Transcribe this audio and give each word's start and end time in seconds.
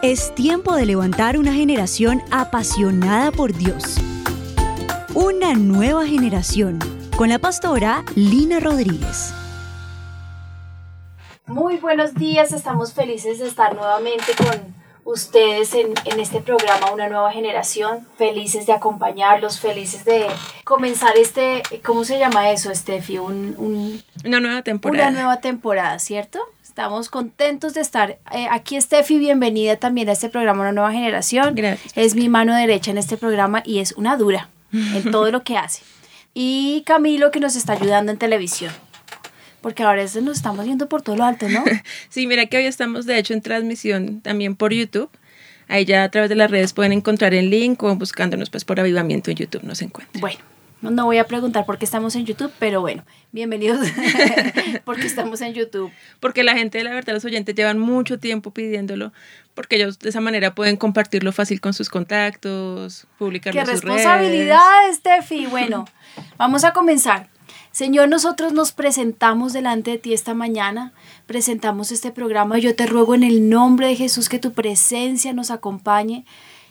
Es 0.00 0.32
tiempo 0.36 0.76
de 0.76 0.86
levantar 0.86 1.36
una 1.36 1.52
generación 1.52 2.22
apasionada 2.30 3.32
por 3.32 3.52
Dios. 3.52 3.96
Una 5.12 5.54
nueva 5.54 6.06
generación 6.06 6.78
con 7.16 7.30
la 7.30 7.40
pastora 7.40 8.04
Lina 8.14 8.60
Rodríguez. 8.60 9.34
Muy 11.46 11.78
buenos 11.78 12.14
días, 12.14 12.52
estamos 12.52 12.92
felices 12.92 13.40
de 13.40 13.48
estar 13.48 13.74
nuevamente 13.74 14.36
con 14.36 14.72
ustedes 15.02 15.74
en, 15.74 15.94
este 16.20 16.42
programa 16.42 16.92
Una 16.92 17.08
Nueva 17.08 17.32
Generación, 17.32 18.06
felices 18.16 18.66
de 18.66 18.74
acompañarlos, 18.74 19.58
felices 19.58 20.04
de 20.04 20.28
comenzar 20.62 21.16
este, 21.16 21.62
¿cómo 21.84 22.04
se 22.04 22.20
llama 22.20 22.52
eso, 22.52 22.72
Steffi? 22.72 23.18
Un, 23.18 24.00
una 24.24 24.38
nueva 24.38 24.62
temporada. 24.62 25.08
Una 25.08 25.18
nueva 25.18 25.40
temporada, 25.40 25.98
¿cierto? 25.98 26.38
Estamos 26.78 27.08
contentos 27.08 27.74
de 27.74 27.80
estar 27.80 28.20
eh, 28.32 28.46
aquí, 28.52 28.80
Steffi. 28.80 29.18
Bienvenida 29.18 29.74
también 29.78 30.08
a 30.08 30.12
este 30.12 30.28
programa 30.28 30.60
Una 30.60 30.70
Nueva 30.70 30.92
Generación. 30.92 31.56
Gracias. 31.56 31.92
Es 31.96 32.14
mi 32.14 32.28
mano 32.28 32.54
derecha 32.54 32.92
en 32.92 32.98
este 32.98 33.16
programa 33.16 33.64
y 33.66 33.80
es 33.80 33.90
una 33.96 34.16
dura 34.16 34.48
en 34.72 35.10
todo 35.10 35.32
lo 35.32 35.42
que 35.42 35.56
hace. 35.56 35.82
Y 36.34 36.84
Camilo, 36.86 37.32
que 37.32 37.40
nos 37.40 37.56
está 37.56 37.72
ayudando 37.72 38.12
en 38.12 38.18
televisión. 38.18 38.72
Porque 39.60 39.82
ahora 39.82 40.04
nos 40.04 40.36
estamos 40.36 40.66
viendo 40.66 40.88
por 40.88 41.02
todo 41.02 41.16
lo 41.16 41.24
alto, 41.24 41.48
¿no? 41.48 41.64
sí, 42.10 42.28
mira 42.28 42.46
que 42.46 42.58
hoy 42.58 42.66
estamos 42.66 43.06
de 43.06 43.18
hecho 43.18 43.34
en 43.34 43.42
transmisión 43.42 44.20
también 44.20 44.54
por 44.54 44.72
YouTube. 44.72 45.10
Ahí 45.66 45.84
ya 45.84 46.04
a 46.04 46.10
través 46.12 46.28
de 46.30 46.36
las 46.36 46.48
redes 46.48 46.74
pueden 46.74 46.92
encontrar 46.92 47.34
el 47.34 47.50
link 47.50 47.82
o 47.82 47.92
buscándonos 47.96 48.50
pues 48.50 48.64
por 48.64 48.78
avivamiento 48.78 49.32
en 49.32 49.36
YouTube 49.36 49.64
nos 49.64 49.82
encuentran. 49.82 50.20
Bueno, 50.20 50.38
no 50.80 51.04
voy 51.04 51.18
a 51.18 51.24
preguntar 51.24 51.66
por 51.66 51.78
qué 51.78 51.84
estamos 51.84 52.14
en 52.16 52.24
YouTube, 52.24 52.52
pero 52.58 52.80
bueno, 52.80 53.04
bienvenidos 53.32 53.86
porque 54.84 55.06
estamos 55.06 55.40
en 55.40 55.54
YouTube. 55.54 55.90
Porque 56.20 56.44
la 56.44 56.54
gente, 56.54 56.82
la 56.84 56.94
verdad, 56.94 57.14
los 57.14 57.24
oyentes 57.24 57.54
llevan 57.54 57.78
mucho 57.78 58.18
tiempo 58.18 58.52
pidiéndolo, 58.52 59.12
porque 59.54 59.76
ellos 59.76 59.98
de 59.98 60.10
esa 60.10 60.20
manera 60.20 60.54
pueden 60.54 60.76
compartirlo 60.76 61.32
fácil 61.32 61.60
con 61.60 61.74
sus 61.74 61.88
contactos, 61.88 63.06
publicarlo 63.18 63.60
en 63.60 63.66
sus 63.66 63.82
redes. 63.82 64.02
¡Qué 64.02 64.08
responsabilidad, 64.08 64.92
Steffi! 64.92 65.46
Bueno, 65.46 65.84
vamos 66.36 66.64
a 66.64 66.72
comenzar. 66.72 67.28
Señor, 67.72 68.08
nosotros 68.08 68.52
nos 68.52 68.72
presentamos 68.72 69.52
delante 69.52 69.92
de 69.92 69.98
ti 69.98 70.12
esta 70.12 70.34
mañana, 70.34 70.92
presentamos 71.26 71.92
este 71.92 72.10
programa. 72.10 72.58
Yo 72.58 72.74
te 72.74 72.86
ruego 72.86 73.14
en 73.14 73.22
el 73.22 73.48
nombre 73.48 73.88
de 73.88 73.96
Jesús 73.96 74.28
que 74.28 74.38
tu 74.38 74.52
presencia 74.52 75.32
nos 75.32 75.50
acompañe 75.50 76.24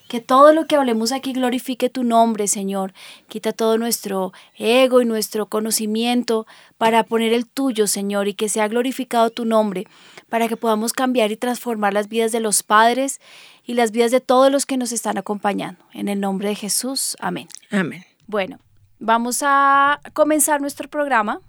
que 0.07 0.21
todo 0.21 0.53
lo 0.53 0.65
que 0.65 0.75
hablemos 0.75 1.11
aquí 1.11 1.33
glorifique 1.33 1.89
tu 1.89 2.03
nombre, 2.03 2.47
Señor. 2.47 2.93
Quita 3.27 3.51
todo 3.53 3.77
nuestro 3.77 4.33
ego 4.55 5.01
y 5.01 5.05
nuestro 5.05 5.47
conocimiento 5.47 6.47
para 6.77 7.03
poner 7.03 7.33
el 7.33 7.45
tuyo, 7.45 7.87
Señor, 7.87 8.27
y 8.27 8.33
que 8.33 8.49
sea 8.49 8.67
glorificado 8.67 9.29
tu 9.29 9.45
nombre, 9.45 9.85
para 10.29 10.47
que 10.47 10.57
podamos 10.57 10.93
cambiar 10.93 11.31
y 11.31 11.37
transformar 11.37 11.93
las 11.93 12.07
vidas 12.07 12.31
de 12.31 12.39
los 12.39 12.63
padres 12.63 13.19
y 13.65 13.73
las 13.73 13.91
vidas 13.91 14.11
de 14.11 14.21
todos 14.21 14.51
los 14.51 14.65
que 14.65 14.77
nos 14.77 14.91
están 14.91 15.17
acompañando. 15.17 15.83
En 15.93 16.07
el 16.07 16.19
nombre 16.19 16.49
de 16.49 16.55
Jesús, 16.55 17.17
amén. 17.19 17.47
Amén. 17.71 18.05
Bueno, 18.27 18.59
vamos 18.99 19.39
a 19.43 19.99
comenzar 20.13 20.61
nuestro 20.61 20.89
programa. 20.89 21.41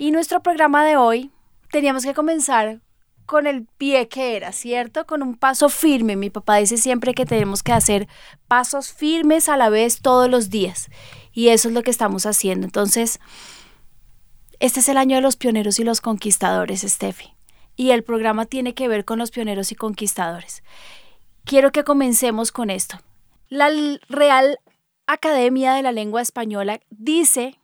Y 0.00 0.12
nuestro 0.12 0.40
programa 0.44 0.84
de 0.84 0.96
hoy 0.96 1.32
teníamos 1.72 2.04
que 2.04 2.14
comenzar 2.14 2.80
con 3.28 3.46
el 3.46 3.66
pie 3.76 4.08
que 4.08 4.36
era, 4.36 4.52
¿cierto? 4.52 5.06
Con 5.06 5.22
un 5.22 5.36
paso 5.36 5.68
firme. 5.68 6.16
Mi 6.16 6.30
papá 6.30 6.56
dice 6.56 6.78
siempre 6.78 7.12
que 7.12 7.26
tenemos 7.26 7.62
que 7.62 7.72
hacer 7.72 8.08
pasos 8.48 8.90
firmes 8.90 9.50
a 9.50 9.58
la 9.58 9.68
vez 9.68 10.00
todos 10.00 10.30
los 10.30 10.48
días. 10.48 10.88
Y 11.34 11.48
eso 11.48 11.68
es 11.68 11.74
lo 11.74 11.82
que 11.82 11.90
estamos 11.90 12.24
haciendo. 12.24 12.64
Entonces, 12.64 13.20
este 14.60 14.80
es 14.80 14.88
el 14.88 14.96
año 14.96 15.16
de 15.16 15.20
los 15.20 15.36
pioneros 15.36 15.78
y 15.78 15.84
los 15.84 16.00
conquistadores, 16.00 16.80
Steffi. 16.80 17.34
Y 17.76 17.90
el 17.90 18.02
programa 18.02 18.46
tiene 18.46 18.72
que 18.72 18.88
ver 18.88 19.04
con 19.04 19.18
los 19.18 19.30
pioneros 19.30 19.72
y 19.72 19.74
conquistadores. 19.74 20.62
Quiero 21.44 21.70
que 21.70 21.84
comencemos 21.84 22.50
con 22.50 22.70
esto. 22.70 22.98
La 23.50 23.68
Real 24.08 24.58
Academia 25.06 25.74
de 25.74 25.82
la 25.82 25.92
Lengua 25.92 26.22
Española 26.22 26.80
dice 26.88 27.58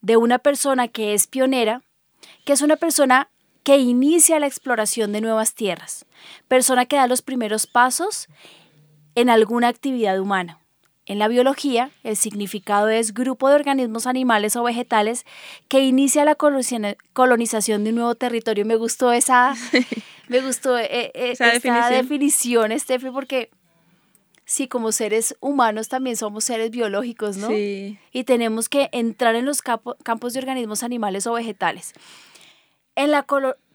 de 0.00 0.16
una 0.16 0.40
persona 0.40 0.88
que 0.88 1.14
es 1.14 1.28
pionera, 1.28 1.84
que 2.44 2.54
es 2.54 2.60
una 2.60 2.74
persona 2.74 3.30
que 3.66 3.78
inicia 3.78 4.38
la 4.38 4.46
exploración 4.46 5.10
de 5.10 5.20
nuevas 5.20 5.54
tierras, 5.54 6.06
persona 6.46 6.86
que 6.86 6.94
da 6.94 7.08
los 7.08 7.20
primeros 7.20 7.66
pasos 7.66 8.28
en 9.16 9.28
alguna 9.28 9.66
actividad 9.66 10.20
humana. 10.20 10.60
En 11.04 11.18
la 11.18 11.26
biología, 11.26 11.90
el 12.04 12.16
significado 12.16 12.88
es 12.90 13.12
grupo 13.12 13.48
de 13.48 13.56
organismos 13.56 14.06
animales 14.06 14.54
o 14.54 14.62
vegetales 14.62 15.26
que 15.66 15.80
inicia 15.80 16.24
la 16.24 16.36
colonización 16.36 17.82
de 17.82 17.90
un 17.90 17.96
nuevo 17.96 18.14
territorio. 18.14 18.64
Me 18.64 18.76
gustó 18.76 19.10
esa, 19.10 19.56
me 20.28 20.42
gustó 20.42 20.78
eh, 20.78 21.10
eh, 21.14 21.32
esa 21.32 21.46
definición, 21.88 22.70
Steffi, 22.78 23.10
porque 23.10 23.50
sí, 24.44 24.68
como 24.68 24.92
seres 24.92 25.34
humanos 25.40 25.88
también 25.88 26.16
somos 26.16 26.44
seres 26.44 26.70
biológicos, 26.70 27.36
¿no? 27.36 27.48
Sí. 27.48 27.98
Y 28.12 28.22
tenemos 28.22 28.68
que 28.68 28.90
entrar 28.92 29.34
en 29.34 29.44
los 29.44 29.60
campos 29.60 30.34
de 30.34 30.38
organismos 30.38 30.84
animales 30.84 31.26
o 31.26 31.32
vegetales 31.32 31.94
en 32.96 33.10
la 33.10 33.26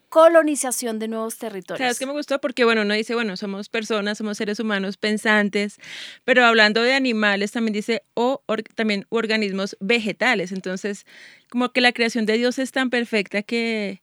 colonización 0.10 1.00
de 1.00 1.08
nuevos 1.08 1.38
territorios. 1.38 1.80
¿Sabes 1.80 2.00
que 2.00 2.06
me 2.06 2.12
gustó? 2.12 2.42
Porque, 2.42 2.66
bueno, 2.66 2.82
uno 2.82 2.94
dice, 2.94 3.16
bueno, 3.16 3.38
somos 3.38 3.70
personas, 3.70 4.18
somos 4.18 4.38
seres 4.38 4.60
humanos 4.60 4.98
pensantes, 4.98 5.78
pero 6.26 6.44
hablando 6.46 6.82
de 6.82 6.94
animales 6.94 7.52
también 7.52 7.74
dice, 7.74 8.04
o 8.14 8.44
también 8.76 9.06
organismos 9.10 9.78
vegetales. 9.80 10.52
Entonces, 10.52 11.06
como 11.50 11.72
que 11.72 11.80
la 11.80 11.94
creación 11.94 12.26
de 12.26 12.34
Dios 12.34 12.60
es 12.60 12.72
tan 12.72 12.90
perfecta 12.90 13.42
que, 13.42 14.02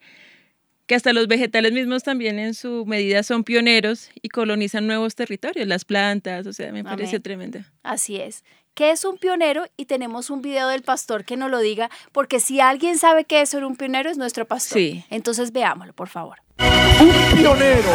que 0.87 0.95
hasta 0.95 1.13
los 1.13 1.29
vegetales 1.29 1.73
mismos 1.73 2.05
también 2.05 2.39
en 2.39 2.55
su 2.55 2.87
medida 2.87 3.23
son 3.23 3.45
pioneros 3.45 4.11
y 4.23 4.31
colonizan 4.31 4.87
nuevos 4.87 5.15
territorios, 5.15 5.67
las 5.67 5.85
plantas, 5.85 6.47
o 6.47 6.55
sea, 6.55 6.73
me 6.73 6.85
parece 6.85 7.21
tremendo. 7.21 7.59
Así 7.83 8.17
es 8.17 8.45
qué 8.79 8.93
es 8.93 9.05
un 9.05 9.19
pionero 9.19 9.65
y 9.77 9.87
tenemos 9.87 10.31
un 10.31 10.41
video 10.41 10.69
del 10.69 10.83
pastor 10.83 11.25
que 11.25 11.37
nos 11.37 11.51
lo 11.51 11.59
diga, 11.59 11.91
porque 12.13 12.39
si 12.39 12.61
alguien 12.61 12.97
sabe 12.97 13.25
qué 13.25 13.41
es 13.41 13.49
ser 13.49 13.65
un 13.65 13.75
pionero 13.75 14.09
es 14.09 14.17
nuestro 14.17 14.47
pastor. 14.47 14.79
Sí. 14.79 15.05
Entonces 15.11 15.51
veámoslo, 15.51 15.93
por 15.95 16.07
favor. 16.07 16.39
Un 16.61 17.37
pionero 17.37 17.91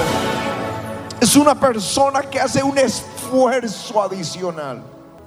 es 1.21 1.37
una 1.37 1.57
persona 1.57 2.23
que 2.23 2.37
hace 2.37 2.61
un 2.61 2.77
esfuerzo 2.77 4.03
adicional, 4.03 4.83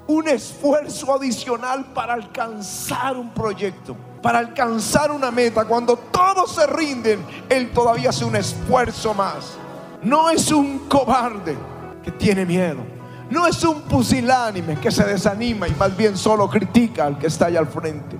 un 0.06 0.28
esfuerzo 0.28 1.14
adicional 1.14 1.90
para 1.94 2.12
alcanzar 2.12 3.16
un 3.16 3.32
proyecto, 3.32 3.96
para 4.20 4.40
alcanzar 4.40 5.10
una 5.10 5.30
meta. 5.30 5.64
Cuando 5.64 5.96
todos 5.96 6.54
se 6.54 6.66
rinden, 6.66 7.24
él 7.48 7.72
todavía 7.72 8.10
hace 8.10 8.26
un 8.26 8.36
esfuerzo 8.36 9.14
más. 9.14 9.56
No 10.02 10.28
es 10.28 10.52
un 10.52 10.80
cobarde 10.80 11.56
que 12.04 12.10
tiene 12.10 12.44
miedo 12.44 12.95
no 13.30 13.46
es 13.46 13.62
un 13.64 13.82
pusilánime 13.82 14.78
que 14.78 14.90
se 14.90 15.04
desanima 15.04 15.66
y 15.66 15.72
más 15.72 15.96
bien 15.96 16.16
solo 16.16 16.48
critica 16.48 17.06
al 17.06 17.18
que 17.18 17.26
está 17.26 17.46
allá 17.46 17.60
al 17.60 17.66
frente. 17.66 18.16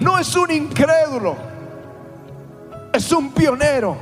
No 0.00 0.18
es 0.18 0.34
un 0.34 0.50
incrédulo, 0.50 1.36
es 2.92 3.12
un 3.12 3.30
pionero. 3.32 3.96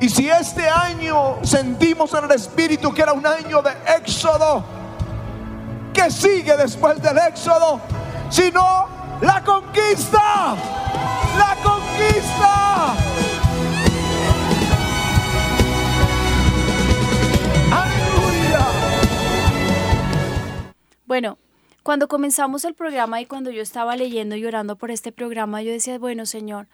Y 0.00 0.08
si 0.08 0.28
este 0.28 0.68
año 0.68 1.38
sentimos 1.42 2.14
en 2.14 2.24
el 2.24 2.30
Espíritu 2.30 2.94
que 2.94 3.02
era 3.02 3.12
un 3.12 3.26
año 3.26 3.60
de 3.62 3.72
éxodo, 3.96 4.62
¿qué 5.92 6.08
sigue 6.10 6.56
después 6.56 7.02
del 7.02 7.18
éxodo? 7.18 7.80
Sino 8.30 8.86
la 9.20 9.42
conquista, 9.42 10.54
la 11.36 11.56
conquista. 11.62 13.07
Bueno, 21.18 21.36
cuando 21.82 22.06
comenzamos 22.06 22.64
el 22.64 22.74
programa 22.74 23.20
y 23.20 23.26
cuando 23.26 23.50
yo 23.50 23.60
estaba 23.60 23.96
leyendo 23.96 24.36
y 24.36 24.46
orando 24.46 24.76
por 24.76 24.92
este 24.92 25.10
programa, 25.10 25.62
yo 25.62 25.72
decía, 25.72 25.98
bueno, 25.98 26.26
Señor, 26.26 26.68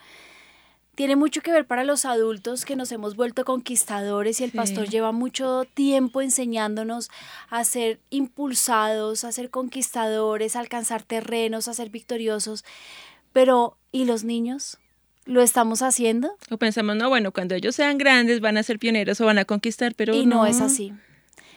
tiene 0.95 1.17
mucho 1.17 1.41
que 1.41 1.51
ver 1.51 1.67
para 1.67 1.83
los 1.83 2.05
adultos 2.05 2.67
que 2.67 2.77
nos 2.77 2.93
hemos 2.93 3.17
vuelto 3.17 3.47
conquistadores 3.47 4.43
y 4.43 4.45
el 4.45 4.51
pastor 4.51 4.87
lleva 4.91 5.13
mucho 5.13 5.65
tiempo 5.73 6.21
enseñándonos 6.21 7.09
a 7.49 7.65
ser 7.65 8.01
impulsados, 8.11 9.25
a 9.25 9.33
ser 9.33 9.49
conquistadores, 9.49 10.57
a 10.57 10.61
alcanzar 10.61 11.05
terrenos, 11.05 11.67
a 11.67 11.73
ser 11.73 11.89
victoriosos. 11.89 12.67
Pero, 13.33 13.79
¿y 13.93 14.05
los 14.05 14.25
niños? 14.25 14.77
¿Lo 15.25 15.41
estamos 15.41 15.81
haciendo? 15.81 16.37
O 16.51 16.59
pensamos, 16.59 16.97
no, 16.97 17.09
bueno, 17.09 17.33
cuando 17.33 17.55
ellos 17.55 17.77
sean 17.77 17.97
grandes 17.97 18.43
van 18.43 18.59
a 18.59 18.63
ser 18.63 18.79
pioneros 18.79 19.19
o 19.23 19.25
van 19.25 19.39
a 19.39 19.47
conquistar, 19.47 19.95
pero... 19.95 20.15
Y 20.15 20.27
no 20.27 20.45
es 20.45 20.61
así. 20.61 20.93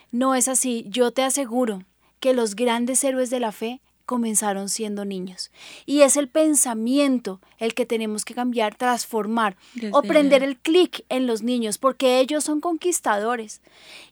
No 0.09 0.35
es 0.35 0.47
así. 0.47 0.85
Yo 0.87 1.11
te 1.11 1.23
aseguro 1.23 1.83
que 2.19 2.33
los 2.33 2.55
grandes 2.55 3.03
héroes 3.03 3.29
de 3.29 3.39
la 3.39 3.51
fe 3.51 3.81
comenzaron 4.07 4.69
siendo 4.69 5.03
niños. 5.03 5.51
Y 5.85 6.01
es 6.01 6.15
el 6.15 6.29
pensamiento 6.29 7.41
el 7.59 7.73
que 7.73 7.85
tenemos 7.85 8.23
que 8.23 8.33
cambiar, 8.33 8.73
transformar 8.73 9.57
o 9.91 10.01
prender 10.01 10.43
el 10.43 10.57
clic 10.57 11.03
en 11.09 11.27
los 11.27 11.43
niños, 11.43 11.77
porque 11.77 12.19
ellos 12.19 12.45
son 12.45 12.61
conquistadores. 12.61 13.61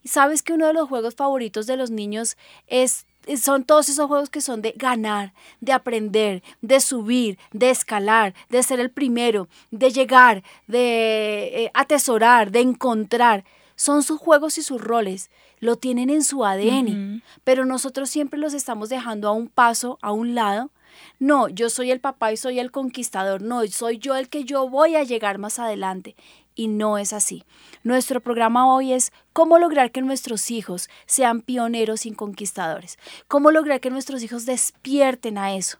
Y 0.03 0.09
sabes 0.09 0.43
que 0.43 0.51
uno 0.53 0.67
de 0.67 0.73
los 0.73 0.89
juegos 0.89 1.15
favoritos 1.15 1.65
de 1.65 1.77
los 1.77 1.89
niños 1.89 2.37
es 2.67 3.07
son 3.41 3.63
todos 3.63 3.89
esos 3.89 4.07
juegos 4.07 4.29
que 4.29 4.39
son 4.39 4.61
de 4.61 4.73
ganar, 4.77 5.33
de 5.59 5.71
aprender, 5.71 6.43
de 6.61 6.79
subir, 6.79 7.39
de 7.53 7.71
escalar, 7.71 8.35
de 8.49 8.61
ser 8.61 8.79
el 8.79 8.91
primero, 8.91 9.47
de 9.71 9.89
llegar, 9.89 10.43
de 10.67 11.63
eh, 11.63 11.71
atesorar, 11.73 12.51
de 12.51 12.59
encontrar 12.59 13.43
son 13.75 14.03
sus 14.03 14.19
juegos 14.19 14.57
y 14.57 14.63
sus 14.63 14.81
roles, 14.81 15.29
lo 15.59 15.77
tienen 15.77 16.09
en 16.09 16.23
su 16.23 16.45
ADN, 16.45 17.23
pero 17.43 17.65
nosotros 17.65 18.09
siempre 18.09 18.39
los 18.39 18.53
estamos 18.53 18.89
dejando 18.89 19.27
a 19.27 19.31
un 19.31 19.47
paso, 19.47 19.97
a 20.01 20.11
un 20.11 20.35
lado. 20.35 20.71
No, 21.19 21.49
yo 21.49 21.69
soy 21.69 21.91
el 21.91 21.99
papá 21.99 22.31
y 22.31 22.37
soy 22.37 22.59
el 22.59 22.71
conquistador, 22.71 23.41
no, 23.41 23.65
soy 23.67 23.97
yo 23.97 24.15
el 24.15 24.29
que 24.29 24.43
yo 24.43 24.69
voy 24.69 24.95
a 24.95 25.03
llegar 25.03 25.37
más 25.37 25.59
adelante. 25.59 26.15
Y 26.57 26.69
no 26.69 26.97
es 26.97 27.11
así. 27.11 27.43
Nuestro 27.83 28.21
programa 28.21 28.73
hoy 28.73 28.93
es 28.93 29.11
cómo 29.33 29.59
lograr 29.59 29.91
que 29.91 30.01
nuestros 30.01 30.51
hijos 30.51 30.89
sean 31.05 31.41
pioneros 31.41 32.05
y 32.05 32.13
conquistadores. 32.13 32.97
Cómo 33.27 33.51
lograr 33.51 33.81
que 33.81 33.89
nuestros 33.89 34.23
hijos 34.23 34.45
despierten 34.45 35.37
a 35.37 35.53
eso. 35.53 35.79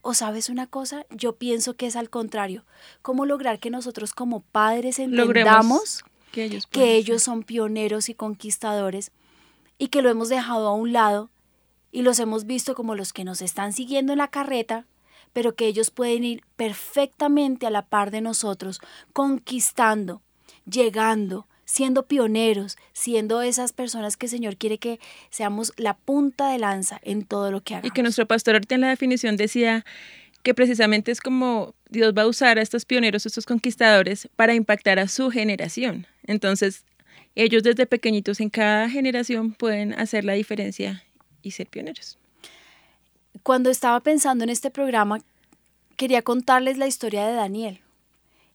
O 0.00 0.14
sabes 0.14 0.48
una 0.48 0.66
cosa, 0.66 1.04
yo 1.10 1.36
pienso 1.36 1.74
que 1.74 1.86
es 1.86 1.94
al 1.94 2.08
contrario. 2.08 2.64
¿Cómo 3.02 3.26
lograr 3.26 3.58
que 3.58 3.68
nosotros 3.68 4.14
como 4.14 4.40
padres 4.40 4.98
entendamos 4.98 6.04
que 6.32 6.44
ellos, 6.44 6.66
que 6.66 6.94
ellos 6.94 7.22
son 7.22 7.42
pioneros 7.42 8.08
y 8.08 8.14
conquistadores 8.14 9.12
y 9.78 9.88
que 9.88 10.02
lo 10.02 10.10
hemos 10.10 10.28
dejado 10.28 10.68
a 10.68 10.74
un 10.74 10.92
lado 10.92 11.30
y 11.92 12.02
los 12.02 12.18
hemos 12.18 12.46
visto 12.46 12.74
como 12.74 12.94
los 12.94 13.12
que 13.12 13.24
nos 13.24 13.42
están 13.42 13.72
siguiendo 13.72 14.12
en 14.12 14.18
la 14.18 14.28
carreta, 14.28 14.86
pero 15.32 15.54
que 15.54 15.66
ellos 15.66 15.90
pueden 15.90 16.24
ir 16.24 16.44
perfectamente 16.56 17.66
a 17.66 17.70
la 17.70 17.86
par 17.86 18.10
de 18.10 18.20
nosotros, 18.20 18.80
conquistando, 19.12 20.22
llegando, 20.70 21.46
siendo 21.64 22.06
pioneros, 22.06 22.76
siendo 22.92 23.42
esas 23.42 23.72
personas 23.72 24.16
que 24.16 24.26
el 24.26 24.30
Señor 24.30 24.56
quiere 24.56 24.78
que 24.78 24.98
seamos 25.30 25.72
la 25.76 25.96
punta 25.96 26.50
de 26.50 26.58
lanza 26.58 27.00
en 27.02 27.24
todo 27.24 27.50
lo 27.52 27.60
que 27.62 27.74
hagamos. 27.74 27.90
Y 27.90 27.92
que 27.92 28.02
nuestro 28.02 28.26
pastor 28.26 28.60
en 28.68 28.80
la 28.80 28.88
definición 28.88 29.36
decía 29.36 29.84
que 30.42 30.54
precisamente 30.54 31.12
es 31.12 31.20
como 31.20 31.74
Dios 31.88 32.14
va 32.16 32.22
a 32.22 32.26
usar 32.26 32.58
a 32.58 32.62
estos 32.62 32.84
pioneros, 32.84 33.26
a 33.26 33.28
estos 33.28 33.46
conquistadores, 33.46 34.28
para 34.36 34.54
impactar 34.54 34.98
a 34.98 35.08
su 35.08 35.30
generación. 35.30 36.06
Entonces, 36.24 36.84
ellos 37.34 37.62
desde 37.62 37.86
pequeñitos 37.86 38.40
en 38.40 38.50
cada 38.50 38.88
generación 38.88 39.52
pueden 39.52 39.92
hacer 39.94 40.24
la 40.24 40.32
diferencia 40.32 41.04
y 41.42 41.52
ser 41.52 41.68
pioneros. 41.68 42.18
Cuando 43.42 43.70
estaba 43.70 44.00
pensando 44.00 44.44
en 44.44 44.50
este 44.50 44.70
programa, 44.70 45.20
quería 45.96 46.22
contarles 46.22 46.78
la 46.78 46.86
historia 46.86 47.26
de 47.26 47.34
Daniel. 47.34 47.80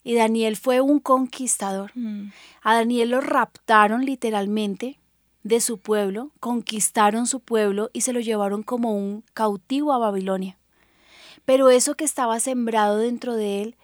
Y 0.03 0.15
Daniel 0.15 0.55
fue 0.55 0.81
un 0.81 0.99
conquistador. 0.99 1.91
Mm. 1.95 2.29
A 2.61 2.75
Daniel 2.75 3.09
lo 3.09 3.21
raptaron 3.21 4.05
literalmente 4.05 4.99
de 5.43 5.61
su 5.61 5.77
pueblo, 5.77 6.31
conquistaron 6.39 7.27
su 7.27 7.39
pueblo 7.39 7.89
y 7.93 8.01
se 8.01 8.13
lo 8.13 8.19
llevaron 8.19 8.63
como 8.63 8.95
un 8.95 9.23
cautivo 9.33 9.93
a 9.93 9.97
Babilonia. 9.99 10.57
Pero 11.45 11.69
eso 11.69 11.95
que 11.95 12.03
estaba 12.03 12.39
sembrado 12.39 12.97
dentro 12.97 13.35
de 13.35 13.61
él 13.61 13.75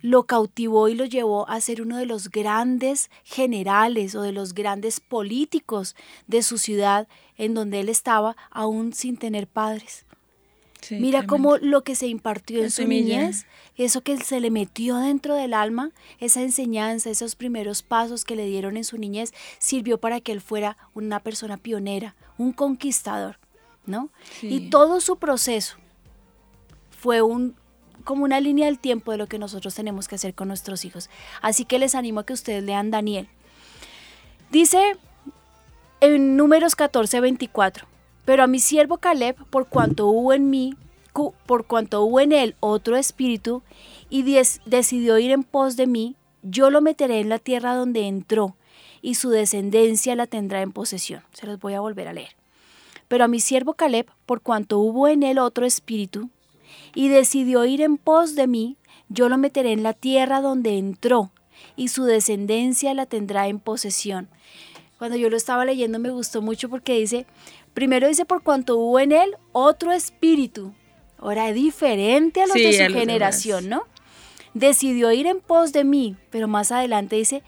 lo 0.00 0.24
cautivó 0.24 0.88
y 0.88 0.94
lo 0.94 1.04
llevó 1.04 1.48
a 1.48 1.60
ser 1.60 1.82
uno 1.82 1.96
de 1.96 2.06
los 2.06 2.30
grandes 2.30 3.10
generales 3.24 4.14
o 4.14 4.22
de 4.22 4.32
los 4.32 4.54
grandes 4.54 5.00
políticos 5.00 5.96
de 6.26 6.42
su 6.42 6.58
ciudad 6.58 7.08
en 7.36 7.54
donde 7.54 7.80
él 7.80 7.88
estaba 7.88 8.36
aún 8.50 8.92
sin 8.92 9.16
tener 9.16 9.48
padres. 9.48 10.04
Mira 10.90 11.26
cómo 11.26 11.56
lo 11.56 11.82
que 11.82 11.96
se 11.96 12.06
impartió 12.06 12.62
en 12.62 12.70
su 12.70 12.86
niñez, 12.86 13.46
eso 13.76 14.00
que 14.02 14.16
se 14.18 14.38
le 14.38 14.52
metió 14.52 14.96
dentro 14.98 15.34
del 15.34 15.52
alma, 15.52 15.90
esa 16.20 16.40
enseñanza, 16.40 17.10
esos 17.10 17.34
primeros 17.34 17.82
pasos 17.82 18.24
que 18.24 18.36
le 18.36 18.46
dieron 18.46 18.76
en 18.76 18.84
su 18.84 18.96
niñez, 18.96 19.34
sirvió 19.58 19.98
para 19.98 20.20
que 20.20 20.30
él 20.30 20.40
fuera 20.40 20.76
una 20.94 21.18
persona 21.18 21.56
pionera, 21.56 22.14
un 22.38 22.52
conquistador, 22.52 23.40
¿no? 23.86 24.10
Y 24.40 24.70
todo 24.70 25.00
su 25.00 25.18
proceso 25.18 25.78
fue 26.98 27.22
un 27.22 27.56
como 28.04 28.24
una 28.24 28.40
línea 28.40 28.66
del 28.66 28.78
tiempo 28.78 29.12
de 29.12 29.18
lo 29.18 29.26
que 29.26 29.38
nosotros 29.38 29.74
tenemos 29.74 30.08
que 30.08 30.14
hacer 30.14 30.34
con 30.34 30.48
nuestros 30.48 30.84
hijos. 30.84 31.10
Así 31.42 31.64
que 31.64 31.78
les 31.78 31.94
animo 31.94 32.20
a 32.20 32.26
que 32.26 32.32
ustedes 32.32 32.62
lean 32.62 32.90
Daniel. 32.90 33.28
Dice 34.50 34.96
en 36.00 36.36
números 36.36 36.74
14, 36.74 37.20
24. 37.20 37.86
Pero 38.24 38.42
a 38.42 38.46
mi 38.46 38.60
siervo 38.60 38.98
Caleb, 38.98 39.36
por 39.50 39.68
cuanto 39.68 40.06
hubo 40.08 40.32
en 40.32 40.48
mí, 40.50 40.74
por 41.46 41.66
cuanto 41.66 42.02
hubo 42.02 42.20
en 42.20 42.32
él 42.32 42.54
otro 42.60 42.96
espíritu, 42.96 43.62
y 44.10 44.22
decidió 44.22 45.18
ir 45.18 45.30
en 45.30 45.44
pos 45.44 45.76
de 45.76 45.86
mí, 45.86 46.16
yo 46.42 46.70
lo 46.70 46.80
meteré 46.80 47.20
en 47.20 47.28
la 47.28 47.38
tierra 47.38 47.74
donde 47.74 48.06
entró, 48.06 48.54
y 49.02 49.14
su 49.14 49.30
descendencia 49.30 50.14
la 50.14 50.26
tendrá 50.26 50.62
en 50.62 50.72
posesión. 50.72 51.22
Se 51.32 51.46
los 51.46 51.58
voy 51.58 51.74
a 51.74 51.80
volver 51.80 52.08
a 52.08 52.12
leer. 52.12 52.36
Pero 53.08 53.24
a 53.24 53.28
mi 53.28 53.40
siervo 53.40 53.74
Caleb, 53.74 54.06
por 54.26 54.42
cuanto 54.42 54.78
hubo 54.78 55.08
en 55.08 55.22
él 55.22 55.38
otro 55.38 55.66
espíritu, 55.66 56.30
y 56.98 57.06
decidió 57.06 57.64
ir 57.64 57.80
en 57.80 57.96
pos 57.96 58.34
de 58.34 58.48
mí, 58.48 58.76
yo 59.08 59.28
lo 59.28 59.38
meteré 59.38 59.70
en 59.70 59.84
la 59.84 59.92
tierra 59.92 60.40
donde 60.40 60.78
entró, 60.78 61.30
y 61.76 61.88
su 61.88 62.02
descendencia 62.02 62.92
la 62.92 63.06
tendrá 63.06 63.46
en 63.46 63.60
posesión. 63.60 64.28
Cuando 64.98 65.16
yo 65.16 65.30
lo 65.30 65.36
estaba 65.36 65.64
leyendo 65.64 66.00
me 66.00 66.10
gustó 66.10 66.42
mucho 66.42 66.68
porque 66.68 66.98
dice, 66.98 67.24
Primero 67.72 68.08
dice, 68.08 68.24
por 68.24 68.42
cuanto 68.42 68.76
hubo 68.76 68.98
en 68.98 69.12
él 69.12 69.36
otro 69.52 69.92
espíritu. 69.92 70.74
Ahora, 71.18 71.52
diferente 71.52 72.42
a 72.42 72.48
los 72.48 72.56
de 72.56 72.72
su 72.72 72.92
generación, 72.92 73.68
¿no? 73.68 73.84
Decidió 74.54 75.12
ir 75.12 75.28
en 75.28 75.38
pos 75.38 75.72
de 75.72 75.84
mí, 75.84 76.16
pero 76.30 76.48
más 76.48 76.72
adelante 76.72 77.14
dice, 77.14 77.44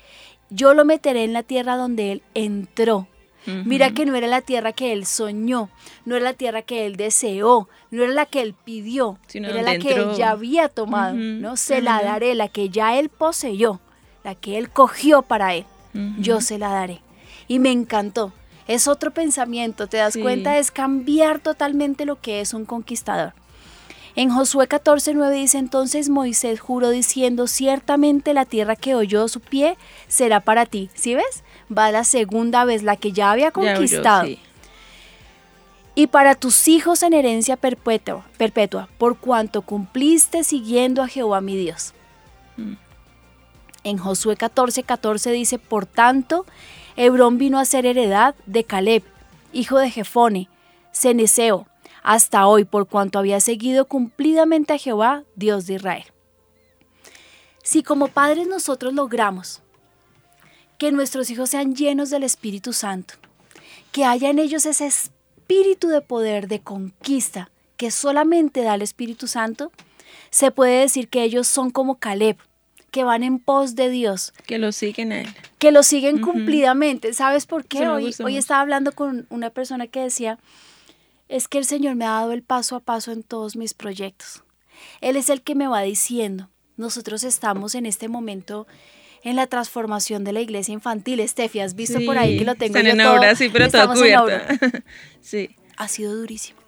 yo 0.49 0.75
lo 0.75 0.85
meteré 0.85 1.25
en 1.25 1.33
la 1.33 1.43
tierra 1.43 1.77
donde 1.77 2.13
él 2.13 2.23
entró. 2.35 3.09
Mira 3.47 3.91
que 3.93 4.05
no 4.05 4.15
era 4.17 4.27
la 4.27 4.43
tierra 4.43 4.73
que 4.73 4.93
él 4.93 5.07
soñó, 5.07 5.71
no 6.05 6.17
era 6.17 6.25
la 6.25 6.33
tierra 6.35 6.63
que 6.63 6.85
él 6.87 6.97
deseó, 6.97 7.69
no 7.91 8.03
era 8.03 8.13
la 8.13 8.27
que 8.27 8.43
él 8.43 8.55
pidió, 8.65 9.19
era 9.49 9.63
la 9.63 9.79
que 9.79 9.95
él 9.95 10.09
ya 10.17 10.31
había 10.31 10.69
tomado, 10.69 11.15
¿no? 11.15 11.57
Se 11.57 11.81
la 11.81 12.03
daré, 12.03 12.35
la 12.35 12.49
que 12.49 12.69
ya 12.69 12.99
él 12.99 13.09
poseyó, 13.09 13.81
la 14.25 14.35
que 14.35 14.59
él 14.59 14.71
cogió 14.71 15.23
para 15.23 15.55
él, 15.55 15.65
yo 16.19 16.41
se 16.41 16.59
la 16.59 16.69
daré. 16.69 17.01
Y 17.49 17.59
me 17.59 17.73
encantó, 17.73 18.33
es 18.69 18.87
otro 18.87 19.11
pensamiento, 19.11 19.87
te 19.89 19.97
das 19.97 20.17
cuenta, 20.17 20.59
es 20.59 20.71
cambiar 20.71 21.41
totalmente 21.41 22.05
lo 22.05 22.21
que 22.21 22.41
es 22.41 22.55
un 22.55 22.65
conquistador. 22.65 23.33
En 24.17 24.31
Josué 24.31 24.69
14:9 24.69 25.33
dice 25.33 25.59
entonces 25.59 26.09
Moisés 26.09 26.61
juró 26.61 26.91
diciendo, 26.91 27.47
ciertamente 27.47 28.35
la 28.35 28.45
tierra 28.45 28.77
que 28.77 28.95
oyó 28.95 29.29
su 29.29 29.41
pie 29.41 29.77
será 30.09 30.41
para 30.41 30.67
ti. 30.67 30.91
¿Sí 30.95 31.15
ves? 31.15 31.45
Va 31.77 31.91
la 31.91 32.05
segunda 32.05 32.65
vez, 32.65 32.83
la 32.83 32.97
que 32.97 33.13
ya 33.13 33.31
había 33.31 33.51
conquistado. 33.51 34.29
Y 35.95 36.07
para 36.07 36.35
tus 36.35 36.69
hijos 36.69 37.03
en 37.03 37.13
herencia 37.13 37.57
perpetua, 37.57 38.25
perpetua, 38.37 38.89
por 38.99 39.19
cuanto 39.19 39.63
cumpliste 39.63 40.45
siguiendo 40.45 41.03
a 41.03 41.09
Jehová 41.09 41.41
mi 41.41 41.57
Dios. 41.57 41.95
Mm. 42.57 42.75
En 43.85 43.99
Josué 43.99 44.37
14:14 44.37 44.85
14 44.85 45.33
dice, 45.33 45.59
por 45.59 45.87
tanto, 45.87 46.47
Hebrón 46.97 47.39
vino 47.39 47.59
a 47.59 47.65
ser 47.65 47.87
heredad 47.87 48.35
de 48.47 48.65
Caleb, 48.65 49.03
hijo 49.53 49.79
de 49.79 49.91
Jefone, 49.91 50.49
Ceneseo, 50.93 51.67
hasta 52.03 52.47
hoy 52.47 52.65
por 52.65 52.89
cuanto 52.89 53.19
había 53.19 53.41
seguido 53.41 53.87
cumplidamente 53.87 54.73
a 54.73 54.79
Jehová, 54.79 55.25
Dios 55.37 55.67
de 55.67 55.75
Israel. 55.75 56.05
Si 57.63 57.83
como 57.83 58.09
padres 58.09 58.49
nosotros 58.49 58.95
logramos 58.95 59.63
que 60.79 60.93
nuestros 60.93 61.31
hijos 61.31 61.51
sean 61.51 61.75
llenos 61.75 62.11
del 62.11 62.23
Espíritu 62.23 62.73
Santo, 62.73 63.15
que 63.93 64.05
haya 64.05 64.31
en 64.31 64.39
ellos 64.39 64.67
ese 64.67 64.87
espíritu 64.87 65.89
de 65.89 66.01
poder, 66.01 66.49
de 66.49 66.61
conquista, 66.61 67.51
que 67.77 67.91
solamente 67.91 68.63
da 68.63 68.75
el 68.75 68.83
Espíritu 68.83 69.27
Santo, 69.27 69.73
se 70.31 70.51
puede 70.51 70.81
decir 70.81 71.09
que 71.09 71.23
ellos 71.23 71.49
son 71.49 71.71
como 71.71 71.99
Caleb, 71.99 72.39
que 72.91 73.05
van 73.05 73.23
en 73.23 73.39
pos 73.39 73.75
de 73.75 73.89
Dios. 73.91 74.33
Que 74.47 74.59
lo 74.59 74.73
siguen 74.73 75.13
a 75.13 75.21
Él. 75.21 75.29
Que 75.59 75.71
lo 75.71 75.83
siguen 75.83 76.21
cumplidamente. 76.21 77.13
¿Sabes 77.13 77.47
por 77.47 77.65
qué? 77.65 77.89
Hoy, 77.89 78.15
hoy 78.23 78.37
estaba 78.37 78.61
hablando 78.61 78.93
con 78.93 79.27
una 79.31 79.51
persona 79.51 79.87
que 79.87 80.01
decía, 80.01 80.39
es 81.31 81.49
que 81.49 81.59
el 81.59 81.65
Señor 81.65 81.95
me 81.95 82.05
ha 82.05 82.11
dado 82.11 82.33
el 82.33 82.43
paso 82.43 82.77
a 82.77 82.81
paso 82.81 83.13
en 83.13 83.23
todos 83.23 83.57
mis 83.57 83.73
proyectos. 83.73 84.45
Él 85.01 85.17
es 85.17 85.31
el 85.31 85.43
que 85.43 85.55
me 85.55 85.67
va 85.67 85.81
diciendo. 85.83 86.51
Nosotros 86.77 87.25
estamos 87.25 87.75
en 87.75 87.87
este 87.87 88.09
momento 88.09 88.67
en 89.23 89.37
la 89.37 89.47
transformación 89.47 90.25
de 90.25 90.33
la 90.33 90.41
iglesia 90.41 90.73
infantil. 90.73 91.21
Estefi, 91.21 91.61
¿has 91.61 91.75
visto 91.75 91.99
por 92.05 92.19
ahí 92.19 92.39
que 92.39 92.45
lo 92.45 92.55
tengo 92.55 92.77
están 92.77 93.01
en 93.01 93.07
obra, 93.07 93.35
sí, 93.35 93.49
pero 93.51 93.71
todo 93.71 93.95
cubierto. 93.95 94.31
sí. 95.21 95.57
Ha 95.77 95.89
sido 95.89 96.15
durísimo. 96.15 96.61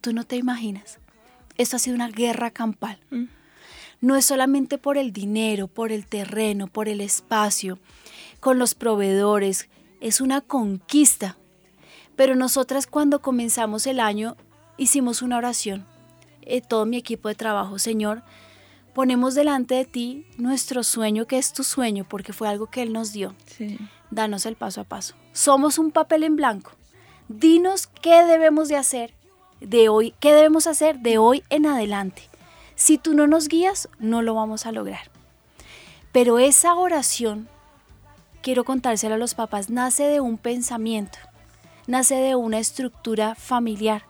Tú 0.00 0.12
no 0.12 0.24
te 0.24 0.36
imaginas. 0.36 0.98
Esto 1.56 1.76
ha 1.76 1.78
sido 1.78 1.96
una 1.96 2.08
guerra 2.08 2.50
campal. 2.50 2.98
Mm 3.10 3.24
no 4.00 4.16
es 4.16 4.24
solamente 4.24 4.78
por 4.78 4.98
el 4.98 5.12
dinero, 5.12 5.68
por 5.68 5.92
el 5.92 6.06
terreno, 6.06 6.66
por 6.66 6.88
el 6.88 7.00
espacio, 7.00 7.78
con 8.40 8.58
los 8.58 8.74
proveedores, 8.74 9.68
es 10.00 10.20
una 10.20 10.40
conquista. 10.40 11.36
Pero 12.16 12.34
nosotras 12.34 12.86
cuando 12.86 13.20
comenzamos 13.20 13.86
el 13.86 14.00
año 14.00 14.36
hicimos 14.76 15.22
una 15.22 15.36
oración, 15.36 15.86
eh, 16.42 16.60
todo 16.60 16.86
mi 16.86 16.96
equipo 16.96 17.28
de 17.28 17.34
trabajo, 17.34 17.78
Señor, 17.78 18.22
ponemos 18.94 19.34
delante 19.34 19.74
de 19.74 19.84
ti 19.84 20.26
nuestro 20.38 20.82
sueño, 20.82 21.26
que 21.26 21.38
es 21.38 21.52
tu 21.52 21.62
sueño, 21.62 22.06
porque 22.08 22.32
fue 22.32 22.48
algo 22.48 22.66
que 22.66 22.82
Él 22.82 22.92
nos 22.92 23.12
dio. 23.12 23.34
Danos 24.10 24.46
el 24.46 24.56
paso 24.56 24.80
a 24.80 24.84
paso. 24.84 25.14
Somos 25.32 25.78
un 25.78 25.90
papel 25.90 26.22
en 26.22 26.36
blanco. 26.36 26.72
Dinos 27.28 27.88
qué 27.88 28.24
debemos 28.24 28.68
de 28.68 28.76
hacer 28.76 29.12
de 29.60 29.88
hoy, 29.88 30.14
qué 30.20 30.32
debemos 30.32 30.66
hacer 30.66 31.00
de 31.00 31.18
hoy 31.18 31.42
en 31.50 31.66
adelante. 31.66 32.22
Si 32.74 32.98
tú 32.98 33.14
no 33.14 33.26
nos 33.26 33.48
guías, 33.48 33.88
no 33.98 34.22
lo 34.22 34.34
vamos 34.34 34.66
a 34.66 34.72
lograr. 34.72 35.10
Pero 36.12 36.38
esa 36.38 36.74
oración 36.74 37.48
quiero 38.42 38.64
contárselo 38.64 39.16
a 39.16 39.18
los 39.18 39.34
papás, 39.34 39.70
nace 39.70 40.04
de 40.04 40.20
un 40.20 40.38
pensamiento, 40.38 41.18
nace 41.86 42.14
de 42.16 42.34
una 42.34 42.58
estructura 42.58 43.34
familiar. 43.34 44.04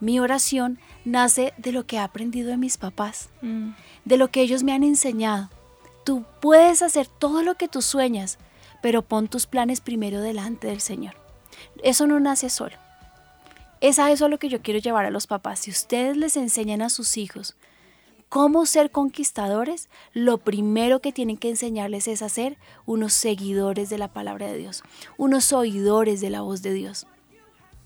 Mi 0.00 0.20
oración 0.20 0.78
nace 1.04 1.52
de 1.58 1.72
lo 1.72 1.86
que 1.86 1.96
he 1.96 2.00
aprendido 2.00 2.50
de 2.50 2.56
mis 2.56 2.76
papás, 2.76 3.28
Mm. 3.42 3.70
de 4.04 4.16
lo 4.16 4.28
que 4.30 4.40
ellos 4.42 4.62
me 4.62 4.72
han 4.72 4.84
enseñado. 4.84 5.50
Tú 6.04 6.24
puedes 6.40 6.82
hacer 6.82 7.06
todo 7.06 7.42
lo 7.42 7.56
que 7.56 7.68
tú 7.68 7.82
sueñas, 7.82 8.38
pero 8.82 9.02
pon 9.02 9.28
tus 9.28 9.46
planes 9.46 9.80
primero 9.80 10.20
delante 10.20 10.68
del 10.68 10.80
Señor. 10.80 11.14
Eso 11.82 12.06
no 12.06 12.20
nace 12.20 12.48
solo. 12.50 12.76
Es 13.80 13.98
a 13.98 14.10
eso 14.10 14.24
a 14.24 14.28
lo 14.28 14.38
que 14.38 14.48
yo 14.48 14.62
quiero 14.62 14.80
llevar 14.80 15.04
a 15.04 15.10
los 15.10 15.26
papás. 15.26 15.60
Si 15.60 15.70
ustedes 15.70 16.16
les 16.16 16.36
enseñan 16.36 16.82
a 16.82 16.88
sus 16.90 17.16
hijos 17.16 17.56
cómo 18.28 18.66
ser 18.66 18.90
conquistadores, 18.90 19.88
lo 20.12 20.38
primero 20.38 21.00
que 21.00 21.12
tienen 21.12 21.36
que 21.36 21.48
enseñarles 21.50 22.08
es 22.08 22.22
a 22.22 22.28
ser 22.28 22.56
unos 22.86 23.12
seguidores 23.12 23.88
de 23.90 23.98
la 23.98 24.08
palabra 24.08 24.46
de 24.46 24.58
Dios, 24.58 24.82
unos 25.16 25.52
oidores 25.52 26.20
de 26.20 26.30
la 26.30 26.42
voz 26.42 26.62
de 26.62 26.72
Dios. 26.74 27.06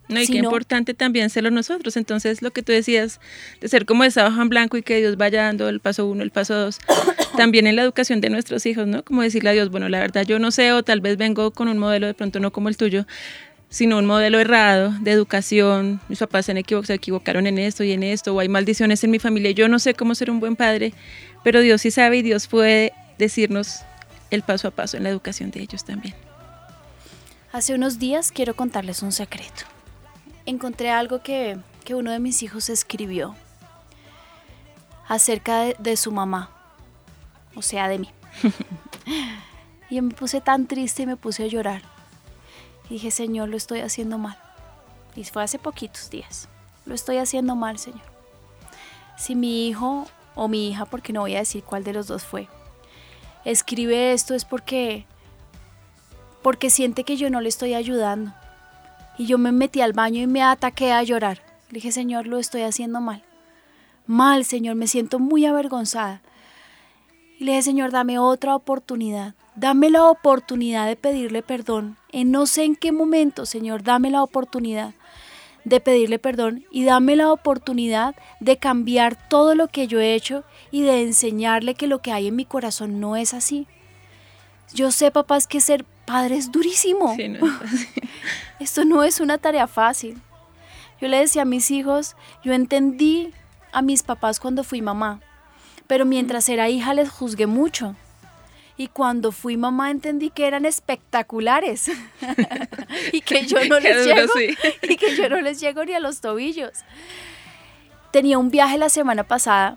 No, 0.08 0.20
y 0.20 0.26
Si 0.26 0.32
qué 0.32 0.42
no- 0.42 0.49
importante 0.49 0.94
también 0.94 1.30
serlo 1.30 1.50
nosotros. 1.50 1.96
Entonces, 1.96 2.42
lo 2.42 2.50
que 2.50 2.62
tú 2.62 2.72
decías 2.72 3.20
de 3.61 3.68
ser 3.68 3.87
como 3.87 4.02
esa 4.04 4.26
hoja 4.26 4.42
en 4.42 4.49
blanco 4.49 4.76
y 4.76 4.82
que 4.82 4.99
Dios 4.99 5.16
vaya 5.16 5.44
dando 5.44 5.68
el 5.68 5.78
paso 5.80 6.06
uno, 6.06 6.22
el 6.25 6.30
paso 6.32 6.54
dos, 6.54 6.80
también 7.37 7.66
en 7.68 7.76
la 7.76 7.82
educación 7.82 8.20
de 8.20 8.28
nuestros 8.28 8.66
hijos, 8.66 8.87
¿no? 8.87 9.04
Como 9.04 9.22
decirle 9.22 9.50
a 9.50 9.52
Dios, 9.52 9.70
bueno, 9.70 9.88
la 9.88 10.00
verdad 10.00 10.26
yo 10.26 10.38
no 10.40 10.50
sé, 10.50 10.72
o 10.72 10.82
tal 10.82 11.00
vez 11.00 11.16
vengo 11.16 11.52
con 11.52 11.68
un 11.68 11.78
modelo 11.78 12.08
de 12.08 12.14
pronto 12.14 12.40
no 12.40 12.50
como 12.52 12.68
el 12.68 12.76
tuyo, 12.76 13.06
sino 13.73 13.97
un 13.97 14.05
modelo 14.05 14.38
errado 14.38 14.93
de 15.00 15.12
educación. 15.12 15.99
Mis 16.11 16.19
papás 16.19 16.45
se, 16.45 16.52
equivo- 16.52 16.85
se 16.85 16.93
equivocaron 16.93 17.47
en 17.47 17.59
esto 17.59 17.83
y 17.85 17.93
en 17.93 18.02
esto, 18.02 18.35
o 18.35 18.38
hay 18.41 18.49
maldiciones 18.50 19.02
en 19.02 19.11
mi 19.11 19.19
familia. 19.19 19.50
Yo 19.52 19.67
no 19.67 19.79
sé 19.79 19.95
cómo 19.95 20.14
ser 20.14 20.31
un 20.31 20.41
buen 20.41 20.57
padre, 20.57 20.93
pero 21.43 21.61
Dios 21.61 21.81
sí 21.81 21.91
sabe 21.91 22.19
y 22.19 22.23
Dios 22.23 22.49
puede 22.49 22.93
decirnos 23.19 23.81
el 24.31 24.43
paso 24.43 24.69
a 24.69 24.73
paso 24.73 24.99
en 24.99 25.05
la 25.05 25.09
educación 25.09 25.50
de 25.50 25.61
ellos 25.62 25.85
también. 25.85 26.14
Hace 27.50 27.75
unos 27.75 27.99
días 27.99 28.31
quiero 28.31 28.55
contarles 28.55 29.02
un 29.02 29.11
secreto. 29.12 29.64
Encontré 30.45 30.91
algo 30.91 31.23
que, 31.23 31.57
que 31.85 31.95
uno 31.95 32.11
de 32.12 32.19
mis 32.19 32.43
hijos 32.43 32.69
escribió 32.69 33.35
acerca 35.09 35.62
de, 35.62 35.76
de 35.79 35.97
su 35.97 36.12
mamá, 36.12 36.50
o 37.55 37.62
sea, 37.62 37.88
de 37.88 37.99
mí. 38.00 38.11
y 39.91 40.00
me 40.00 40.14
puse 40.14 40.41
tan 40.43 40.67
triste 40.67 41.05
y 41.05 41.07
me 41.07 41.17
puse 41.17 41.45
a 41.45 41.47
llorar. 41.47 41.83
Dije, 42.92 43.11
Señor, 43.11 43.49
lo 43.49 43.56
estoy 43.56 43.80
haciendo 43.80 44.18
mal. 44.18 44.37
Y 45.16 45.25
fue 45.25 45.42
hace 45.42 45.58
poquitos 45.58 46.11
días. 46.11 46.50
Lo 46.84 46.94
estoy 46.94 47.16
haciendo 47.16 47.56
mal, 47.56 47.78
Señor. 47.78 48.02
Si 49.16 49.34
mi 49.34 49.66
hijo 49.66 50.06
o 50.34 50.46
mi 50.46 50.68
hija, 50.68 50.84
porque 50.84 51.14
no 51.14 51.20
voy 51.20 51.34
a 51.34 51.38
decir 51.38 51.64
cuál 51.64 51.84
de 51.84 51.94
los 51.94 52.06
dos 52.06 52.22
fue, 52.22 52.49
escribe 53.46 54.12
esto 54.12 54.34
es 54.34 54.44
porque 54.44 55.06
porque 56.42 56.68
siente 56.68 57.04
que 57.04 57.16
yo 57.16 57.30
no 57.30 57.40
le 57.40 57.49
estoy 57.49 57.72
ayudando. 57.72 58.34
Y 59.16 59.25
yo 59.25 59.38
me 59.38 59.52
metí 59.52 59.80
al 59.80 59.94
baño 59.94 60.20
y 60.20 60.26
me 60.26 60.42
ataqué 60.42 60.92
a 60.92 61.02
llorar. 61.02 61.40
Le 61.70 61.76
dije, 61.76 61.92
Señor, 61.92 62.26
lo 62.26 62.38
estoy 62.38 62.61
haciendo 62.61 63.00
mal. 63.00 63.22
Mal, 64.06 64.44
Señor, 64.44 64.76
me 64.76 64.87
siento 64.87 65.18
muy 65.18 65.46
avergonzada. 65.46 66.20
Y 67.38 67.44
le 67.44 67.52
dije, 67.52 67.62
Señor, 67.62 67.90
dame 67.90 68.18
otra 68.18 68.54
oportunidad. 68.54 69.34
Dame 69.54 69.88
la 69.88 70.04
oportunidad 70.11 70.87
de 70.87 70.96
pedirle 70.96 71.42
perdón. 71.42 71.96
En 72.12 72.31
no 72.31 72.47
sé 72.47 72.64
en 72.64 72.76
qué 72.76 72.92
momento, 72.92 73.47
Señor, 73.47 73.83
dame 73.83 74.11
la 74.11 74.23
oportunidad 74.23 74.95
de 75.64 75.81
pedirle 75.81 76.19
perdón 76.19 76.64
y 76.71 76.85
dame 76.85 77.16
la 77.16 77.33
oportunidad 77.33 78.14
de 78.40 78.59
cambiar 78.59 79.16
todo 79.28 79.54
lo 79.54 79.69
que 79.69 79.87
yo 79.87 80.00
he 80.00 80.14
hecho 80.14 80.45
y 80.71 80.83
de 80.83 81.02
enseñarle 81.02 81.75
que 81.75 81.87
lo 81.87 82.00
que 82.00 82.12
hay 82.12 82.28
en 82.28 82.37
mi 82.37 82.45
corazón 82.45 83.00
no 83.00 83.16
es 83.16 83.33
así. 83.35 83.66
Yo 84.75 84.90
sé, 84.90 85.11
papás, 85.11 85.47
que 85.47 85.61
ser 85.61 85.85
padre 86.04 86.37
es 86.37 86.50
durísimo. 86.50 87.14
Sí, 87.14 87.28
no 87.28 87.47
es 87.47 87.52
fácil. 87.52 87.88
Esto 88.61 88.85
no 88.85 89.04
es 89.04 89.21
una 89.21 89.38
tarea 89.38 89.66
fácil. 89.66 90.21
Yo 91.00 91.09
le 91.09 91.19
decía 91.19 91.42
a 91.42 91.47
mis 91.47 91.71
hijos, 91.71 92.16
yo 92.45 92.52
entendí 92.52 93.33
a 93.73 93.83
mis 93.83 94.02
papás 94.02 94.38
cuando 94.38 94.64
fui 94.64 94.83
mamá, 94.83 95.21
pero 95.87 96.04
mientras 96.04 96.49
era 96.49 96.69
hija 96.69 96.95
les 96.95 97.11
juzgué 97.11 97.47
mucho. 97.47 97.97
Y 98.76 98.88
cuando 98.88 99.33
fui 99.33 99.57
mamá 99.57 99.91
entendí 99.91 100.31
que 100.31 100.47
eran 100.47 100.64
espectaculares. 100.64 101.91
Y 103.12 103.23
que 103.23 103.47
yo 103.47 103.64
no 103.64 103.81
les 103.81 104.07
llego 104.07 104.33
y 104.83 104.97
que 104.97 105.17
yo 105.17 105.29
no 105.29 105.41
les 105.41 105.61
llego 105.61 105.85
ni 105.85 105.95
a 105.95 106.00
los 106.00 106.21
tobillos. 106.21 106.73
Tenía 108.11 108.38
un 108.38 108.50
viaje 108.50 108.76
la 108.76 108.91
semana 108.91 109.25
pasada 109.25 109.76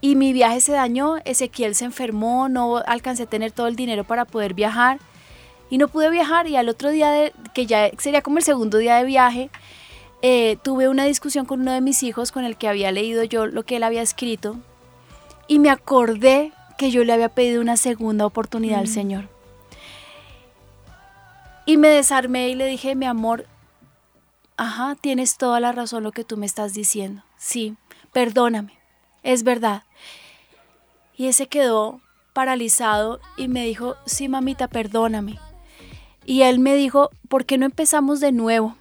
y 0.00 0.16
mi 0.16 0.32
viaje 0.32 0.60
se 0.60 0.72
dañó, 0.72 1.18
Ezequiel 1.24 1.74
se 1.74 1.84
enfermó, 1.84 2.48
no 2.48 2.78
alcancé 2.78 3.24
a 3.24 3.26
tener 3.26 3.52
todo 3.52 3.68
el 3.68 3.76
dinero 3.76 4.02
para 4.04 4.24
poder 4.24 4.54
viajar 4.54 4.98
y 5.70 5.78
no 5.78 5.88
pude 5.88 6.10
viajar. 6.10 6.48
Y 6.48 6.56
al 6.56 6.68
otro 6.68 6.90
día, 6.90 7.10
de, 7.10 7.32
que 7.54 7.66
ya 7.66 7.90
sería 7.98 8.22
como 8.22 8.38
el 8.38 8.44
segundo 8.44 8.78
día 8.78 8.96
de 8.96 9.04
viaje, 9.04 9.50
eh, 10.22 10.58
tuve 10.62 10.88
una 10.88 11.04
discusión 11.04 11.46
con 11.46 11.60
uno 11.60 11.72
de 11.72 11.80
mis 11.80 12.02
hijos 12.02 12.32
con 12.32 12.44
el 12.44 12.56
que 12.56 12.68
había 12.68 12.90
leído 12.92 13.24
yo 13.24 13.46
lo 13.46 13.62
que 13.64 13.76
él 13.76 13.84
había 13.84 14.02
escrito 14.02 14.56
y 15.48 15.58
me 15.58 15.70
acordé 15.70 16.52
que 16.80 16.90
yo 16.90 17.04
le 17.04 17.12
había 17.12 17.28
pedido 17.28 17.60
una 17.60 17.76
segunda 17.76 18.24
oportunidad 18.24 18.78
al 18.78 18.88
Señor. 18.88 19.28
Y 21.66 21.76
me 21.76 21.88
desarmé 21.88 22.48
y 22.48 22.54
le 22.54 22.64
dije, 22.64 22.94
mi 22.94 23.04
amor, 23.04 23.44
ajá, 24.56 24.96
tienes 24.98 25.36
toda 25.36 25.60
la 25.60 25.72
razón 25.72 26.04
lo 26.04 26.12
que 26.12 26.24
tú 26.24 26.38
me 26.38 26.46
estás 26.46 26.72
diciendo. 26.72 27.22
Sí, 27.36 27.76
perdóname, 28.14 28.78
es 29.22 29.42
verdad. 29.42 29.82
Y 31.18 31.26
ese 31.26 31.48
quedó 31.48 32.00
paralizado 32.32 33.20
y 33.36 33.48
me 33.48 33.62
dijo, 33.66 33.96
sí, 34.06 34.28
mamita, 34.28 34.66
perdóname. 34.66 35.38
Y 36.24 36.44
él 36.44 36.60
me 36.60 36.74
dijo, 36.74 37.10
¿por 37.28 37.44
qué 37.44 37.58
no 37.58 37.66
empezamos 37.66 38.20
de 38.20 38.32
nuevo? 38.32 38.74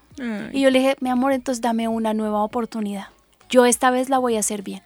Y 0.53 0.61
yo 0.61 0.69
le 0.69 0.79
dije, 0.79 0.95
mi 1.01 1.09
amor, 1.09 1.33
entonces 1.33 1.61
dame 1.61 1.89
una 1.89 2.13
nueva 2.13 2.43
oportunidad. 2.43 3.07
Yo 3.49 3.65
esta 3.65 3.91
vez 3.91 4.07
la 4.07 4.19
voy 4.19 4.37
a 4.37 4.39
hacer 4.39 4.61
bien. 4.61 4.83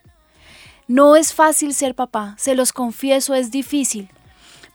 No 0.87 1.15
es 1.15 1.33
fácil 1.33 1.73
ser 1.73 1.95
papá, 1.95 2.35
se 2.37 2.55
los 2.55 2.73
confieso, 2.73 3.35
es 3.35 3.51
difícil, 3.51 4.09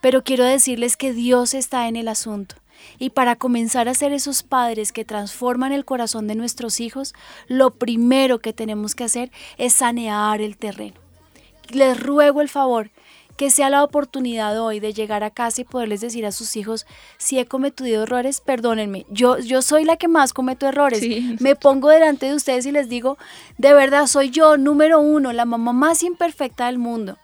pero 0.01 0.25
quiero 0.25 0.45
decirles 0.45 0.97
que 0.97 1.13
Dios 1.13 1.53
está 1.53 1.87
en 1.87 1.97
el 1.97 2.09
asunto. 2.09 2.55
Y 2.99 3.11
para 3.11 3.37
comenzar 3.37 3.89
a 3.89 3.95
ser 3.95 4.13
esos 4.13 4.43
padres 4.43 4.93
que 4.93 5.05
transforman 5.05 5.73
el 5.73 5.85
corazón 5.85 6.27
de 6.27 6.35
nuestros 6.35 6.81
hijos, 6.81 7.15
lo 7.47 7.75
primero 7.75 8.39
que 8.39 8.53
tenemos 8.53 8.95
que 8.95 9.05
hacer 9.05 9.31
es 9.59 9.75
sanear 9.75 10.41
el 10.41 10.57
terreno. 10.57 10.97
Les 11.69 12.01
ruego 12.01 12.41
el 12.41 12.49
favor 12.49 12.91
que 13.39 13.51
sea 13.51 13.71
la 13.71 13.85
oportunidad 13.85 14.61
hoy 14.61 14.81
de 14.81 14.93
llegar 14.93 15.23
a 15.23 15.31
casa 15.31 15.61
y 15.61 15.65
poderles 15.65 16.01
decir 16.01 16.27
a 16.27 16.33
sus 16.33 16.57
hijos, 16.57 16.87
si 17.19 17.39
he 17.39 17.47
cometido 17.47 18.03
errores, 18.03 18.41
perdónenme. 18.41 19.07
Yo, 19.11 19.39
yo 19.39 19.63
soy 19.63 19.85
la 19.85 19.97
que 19.97 20.09
más 20.09 20.33
cometo 20.33 20.67
errores. 20.67 20.99
Sí. 20.99 21.37
Me 21.39 21.55
pongo 21.55 21.89
delante 21.89 22.27
de 22.27 22.35
ustedes 22.35 22.67
y 22.67 22.73
les 22.73 22.89
digo, 22.89 23.17
de 23.57 23.73
verdad 23.75 24.09
soy 24.09 24.31
yo, 24.31 24.57
número 24.57 24.99
uno, 24.99 25.33
la 25.33 25.45
mamá 25.45 25.73
más 25.73 26.03
imperfecta 26.03 26.67
del 26.67 26.79
mundo. 26.79 27.17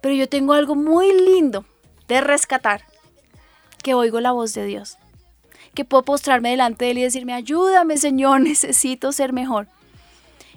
Pero 0.00 0.14
yo 0.14 0.28
tengo 0.28 0.52
algo 0.52 0.76
muy 0.76 1.12
lindo 1.12 1.64
de 2.06 2.20
rescatar, 2.20 2.84
que 3.82 3.94
oigo 3.94 4.20
la 4.20 4.30
voz 4.30 4.54
de 4.54 4.64
Dios. 4.64 4.96
Que 5.74 5.84
puedo 5.84 6.04
postrarme 6.04 6.50
delante 6.50 6.84
de 6.84 6.92
Él 6.92 6.98
y 6.98 7.02
decirme, 7.02 7.32
ayúdame 7.32 7.96
Señor, 7.96 8.40
necesito 8.42 9.10
ser 9.10 9.32
mejor. 9.32 9.66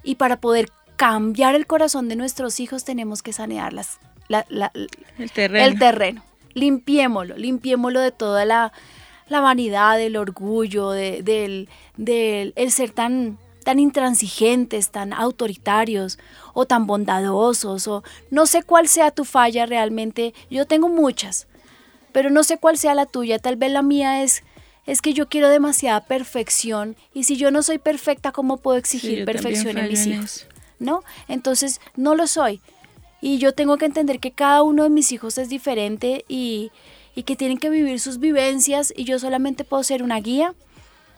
Y 0.03 0.15
para 0.15 0.39
poder 0.39 0.69
cambiar 0.95 1.55
el 1.55 1.65
corazón 1.65 2.07
de 2.07 2.15
nuestros 2.15 2.59
hijos 2.59 2.85
tenemos 2.85 3.23
que 3.23 3.33
sanear 3.33 3.73
las, 3.73 3.97
la- 4.27 4.45
la- 4.49 4.71
El 5.17 5.31
terreno. 5.31 5.65
el 5.65 5.79
terreno. 5.79 6.23
Limpiémoslo, 6.53 7.37
limpiémoslo 7.37 7.99
de 7.99 8.11
toda 8.11 8.45
la, 8.45 8.71
la 9.27 9.39
vanidad, 9.41 9.99
el 9.99 10.15
orgullo, 10.17 10.91
de- 10.91 11.21
del, 11.21 11.69
del 11.97 12.53
el 12.55 12.71
ser 12.71 12.91
tan, 12.91 13.37
tan 13.63 13.79
intransigentes, 13.79 14.89
tan 14.89 15.11
autoritarios 15.13 16.17
o 16.53 16.65
tan 16.65 16.87
bondadosos 16.87 17.87
o 17.87 18.03
no 18.31 18.45
sé 18.45 18.63
cuál 18.63 18.87
sea 18.87 19.11
tu 19.11 19.25
falla 19.25 19.65
realmente. 19.65 20.33
Yo 20.49 20.65
tengo 20.65 20.87
muchas, 20.89 21.47
pero 22.11 22.29
no 22.29 22.43
sé 22.43 22.57
cuál 22.57 22.77
sea 22.77 22.95
la 22.95 23.05
tuya. 23.05 23.39
Tal 23.39 23.55
vez 23.57 23.71
la 23.71 23.81
mía 23.81 24.23
es 24.23 24.43
es 24.87 25.01
que 25.01 25.13
yo 25.13 25.27
quiero 25.29 25.49
demasiada 25.49 26.05
perfección 26.05 26.95
y 27.11 27.23
si 27.23 27.37
yo 27.37 27.49
no 27.49 27.63
soy 27.63 27.79
perfecta, 27.79 28.31
¿cómo 28.31 28.57
puedo 28.57 28.77
exigir 28.77 29.25
perfección 29.25 29.77
en 29.79 29.87
mis 29.89 30.05
hijos? 30.05 30.47
¿no? 30.77 31.03
Entonces, 31.27 31.81
no 31.95 32.13
lo 32.15 32.27
soy. 32.27 32.61
Y 33.25 33.39
yo 33.39 33.53
tengo 33.55 33.77
que 33.77 33.85
entender 33.87 34.19
que 34.19 34.33
cada 34.33 34.61
uno 34.61 34.83
de 34.83 34.91
mis 34.91 35.11
hijos 35.11 35.39
es 35.39 35.49
diferente 35.49 36.25
y, 36.27 36.71
y 37.15 37.23
que 37.23 37.35
tienen 37.35 37.57
que 37.57 37.71
vivir 37.71 37.99
sus 37.99 38.19
vivencias 38.19 38.93
y 38.95 39.03
yo 39.03 39.17
solamente 39.17 39.63
puedo 39.63 39.81
ser 39.81 40.03
una 40.03 40.19
guía, 40.19 40.53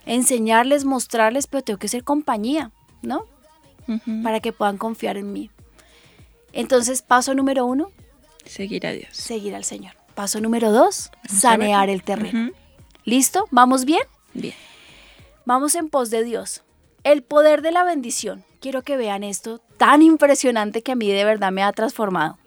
enseñarles, 0.06 0.86
mostrarles, 0.86 1.48
pero 1.48 1.64
tengo 1.66 1.80
que 1.80 1.90
ser 1.90 2.06
compañía, 2.06 2.72
¿no? 3.02 3.26
Para 4.24 4.40
que 4.40 4.54
puedan 4.54 4.78
confiar 4.78 5.18
en 5.18 5.34
mí. 5.34 5.52
Entonces, 6.54 7.02
paso 7.02 7.34
número 7.34 7.66
uno, 7.66 7.92
Seguir 8.46 8.88
a 8.88 8.94
Dios. 8.94 9.10
seguir 9.12 9.54
al 9.54 9.66
Señor. 9.66 9.92
Paso 10.16 10.40
número 10.40 10.72
dos, 10.72 11.12
Vamos 11.28 11.42
sanear 11.42 11.90
el 11.90 12.04
terreno. 12.04 12.52
¿Listo? 13.04 13.50
¿Vamos 13.52 13.84
bien? 13.84 14.04
Bien. 14.34 14.56
Vamos 15.44 15.76
en 15.76 15.90
pos 15.90 16.10
de 16.10 16.24
Dios. 16.24 16.64
El 17.04 17.22
poder 17.22 17.62
de 17.62 17.74
la 17.74 17.84
bendición. 17.84 18.46
Quiero 18.60 18.82
que 18.82 18.98
vean 18.98 19.24
esto 19.24 19.62
tan 19.78 20.02
impresionante 20.02 20.82
que 20.82 20.92
a 20.92 20.96
mí 20.96 21.12
de 21.12 21.24
verdad 21.24 21.52
me 21.52 21.62
ha 21.62 21.72
transformado. 21.74 22.38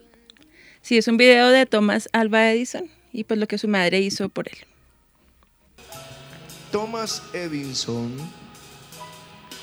Sí, 0.82 0.98
es 0.98 1.06
un 1.06 1.16
video 1.16 1.50
de 1.50 1.66
Thomas 1.66 2.08
Alva 2.12 2.50
Edison. 2.50 2.90
y 3.12 3.24
pues 3.24 3.38
lo 3.38 3.46
que 3.46 3.58
su 3.58 3.68
madre 3.68 4.00
hizo 4.00 4.28
por 4.28 4.48
él. 4.48 4.58
Thomas 6.72 7.22
Edison, 7.32 8.12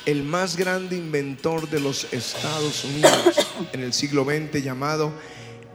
el 0.06 0.24
más 0.24 0.58
grande 0.58 0.98
inventor 0.98 1.70
de 1.70 1.80
los 1.80 2.12
Estados 2.14 2.84
Unidos 2.84 3.48
en 3.74 3.84
el 3.84 3.94
siglo 3.94 4.26
XX, 4.26 4.62
llamado 4.62 5.12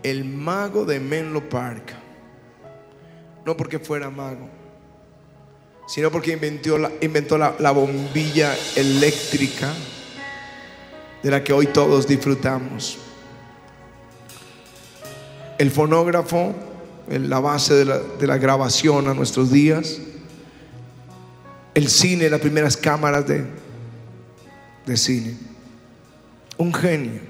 el 0.02 0.24
mago 0.24 0.84
de 0.84 1.00
Menlo 1.00 1.48
Park. 1.48 1.94
No 3.44 3.56
porque 3.56 3.78
fuera 3.78 4.08
mago, 4.10 4.48
sino 5.86 6.10
porque 6.10 6.32
inventó, 6.32 6.78
la, 6.78 6.92
inventó 7.00 7.36
la, 7.36 7.56
la 7.58 7.72
bombilla 7.72 8.54
eléctrica 8.76 9.72
de 11.22 11.30
la 11.30 11.42
que 11.44 11.52
hoy 11.52 11.66
todos 11.66 12.06
disfrutamos. 12.06 12.98
El 15.58 15.70
fonógrafo, 15.70 16.54
la 17.08 17.40
base 17.40 17.74
de 17.74 17.84
la, 17.84 17.98
de 17.98 18.26
la 18.26 18.38
grabación 18.38 19.08
a 19.08 19.14
nuestros 19.14 19.50
días. 19.52 19.98
El 21.74 21.88
cine, 21.88 22.28
las 22.28 22.40
primeras 22.40 22.76
cámaras 22.76 23.26
de, 23.26 23.44
de 24.86 24.96
cine. 24.96 25.36
Un 26.58 26.74
genio. 26.74 27.20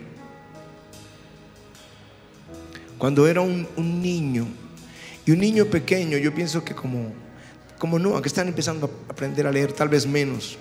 Cuando 2.99 3.27
era 3.27 3.41
un, 3.41 3.69
un 3.77 4.01
niño, 4.01 4.47
y 5.25 5.31
un 5.31 5.39
niño 5.39 5.67
pequeño, 5.67 6.19
yo 6.19 6.35
pienso 6.35 6.65
que 6.65 6.75
como, 6.75 7.13
como 7.79 7.99
no, 7.99 8.21
que 8.21 8.29
están 8.29 8.49
empezando 8.49 8.87
a 9.09 9.13
aprender 9.13 9.47
a 9.47 9.53
leer, 9.53 9.73
tal 9.73 9.89
vez 9.89 10.07
menos. 10.07 10.59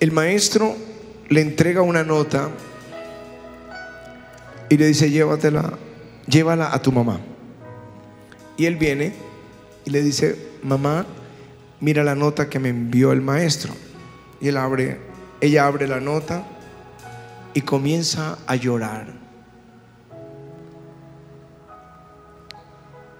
El 0.00 0.12
maestro 0.12 0.76
le 1.28 1.42
entrega 1.42 1.82
una 1.82 2.02
nota 2.02 2.48
y 4.70 4.78
le 4.78 4.86
dice, 4.86 5.10
llévatela, 5.10 5.78
llévala 6.26 6.72
a 6.72 6.80
tu 6.80 6.90
mamá. 6.90 7.20
Y 8.56 8.66
él 8.66 8.76
viene 8.76 9.12
y 9.84 9.90
le 9.90 10.02
dice, 10.02 10.36
mamá, 10.62 11.06
mira 11.80 12.02
la 12.02 12.14
nota 12.14 12.48
que 12.48 12.58
me 12.58 12.70
envió 12.70 13.12
el 13.12 13.20
maestro. 13.20 13.74
Y 14.40 14.48
él 14.48 14.56
abre, 14.56 14.98
ella 15.40 15.66
abre 15.66 15.86
la 15.86 16.00
nota 16.00 16.46
y 17.52 17.60
comienza 17.60 18.38
a 18.46 18.56
llorar. 18.56 19.12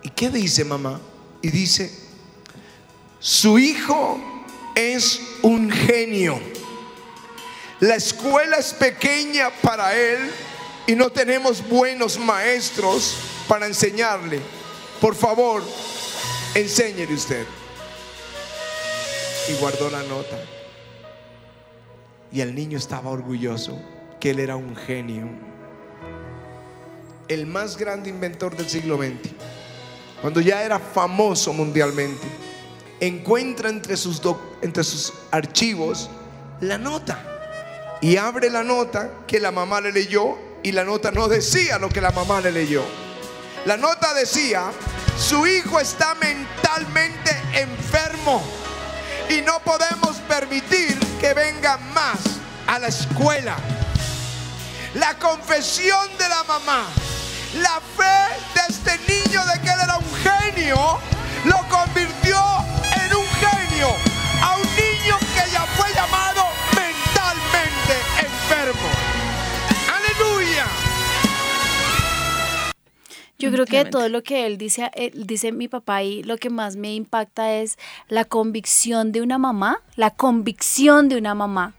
¿Y 0.02 0.08
qué 0.10 0.30
dice 0.30 0.64
mamá? 0.64 0.98
Y 1.42 1.50
dice, 1.50 1.90
su 3.18 3.58
hijo 3.58 4.18
es 4.74 5.20
un 5.42 5.70
genio. 5.70 6.40
La 7.80 7.94
escuela 7.94 8.58
es 8.58 8.74
pequeña 8.74 9.48
para 9.62 9.96
él 9.96 10.30
y 10.86 10.94
no 10.94 11.08
tenemos 11.08 11.66
buenos 11.66 12.18
maestros 12.18 13.16
para 13.48 13.66
enseñarle. 13.66 14.38
Por 15.00 15.14
favor, 15.14 15.62
enséñele 16.54 17.14
usted. 17.14 17.46
Y 19.48 19.54
guardó 19.54 19.88
la 19.88 20.02
nota. 20.02 20.38
Y 22.30 22.42
el 22.42 22.54
niño 22.54 22.76
estaba 22.76 23.08
orgulloso 23.10 23.80
que 24.20 24.30
él 24.30 24.40
era 24.40 24.56
un 24.56 24.76
genio. 24.76 25.30
El 27.28 27.46
más 27.46 27.78
grande 27.78 28.10
inventor 28.10 28.54
del 28.58 28.68
siglo 28.68 28.98
XX. 28.98 29.32
Cuando 30.20 30.42
ya 30.42 30.62
era 30.62 30.78
famoso 30.78 31.54
mundialmente. 31.54 32.26
Encuentra 33.00 33.70
entre 33.70 33.96
sus, 33.96 34.20
entre 34.60 34.84
sus 34.84 35.14
archivos 35.30 36.10
la 36.60 36.76
nota. 36.76 37.29
Y 38.00 38.16
abre 38.16 38.48
la 38.50 38.62
nota 38.62 39.10
que 39.26 39.40
la 39.40 39.50
mamá 39.50 39.80
le 39.80 39.92
leyó 39.92 40.38
y 40.62 40.72
la 40.72 40.84
nota 40.84 41.10
no 41.10 41.28
decía 41.28 41.78
lo 41.78 41.88
que 41.88 42.00
la 42.00 42.10
mamá 42.10 42.40
le 42.40 42.50
leyó. 42.50 42.84
La 43.66 43.76
nota 43.76 44.14
decía, 44.14 44.70
su 45.18 45.46
hijo 45.46 45.78
está 45.80 46.14
mentalmente 46.14 47.36
enfermo 47.52 48.42
y 49.28 49.42
no 49.42 49.60
podemos 49.60 50.16
permitir 50.28 50.98
que 51.20 51.34
venga 51.34 51.76
más 51.94 52.18
a 52.66 52.78
la 52.78 52.88
escuela. 52.88 53.56
La 54.94 55.18
confesión 55.18 56.08
de 56.18 56.28
la 56.28 56.42
mamá, 56.44 56.86
la 57.60 57.80
fe 57.96 58.34
de 58.54 58.60
este 58.68 58.98
niño 59.12 59.44
de 59.44 59.60
que 59.60 59.68
él 59.68 59.78
era 59.84 59.98
un 59.98 60.14
genio, 60.16 60.98
lo 61.44 61.68
convirtió 61.68 62.09
Yo 73.40 73.50
creo 73.50 73.66
que 73.66 73.84
todo 73.84 74.08
lo 74.08 74.22
que 74.22 74.46
él 74.46 74.58
dice, 74.58 74.90
él 74.94 75.26
dice 75.26 75.52
mi 75.52 75.68
papá 75.68 76.02
y 76.02 76.22
lo 76.22 76.36
que 76.36 76.50
más 76.50 76.76
me 76.76 76.94
impacta 76.94 77.54
es 77.54 77.78
la 78.08 78.24
convicción 78.24 79.12
de 79.12 79.22
una 79.22 79.38
mamá, 79.38 79.82
la 79.96 80.10
convicción 80.10 81.08
de 81.08 81.16
una 81.16 81.34
mamá 81.34 81.74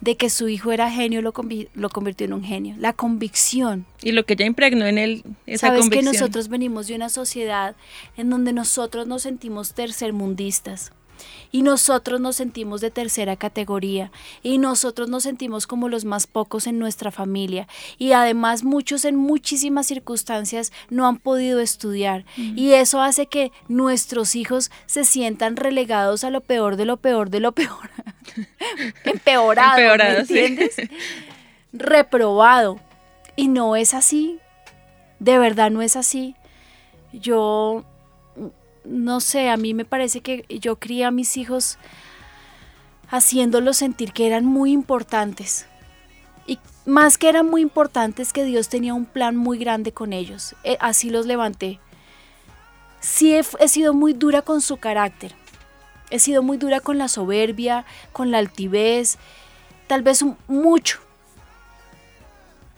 de 0.00 0.16
que 0.16 0.30
su 0.30 0.48
hijo 0.48 0.72
era 0.72 0.90
genio 0.90 1.20
lo, 1.20 1.34
lo 1.74 1.88
convirtió 1.90 2.24
en 2.24 2.32
un 2.32 2.42
genio, 2.42 2.74
la 2.78 2.92
convicción. 2.92 3.86
Y 4.02 4.12
lo 4.12 4.24
que 4.24 4.34
ya 4.34 4.46
impregnó 4.46 4.86
en 4.86 4.98
él 4.98 5.22
esa 5.46 5.68
Sabes 5.68 5.82
convicción. 5.82 6.12
que 6.12 6.18
nosotros 6.18 6.48
venimos 6.48 6.86
de 6.86 6.94
una 6.94 7.08
sociedad 7.08 7.76
en 8.16 8.30
donde 8.30 8.52
nosotros 8.52 9.06
nos 9.06 9.22
sentimos 9.22 9.74
tercermundistas 9.74 10.92
y 11.52 11.62
nosotros 11.62 12.20
nos 12.20 12.36
sentimos 12.36 12.80
de 12.80 12.90
tercera 12.90 13.36
categoría. 13.36 14.10
Y 14.42 14.58
nosotros 14.58 15.08
nos 15.08 15.24
sentimos 15.24 15.66
como 15.66 15.88
los 15.88 16.04
más 16.04 16.26
pocos 16.26 16.66
en 16.66 16.78
nuestra 16.78 17.10
familia. 17.10 17.68
Y 17.98 18.12
además 18.12 18.64
muchos 18.64 19.04
en 19.04 19.16
muchísimas 19.16 19.86
circunstancias 19.86 20.72
no 20.88 21.06
han 21.06 21.18
podido 21.18 21.60
estudiar. 21.60 22.24
Y 22.36 22.72
eso 22.72 23.02
hace 23.02 23.26
que 23.26 23.52
nuestros 23.68 24.36
hijos 24.36 24.70
se 24.86 25.04
sientan 25.04 25.56
relegados 25.56 26.24
a 26.24 26.30
lo 26.30 26.40
peor 26.40 26.76
de 26.76 26.84
lo 26.84 26.96
peor 26.96 27.30
de 27.30 27.40
lo 27.40 27.52
peor. 27.52 27.90
Empeorado, 29.04 29.78
Empeorado, 29.78 30.18
¿me 30.20 30.26
sí. 30.26 30.38
entiendes? 30.38 30.76
reprobado. 31.72 32.80
Y 33.36 33.48
no 33.48 33.76
es 33.76 33.94
así. 33.94 34.38
De 35.18 35.38
verdad 35.38 35.70
no 35.70 35.82
es 35.82 35.96
así. 35.96 36.34
Yo 37.12 37.84
no 38.84 39.20
sé, 39.20 39.48
a 39.48 39.56
mí 39.56 39.74
me 39.74 39.84
parece 39.84 40.20
que 40.20 40.44
yo 40.48 40.76
crié 40.76 41.04
a 41.04 41.10
mis 41.10 41.36
hijos 41.36 41.78
haciéndolos 43.08 43.76
sentir 43.76 44.12
que 44.12 44.26
eran 44.26 44.44
muy 44.44 44.72
importantes. 44.72 45.66
Y 46.46 46.58
más 46.86 47.18
que 47.18 47.28
eran 47.28 47.48
muy 47.48 47.62
importantes, 47.62 48.32
que 48.32 48.44
Dios 48.44 48.68
tenía 48.68 48.94
un 48.94 49.04
plan 49.04 49.36
muy 49.36 49.58
grande 49.58 49.92
con 49.92 50.12
ellos. 50.12 50.54
Eh, 50.64 50.76
así 50.80 51.10
los 51.10 51.26
levanté. 51.26 51.80
Sí 53.00 53.34
he, 53.34 53.68
sido 53.68 53.94
muy 53.94 54.12
dura 54.12 54.42
con 54.42 54.60
su 54.60 54.76
carácter. 54.76 55.34
He 56.10 56.18
sido 56.18 56.42
muy 56.42 56.56
dura 56.56 56.80
con 56.80 56.98
la 56.98 57.08
soberbia, 57.08 57.84
con 58.12 58.30
la 58.30 58.38
altivez, 58.38 59.18
tal 59.86 60.02
vez 60.02 60.24
mucho. 60.48 61.00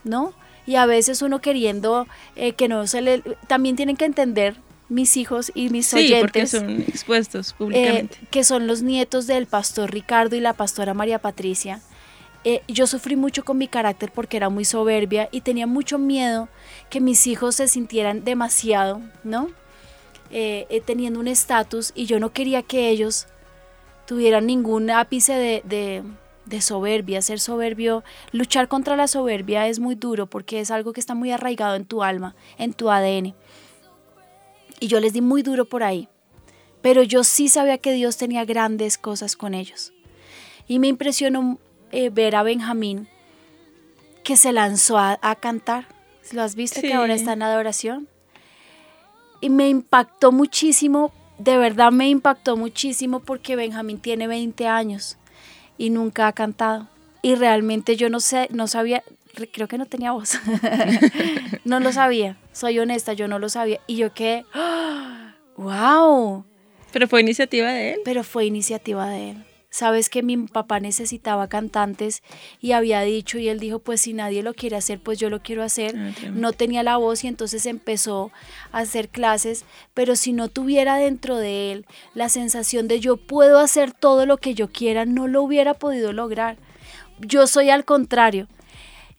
¿No? 0.04 0.32
Y 0.66 0.76
a 0.76 0.86
veces 0.86 1.22
uno 1.22 1.40
queriendo 1.40 2.06
eh, 2.36 2.52
que 2.52 2.68
no 2.68 2.86
se 2.86 3.00
le... 3.00 3.20
También 3.48 3.76
tienen 3.76 3.96
que 3.96 4.04
entender 4.04 4.56
mis 4.92 5.16
hijos 5.16 5.50
y 5.54 5.70
mis 5.70 5.86
Sí, 5.88 5.96
oyentes 5.96 6.20
porque 6.20 6.46
son 6.46 6.80
expuestos 6.82 7.50
eh, 7.50 7.54
públicamente. 7.58 8.18
que 8.30 8.44
son 8.44 8.66
los 8.66 8.82
nietos 8.82 9.26
del 9.26 9.46
pastor 9.46 9.90
Ricardo 9.90 10.36
y 10.36 10.40
la 10.40 10.52
pastora 10.52 10.94
María 10.94 11.18
Patricia. 11.18 11.80
Eh, 12.44 12.62
yo 12.68 12.86
sufrí 12.86 13.14
mucho 13.16 13.44
con 13.44 13.56
mi 13.58 13.68
carácter 13.68 14.10
porque 14.12 14.36
era 14.36 14.48
muy 14.48 14.64
soberbia 14.64 15.28
y 15.32 15.42
tenía 15.42 15.66
mucho 15.66 15.98
miedo 15.98 16.48
que 16.90 17.00
mis 17.00 17.26
hijos 17.26 17.56
se 17.56 17.68
sintieran 17.68 18.24
demasiado, 18.24 19.00
¿no? 19.24 19.48
Eh, 20.30 20.66
eh, 20.70 20.80
teniendo 20.80 21.20
un 21.20 21.28
estatus 21.28 21.92
y 21.94 22.06
yo 22.06 22.18
no 22.18 22.32
quería 22.32 22.62
que 22.62 22.88
ellos 22.88 23.26
tuvieran 24.06 24.46
ningún 24.46 24.90
ápice 24.90 25.34
de, 25.34 25.62
de- 25.64 26.02
de 26.46 26.60
soberbia. 26.60 27.22
Ser 27.22 27.38
soberbio, 27.38 28.02
luchar 28.32 28.66
contra 28.66 28.96
la 28.96 29.06
soberbia 29.06 29.68
es 29.68 29.78
muy 29.78 29.94
duro 29.94 30.26
porque 30.26 30.58
es 30.60 30.70
algo 30.72 30.92
que 30.92 30.98
está 31.00 31.14
muy 31.14 31.30
arraigado 31.30 31.76
en 31.76 31.84
tu 31.84 32.02
alma, 32.02 32.34
en 32.58 32.72
tu 32.72 32.90
ADN. 32.90 33.34
Y 34.82 34.88
yo 34.88 35.00
les 35.00 35.12
di 35.12 35.20
muy 35.20 35.42
duro 35.42 35.64
por 35.64 35.82
ahí 35.82 36.08
pero 36.82 37.02
yo 37.04 37.24
sí 37.24 37.48
sabía 37.48 37.78
que 37.78 37.92
Dios 37.92 38.16
tenía 38.16 38.44
grandes 38.44 38.98
cosas 38.98 39.36
con 39.36 39.54
ellos. 39.54 39.92
Y 40.66 40.80
me 40.80 40.88
impresionó 40.88 41.58
eh, 41.92 42.10
ver 42.10 42.34
a 42.36 42.42
Benjamín 42.42 43.08
que 44.24 44.36
se 44.36 44.52
lanzó 44.52 44.98
a, 44.98 45.18
a 45.22 45.36
cantar. 45.36 45.86
¿Lo 46.32 46.42
has 46.42 46.54
visto 46.54 46.80
Sí. 46.80 46.88
que 46.88 46.94
ahora 46.94 47.14
está 47.14 47.32
en 47.32 47.42
adoración? 47.42 48.08
Y 49.40 49.48
me 49.50 49.68
impactó 49.68 50.32
muchísimo, 50.32 51.12
de 51.38 51.56
verdad 51.56 51.90
me 51.92 52.08
impactó 52.08 52.56
muchísimo 52.56 53.20
porque 53.20 53.56
Benjamín 53.56 54.00
tiene 54.00 54.26
20 54.26 54.66
años 54.66 55.18
y 55.78 55.90
nunca 55.90 56.26
ha 56.26 56.32
cantado. 56.32 56.88
Y 57.22 57.36
realmente 57.36 57.96
yo 57.96 58.10
no 58.10 58.18
sé, 58.18 58.48
no 58.50 58.66
sabía, 58.66 59.04
creo 59.32 59.68
que 59.68 59.78
no 59.78 59.86
tenía 59.86 60.12
voz. 60.12 60.38
no 61.64 61.80
lo 61.80 61.92
sabía, 61.92 62.36
soy 62.52 62.78
honesta, 62.78 63.12
yo 63.12 63.28
no 63.28 63.38
lo 63.38 63.48
sabía. 63.48 63.80
Y 63.86 63.96
yo 63.96 64.12
quedé, 64.12 64.44
¡wow! 65.56 66.44
Pero 66.92 67.08
fue 67.08 67.20
iniciativa 67.22 67.70
de 67.70 67.94
él. 67.94 68.00
pero 68.04 68.22
fue 68.22 68.44
iniciativa 68.44 69.08
de 69.08 69.30
él. 69.30 69.44
sabes 69.70 70.10
que 70.10 70.22
mi 70.22 70.36
papá 70.36 70.80
necesitaba 70.80 71.48
cantantes 71.48 72.22
y 72.60 72.72
había 72.72 73.00
dicho 73.00 73.38
y 73.38 73.48
él 73.48 73.58
dijo, 73.58 73.78
pues 73.78 74.02
si 74.02 74.12
nadie 74.12 74.42
lo 74.42 74.52
quiere 74.52 74.76
hacer, 74.76 75.00
pues 75.00 75.18
yo 75.18 75.30
lo 75.30 75.40
quiero 75.40 75.62
hacer. 75.62 75.94
Ah, 75.96 76.12
no 76.30 76.52
tenía 76.52 76.82
la 76.82 76.98
voz 76.98 77.24
y 77.24 77.28
entonces 77.28 77.64
empezó 77.64 78.30
a 78.70 78.80
hacer 78.80 79.08
clases, 79.08 79.64
pero 79.94 80.14
si 80.14 80.34
no 80.34 80.48
tuviera 80.48 80.96
dentro 80.96 81.38
de 81.38 81.72
él 81.72 81.86
la 82.12 82.28
sensación 82.28 82.86
de 82.86 83.00
yo 83.00 83.16
puedo 83.16 83.58
hacer 83.58 83.92
todo 83.92 84.26
lo 84.26 84.36
que 84.36 84.52
yo 84.52 84.68
quiera, 84.68 85.06
no 85.06 85.26
lo 85.26 85.42
hubiera 85.42 85.72
podido 85.72 86.12
lograr. 86.12 86.58
Yo 87.18 87.46
soy 87.46 87.70
al 87.70 87.86
contrario. 87.86 88.48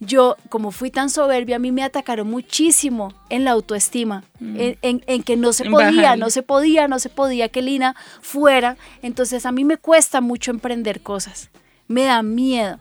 Yo, 0.06 0.36
como 0.50 0.72
fui 0.72 0.90
tan 0.92 1.10
soberbia, 1.10 1.58
a 1.58 1.60
mí 1.60 1.72
me 1.72 1.84
atacaron 1.84 2.30
muchísimo 2.30 3.14
en 3.30 3.44
la 3.46 3.52
autoestima, 3.52 4.24
en, 4.40 4.78
en- 4.82 5.04
en 5.08 5.24
que 5.24 5.36
no 5.38 5.54
se 5.54 5.64
podía, 5.72 6.16
no 6.16 6.30
se 6.30 6.44
podía, 6.44 6.88
no 6.88 7.00
se 7.00 7.10
podía 7.10 7.50
que 7.50 7.62
Lina 7.62 7.96
fuera. 8.22 8.78
Entonces 9.02 9.46
a 9.46 9.52
mí 9.52 9.64
me 9.66 9.78
cuesta 9.78 10.22
mucho 10.22 10.52
emprender 10.52 11.02
cosas, 11.02 11.50
me 11.88 12.04
da 12.06 12.22
miedo. 12.24 12.80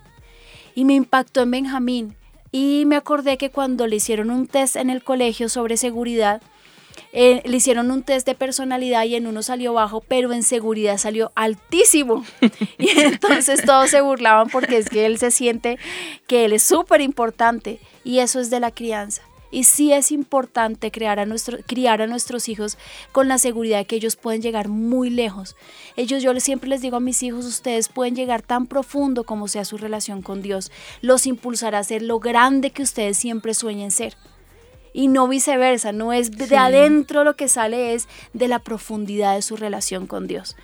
Y 0.74 0.84
me 0.84 0.94
impactó 0.94 1.42
en 1.42 1.50
Benjamín. 1.50 2.14
Y 2.50 2.84
me 2.86 2.96
acordé 2.96 3.36
que 3.38 3.50
cuando 3.50 3.86
le 3.86 3.96
hicieron 3.96 4.30
un 4.30 4.46
test 4.46 4.76
en 4.76 4.90
el 4.90 5.02
colegio 5.02 5.48
sobre 5.48 5.76
seguridad, 5.76 6.40
eh, 7.12 7.42
le 7.44 7.56
hicieron 7.56 7.90
un 7.90 8.02
test 8.02 8.26
de 8.26 8.34
personalidad 8.34 9.04
y 9.04 9.16
en 9.16 9.26
uno 9.26 9.42
salió 9.42 9.74
bajo, 9.74 10.00
pero 10.00 10.32
en 10.32 10.42
seguridad 10.42 10.96
salió 10.98 11.32
altísimo. 11.34 12.24
Y 12.78 12.88
entonces 12.98 13.64
todos 13.64 13.90
se 13.90 14.00
burlaban 14.00 14.48
porque 14.48 14.76
es 14.76 14.88
que 14.88 15.06
él 15.06 15.18
se 15.18 15.30
siente 15.30 15.78
que 16.26 16.44
él 16.44 16.52
es 16.52 16.62
súper 16.62 17.00
importante 17.00 17.78
y 18.02 18.18
eso 18.18 18.40
es 18.40 18.50
de 18.50 18.60
la 18.60 18.70
crianza. 18.70 19.22
Y 19.52 19.64
sí 19.64 19.92
es 19.92 20.10
importante 20.10 20.90
crear 20.90 21.20
a 21.20 21.26
nuestro, 21.26 21.58
criar 21.66 22.00
a 22.00 22.06
nuestros 22.06 22.48
hijos 22.48 22.78
con 23.12 23.28
la 23.28 23.36
seguridad 23.38 23.78
de 23.78 23.84
que 23.84 23.96
ellos 23.96 24.16
pueden 24.16 24.40
llegar 24.40 24.68
muy 24.68 25.10
lejos. 25.10 25.54
Ellos, 25.94 26.22
yo 26.22 26.38
siempre 26.40 26.70
les 26.70 26.80
digo 26.80 26.96
a 26.96 27.00
mis 27.00 27.22
hijos, 27.22 27.44
ustedes 27.44 27.88
pueden 27.88 28.16
llegar 28.16 28.42
tan 28.42 28.66
profundo 28.66 29.24
como 29.24 29.48
sea 29.48 29.66
su 29.66 29.76
relación 29.76 30.22
con 30.22 30.40
Dios. 30.40 30.72
Los 31.02 31.26
impulsará 31.26 31.80
a 31.80 31.84
ser 31.84 32.02
lo 32.02 32.18
grande 32.18 32.70
que 32.70 32.82
ustedes 32.82 33.18
siempre 33.18 33.52
sueñen 33.52 33.90
ser 33.90 34.16
y 34.92 35.08
no 35.08 35.28
viceversa, 35.28 35.92
no 35.92 36.12
es 36.12 36.30
de 36.30 36.46
Sí. 36.48 36.54
adentro 36.54 37.24
lo 37.24 37.36
que 37.36 37.48
sale, 37.48 37.94
es 37.94 38.08
de 38.32 38.48
la 38.48 38.58
profundidad 38.58 39.34
de 39.34 39.42
su 39.42 39.56
relación 39.56 40.06
con 40.06 40.26
Dios. 40.26 40.56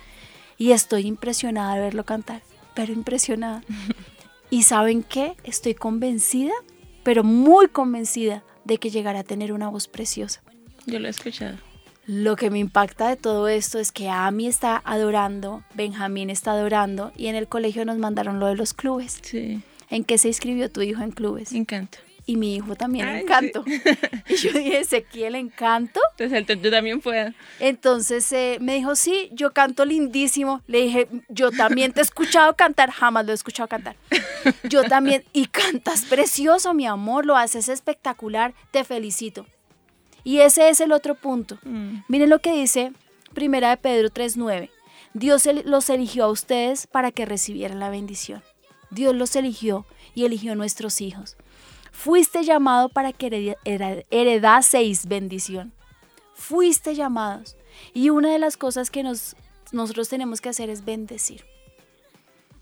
Y 0.57 0.71
estoy 0.71 1.07
impresionada 1.07 1.75
de 1.75 1.81
verlo 1.81 2.03
cantar, 2.05 2.41
pero 2.75 2.91
impresionada. 2.93 3.63
y 4.49 4.63
saben 4.63 5.03
qué, 5.03 5.35
estoy 5.43 5.73
convencida, 5.75 6.53
pero 7.03 7.23
muy 7.23 7.67
convencida 7.69 8.43
de 8.65 8.77
que 8.77 8.89
llegará 8.89 9.19
a 9.19 9.23
tener 9.23 9.51
una 9.53 9.69
voz 9.69 9.87
preciosa. 9.87 10.41
Yo 10.85 10.99
lo 10.99 11.07
he 11.07 11.11
escuchado. 11.11 11.57
Lo 12.05 12.35
que 12.35 12.49
me 12.49 12.57
impacta 12.59 13.07
de 13.07 13.15
todo 13.17 13.47
esto 13.47 13.77
es 13.77 13.91
que 13.91 14.09
Ami 14.09 14.47
está 14.47 14.81
adorando, 14.83 15.63
Benjamín 15.75 16.29
está 16.31 16.51
adorando 16.53 17.11
y 17.15 17.27
en 17.27 17.35
el 17.35 17.47
colegio 17.47 17.85
nos 17.85 17.97
mandaron 17.99 18.39
lo 18.39 18.47
de 18.47 18.55
los 18.55 18.73
clubes. 18.73 19.19
Sí, 19.21 19.61
¿En 19.91 20.03
qué 20.03 20.17
se 20.17 20.27
inscribió 20.27 20.69
tu 20.71 20.81
hijo 20.81 21.01
en 21.03 21.11
clubes? 21.11 21.51
encanto. 21.53 21.99
Y 22.29 22.35
mi 22.37 22.55
hijo 22.57 22.75
también 22.75 23.07
Ay, 23.07 23.15
en 23.15 23.21
sí. 23.21 23.25
canto. 23.27 23.65
Y 24.29 24.35
yo 24.35 24.51
dije, 24.53 24.79
Ezequiel, 24.81 25.33
encanto. 25.33 25.99
Entonces 26.11 26.47
el- 26.47 26.61
yo 26.61 26.69
también 26.69 27.01
puedo. 27.01 27.33
Entonces 27.59 28.31
eh, 28.31 28.59
me 28.61 28.75
dijo, 28.75 28.95
sí, 28.95 29.29
yo 29.31 29.51
canto 29.51 29.83
lindísimo. 29.83 30.61
Le 30.67 30.81
dije, 30.83 31.07
yo 31.29 31.49
también 31.49 31.91
te 31.91 32.01
he 32.01 32.03
escuchado 32.03 32.55
cantar, 32.55 32.91
jamás 32.91 33.25
lo 33.25 33.31
he 33.31 33.35
escuchado 33.35 33.67
cantar. 33.67 33.95
Yo 34.69 34.83
también, 34.83 35.23
y 35.33 35.47
cantas 35.47 36.05
precioso, 36.05 36.73
mi 36.75 36.85
amor, 36.85 37.25
lo 37.25 37.35
haces 37.35 37.67
espectacular, 37.67 38.53
te 38.71 38.83
felicito. 38.83 39.47
Y 40.23 40.39
ese 40.41 40.69
es 40.69 40.79
el 40.81 40.91
otro 40.91 41.15
punto. 41.15 41.57
Mm. 41.63 42.01
Miren 42.07 42.29
lo 42.29 42.39
que 42.39 42.53
dice 42.53 42.91
Primera 43.33 43.69
de 43.71 43.77
Pedro 43.77 44.09
3.9. 44.09 44.69
Dios 45.15 45.47
los 45.65 45.89
eligió 45.89 46.25
a 46.25 46.29
ustedes 46.29 46.85
para 46.85 47.11
que 47.11 47.25
recibieran 47.25 47.79
la 47.79 47.89
bendición. 47.89 48.43
Dios 48.91 49.15
los 49.15 49.35
eligió 49.35 49.85
y 50.13 50.25
eligió 50.25 50.51
a 50.51 50.55
nuestros 50.55 51.01
hijos. 51.01 51.35
Fuiste 51.99 52.45
llamado 52.45 52.87
para 52.87 53.11
que 53.11 53.57
heredaseis 54.09 55.05
bendición. 55.05 55.73
Fuiste 56.33 56.95
llamados. 56.95 57.57
Y 57.93 58.09
una 58.09 58.31
de 58.31 58.39
las 58.39 58.55
cosas 58.55 58.89
que 58.89 59.03
nos, 59.03 59.35
nosotros 59.73 60.07
tenemos 60.07 60.39
que 60.39 60.47
hacer 60.47 60.69
es 60.69 60.85
bendecir. 60.85 61.43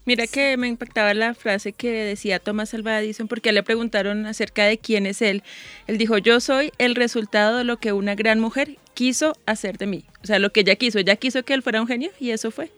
Mira 0.05 0.25
que 0.25 0.57
me 0.57 0.67
impactaba 0.67 1.13
la 1.13 1.35
frase 1.35 1.71
que 1.71 1.91
decía 1.91 2.39
Thomas 2.39 2.73
Alva 2.73 2.99
Edison 2.99 3.27
porque 3.27 3.51
le 3.51 3.61
preguntaron 3.61 4.25
acerca 4.25 4.65
de 4.65 4.79
quién 4.79 5.05
es 5.05 5.21
él. 5.21 5.43
Él 5.85 5.99
dijo, 5.99 6.17
yo 6.17 6.39
soy 6.39 6.71
el 6.79 6.95
resultado 6.95 7.59
de 7.59 7.63
lo 7.63 7.77
que 7.77 7.93
una 7.93 8.15
gran 8.15 8.39
mujer 8.39 8.79
quiso 8.95 9.35
hacer 9.45 9.77
de 9.77 9.85
mí. 9.85 10.05
O 10.23 10.25
sea, 10.25 10.39
lo 10.39 10.51
que 10.51 10.61
ella 10.61 10.77
quiso. 10.77 10.97
Ella 10.97 11.15
quiso 11.15 11.43
que 11.43 11.53
él 11.53 11.61
fuera 11.61 11.79
un 11.79 11.87
genio 11.87 12.09
y 12.19 12.31
eso 12.31 12.49
fue. 12.49 12.71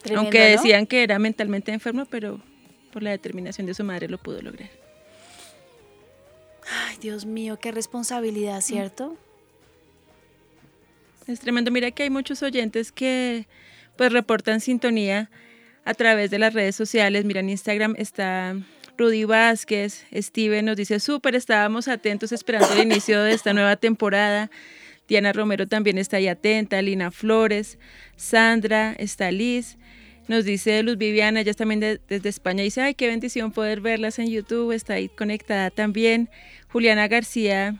Tremendo, 0.00 0.20
Aunque 0.20 0.38
¿no? 0.38 0.44
decían 0.44 0.86
que 0.86 1.02
era 1.02 1.18
mentalmente 1.18 1.72
enfermo, 1.72 2.06
pero 2.08 2.40
por 2.92 3.02
la 3.02 3.10
determinación 3.10 3.66
de 3.66 3.74
su 3.74 3.82
madre 3.82 4.06
lo 4.06 4.18
pudo 4.18 4.40
lograr. 4.42 4.81
Ay, 6.70 6.96
Dios 7.00 7.26
mío, 7.26 7.58
qué 7.60 7.72
responsabilidad, 7.72 8.60
¿cierto? 8.60 9.16
Es 11.26 11.40
tremendo. 11.40 11.70
Mira 11.70 11.90
que 11.90 12.04
hay 12.04 12.10
muchos 12.10 12.42
oyentes 12.42 12.92
que 12.92 13.46
pues 13.96 14.12
reportan 14.12 14.60
sintonía 14.60 15.30
a 15.84 15.94
través 15.94 16.30
de 16.30 16.38
las 16.38 16.54
redes 16.54 16.76
sociales. 16.76 17.24
Mira, 17.24 17.40
en 17.40 17.50
Instagram 17.50 17.94
está 17.98 18.56
Rudy 18.96 19.24
Vázquez, 19.24 20.04
Steven 20.14 20.64
nos 20.64 20.76
dice, 20.76 21.00
súper, 21.00 21.34
estábamos 21.34 21.88
atentos 21.88 22.32
esperando 22.32 22.72
el 22.72 22.82
inicio 22.90 23.22
de 23.22 23.32
esta 23.32 23.52
nueva 23.52 23.76
temporada. 23.76 24.50
Diana 25.08 25.32
Romero 25.32 25.66
también 25.66 25.98
está 25.98 26.18
ahí 26.18 26.28
atenta, 26.28 26.80
Lina 26.80 27.10
Flores, 27.10 27.78
Sandra, 28.16 28.94
está 28.98 29.30
Liz. 29.30 29.76
Nos 30.28 30.44
dice 30.44 30.82
Luz 30.82 30.96
Viviana, 30.98 31.40
ella 31.40 31.52
también 31.54 31.80
de- 31.80 32.00
desde 32.08 32.28
España, 32.28 32.62
dice, 32.62 32.80
ay, 32.80 32.94
qué 32.94 33.08
bendición 33.08 33.52
poder 33.52 33.80
verlas 33.80 34.18
en 34.18 34.28
YouTube, 34.28 34.72
está 34.72 34.94
ahí 34.94 35.08
conectada 35.08 35.70
también. 35.70 36.30
Juliana 36.68 37.08
García, 37.08 37.76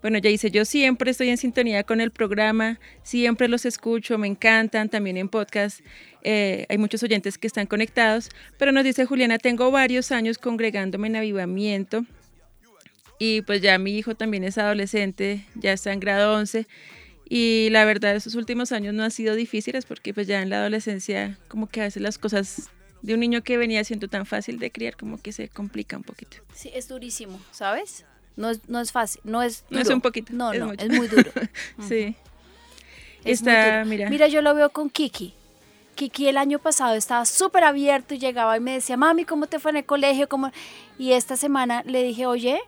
bueno, 0.00 0.16
ella 0.18 0.30
dice, 0.30 0.50
yo 0.50 0.64
siempre 0.64 1.10
estoy 1.10 1.28
en 1.28 1.36
sintonía 1.36 1.82
con 1.82 2.00
el 2.00 2.10
programa, 2.10 2.78
siempre 3.02 3.48
los 3.48 3.66
escucho, 3.66 4.16
me 4.18 4.28
encantan, 4.28 4.88
también 4.88 5.16
en 5.18 5.28
podcast 5.28 5.80
eh, 6.22 6.64
hay 6.68 6.78
muchos 6.78 7.02
oyentes 7.02 7.36
que 7.38 7.46
están 7.46 7.66
conectados, 7.66 8.30
pero 8.56 8.72
nos 8.72 8.84
dice 8.84 9.04
Juliana, 9.04 9.38
tengo 9.38 9.70
varios 9.70 10.10
años 10.12 10.38
congregándome 10.38 11.08
en 11.08 11.16
avivamiento 11.16 12.06
y 13.18 13.42
pues 13.42 13.60
ya 13.60 13.76
mi 13.78 13.98
hijo 13.98 14.14
también 14.14 14.44
es 14.44 14.56
adolescente, 14.56 15.44
ya 15.54 15.72
está 15.72 15.92
en 15.92 16.00
grado 16.00 16.34
11 16.36 16.66
y 17.32 17.68
la 17.70 17.84
verdad 17.86 18.14
esos 18.16 18.34
últimos 18.34 18.72
años 18.72 18.92
no 18.92 19.02
han 19.04 19.10
sido 19.12 19.34
difíciles 19.36 19.86
porque 19.86 20.12
pues 20.12 20.26
ya 20.26 20.42
en 20.42 20.50
la 20.50 20.56
adolescencia 20.58 21.38
como 21.48 21.68
que 21.68 21.80
a 21.80 21.84
veces 21.84 22.02
las 22.02 22.18
cosas 22.18 22.68
de 23.02 23.14
un 23.14 23.20
niño 23.20 23.42
que 23.42 23.56
venía 23.56 23.82
siendo 23.84 24.08
tan 24.08 24.26
fácil 24.26 24.58
de 24.58 24.70
criar 24.70 24.96
como 24.96 25.16
que 25.16 25.32
se 25.32 25.48
complica 25.48 25.96
un 25.96 26.02
poquito. 26.02 26.36
Sí, 26.54 26.70
es 26.74 26.88
durísimo, 26.88 27.40
¿sabes? 27.52 28.04
No 28.36 28.50
es, 28.50 28.60
no 28.68 28.80
es 28.80 28.92
fácil, 28.92 29.20
no 29.24 29.42
es 29.42 29.64
No 29.70 29.80
es 29.80 29.88
un 29.88 30.00
poquito, 30.00 30.32
No, 30.34 30.52
es 30.52 30.60
no, 30.60 30.66
mucho. 30.66 30.84
es 30.84 30.90
muy 30.92 31.08
duro. 31.08 31.30
Sí. 31.88 32.14
Es 33.24 33.38
Está, 33.40 33.84
duro. 33.84 34.06
mira. 34.08 34.26
yo 34.28 34.42
lo 34.42 34.54
veo 34.54 34.70
con 34.70 34.90
Kiki. 34.90 35.34
Kiki 35.94 36.28
el 36.28 36.36
año 36.38 36.58
pasado 36.58 36.94
estaba 36.94 37.24
súper 37.26 37.64
abierto 37.64 38.14
y 38.14 38.18
llegaba 38.18 38.56
y 38.56 38.60
me 38.60 38.72
decía, 38.72 38.96
mami, 38.96 39.24
¿cómo 39.24 39.46
te 39.46 39.58
fue 39.58 39.70
en 39.72 39.78
el 39.78 39.84
colegio? 39.84 40.28
¿Cómo? 40.28 40.50
Y 40.98 41.12
esta 41.12 41.36
semana 41.36 41.82
le 41.86 42.02
dije, 42.02 42.26
oye, 42.26 42.60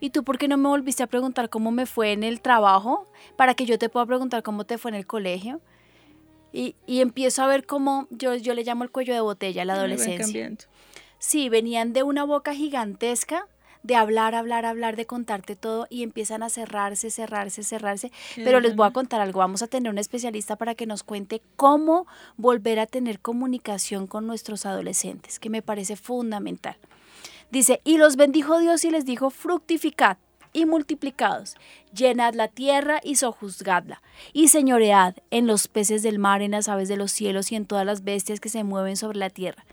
¿y 0.00 0.10
tú 0.10 0.24
por 0.24 0.38
qué 0.38 0.48
no 0.48 0.56
me 0.56 0.68
volviste 0.68 1.02
a 1.02 1.06
preguntar 1.06 1.50
cómo 1.50 1.70
me 1.70 1.86
fue 1.86 2.12
en 2.12 2.24
el 2.24 2.40
trabajo? 2.40 3.06
Para 3.36 3.54
que 3.54 3.66
yo 3.66 3.78
te 3.78 3.88
pueda 3.88 4.06
preguntar 4.06 4.42
cómo 4.42 4.64
te 4.64 4.78
fue 4.78 4.90
en 4.90 4.96
el 4.96 5.06
colegio. 5.06 5.60
Y, 6.52 6.74
y 6.86 7.00
empiezo 7.00 7.42
a 7.42 7.46
ver 7.46 7.64
cómo, 7.64 8.08
yo, 8.10 8.34
yo 8.34 8.54
le 8.54 8.64
llamo 8.64 8.82
el 8.82 8.90
cuello 8.90 9.14
de 9.14 9.20
botella 9.20 9.62
a 9.62 9.64
la 9.64 9.74
adolescencia. 9.74 10.50
Sí, 11.18 11.48
venían 11.48 11.92
de 11.92 12.02
una 12.02 12.24
boca 12.24 12.54
gigantesca 12.54 13.46
de 13.82 13.96
hablar, 13.96 14.34
hablar, 14.34 14.66
hablar, 14.66 14.96
de 14.96 15.06
contarte 15.06 15.56
todo 15.56 15.86
y 15.90 16.02
empiezan 16.02 16.42
a 16.42 16.50
cerrarse, 16.50 17.10
cerrarse, 17.10 17.62
cerrarse. 17.62 18.12
Pero 18.36 18.60
les 18.60 18.76
voy 18.76 18.86
a 18.86 18.90
contar 18.90 19.20
algo, 19.20 19.40
vamos 19.40 19.62
a 19.62 19.66
tener 19.66 19.90
un 19.90 19.98
especialista 19.98 20.56
para 20.56 20.74
que 20.74 20.86
nos 20.86 21.02
cuente 21.02 21.40
cómo 21.56 22.06
volver 22.36 22.78
a 22.78 22.86
tener 22.86 23.20
comunicación 23.20 24.06
con 24.06 24.26
nuestros 24.26 24.66
adolescentes, 24.66 25.38
que 25.38 25.50
me 25.50 25.62
parece 25.62 25.96
fundamental. 25.96 26.76
Dice, 27.50 27.80
y 27.84 27.98
los 27.98 28.16
bendijo 28.16 28.58
Dios 28.58 28.84
y 28.84 28.90
les 28.90 29.04
dijo, 29.04 29.30
fructificad 29.30 30.16
y 30.52 30.66
multiplicados, 30.66 31.56
llenad 31.94 32.34
la 32.34 32.48
tierra 32.48 33.00
y 33.02 33.16
sojuzgadla, 33.16 34.02
y 34.32 34.48
señoread 34.48 35.14
en 35.30 35.46
los 35.46 35.68
peces 35.68 36.02
del 36.02 36.18
mar, 36.18 36.42
en 36.42 36.52
las 36.52 36.68
aves 36.68 36.88
de 36.88 36.96
los 36.96 37.12
cielos 37.12 37.52
y 37.52 37.56
en 37.56 37.66
todas 37.66 37.86
las 37.86 38.02
bestias 38.02 38.40
que 38.40 38.48
se 38.48 38.64
mueven 38.64 38.96
sobre 38.96 39.18
la 39.18 39.30
tierra. 39.30 39.64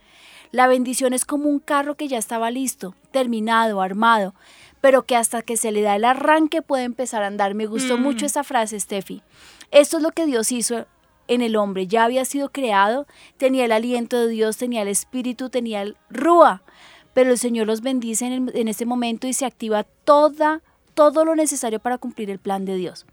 La 0.51 0.67
bendición 0.67 1.13
es 1.13 1.25
como 1.25 1.49
un 1.49 1.59
carro 1.59 1.95
que 1.95 2.07
ya 2.07 2.17
estaba 2.17 2.51
listo, 2.51 2.95
terminado, 3.11 3.81
armado, 3.81 4.33
pero 4.79 5.03
que 5.03 5.15
hasta 5.15 5.41
que 5.41 5.57
se 5.57 5.71
le 5.71 5.81
da 5.81 5.95
el 5.95 6.05
arranque 6.05 6.61
puede 6.61 6.83
empezar 6.83 7.23
a 7.23 7.27
andar. 7.27 7.53
Me 7.55 7.65
gustó 7.65 7.97
Mm. 7.97 8.01
mucho 8.03 8.25
esta 8.25 8.43
frase, 8.43 8.79
Steffi. 8.79 9.21
Esto 9.71 9.97
es 9.97 10.03
lo 10.03 10.11
que 10.11 10.25
Dios 10.25 10.51
hizo 10.51 10.85
en 11.27 11.41
el 11.41 11.57
hombre. 11.57 11.87
Ya 11.87 12.05
había 12.05 12.23
sido 12.23 12.49
creado, 12.49 13.07
tenía 13.37 13.65
el 13.65 13.71
aliento 13.73 14.17
de 14.17 14.27
Dios, 14.29 14.55
tenía 14.57 14.83
el 14.83 14.87
espíritu, 14.87 15.49
tenía 15.49 15.81
el 15.81 15.97
rúa. 16.09 16.61
Pero 17.17 17.31
el 17.31 17.39
Señor 17.39 17.65
los 17.65 17.81
bendice 17.81 18.27
en, 18.27 18.51
en 18.53 18.67
este 18.67 18.85
momento 18.85 19.25
y 19.25 19.33
se 19.33 19.47
activa 19.47 19.81
toda, 20.03 20.61
todo 20.93 21.25
lo 21.25 21.35
necesario 21.35 21.79
para 21.79 21.97
cumplir 21.97 22.29
el 22.29 22.37
plan 22.37 22.63
de 22.63 22.75
Dios. 22.75 23.07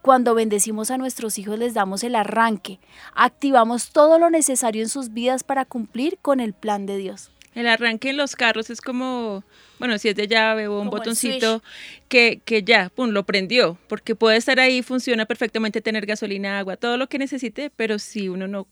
Cuando 0.00 0.34
bendecimos 0.34 0.90
a 0.90 0.96
nuestros 0.96 1.38
hijos 1.38 1.58
les 1.58 1.74
damos 1.74 2.02
el 2.02 2.14
arranque, 2.14 2.78
activamos 3.14 3.90
todo 3.90 4.18
lo 4.18 4.30
necesario 4.30 4.80
en 4.80 4.88
sus 4.88 5.12
vidas 5.12 5.44
para 5.44 5.66
cumplir 5.66 6.16
con 6.22 6.40
el 6.40 6.54
plan 6.54 6.86
de 6.86 6.96
Dios. 6.96 7.32
El 7.54 7.66
arranque 7.66 8.08
en 8.08 8.16
los 8.16 8.34
carros 8.34 8.70
es 8.70 8.80
como, 8.80 9.44
bueno, 9.78 9.98
si 9.98 10.08
es 10.08 10.16
de 10.16 10.26
llave 10.26 10.66
o 10.66 10.78
un 10.78 10.86
Como 10.86 10.92
botoncito 10.92 11.62
que, 12.08 12.40
que 12.42 12.62
ya, 12.62 12.88
pum, 12.88 13.10
lo 13.10 13.26
prendió, 13.26 13.76
porque 13.88 14.14
puede 14.14 14.38
estar 14.38 14.58
ahí, 14.58 14.80
funciona 14.80 15.26
perfectamente, 15.26 15.82
tener 15.82 16.06
gasolina, 16.06 16.60
agua, 16.60 16.78
todo 16.78 16.96
lo 16.96 17.10
que 17.10 17.18
necesite, 17.18 17.68
pero 17.76 17.98
si 17.98 18.30
uno 18.30 18.48
no 18.48 18.66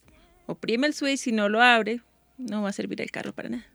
oprime 0.47 0.87
el 0.87 0.95
switch, 0.95 1.19
si 1.19 1.31
no 1.31 1.47
lo 1.47 1.61
abre, 1.61 2.01
no 2.39 2.63
va 2.63 2.69
a 2.69 2.73
servir 2.73 2.99
el 3.01 3.11
carro 3.11 3.33
para 3.33 3.49
nada. 3.49 3.67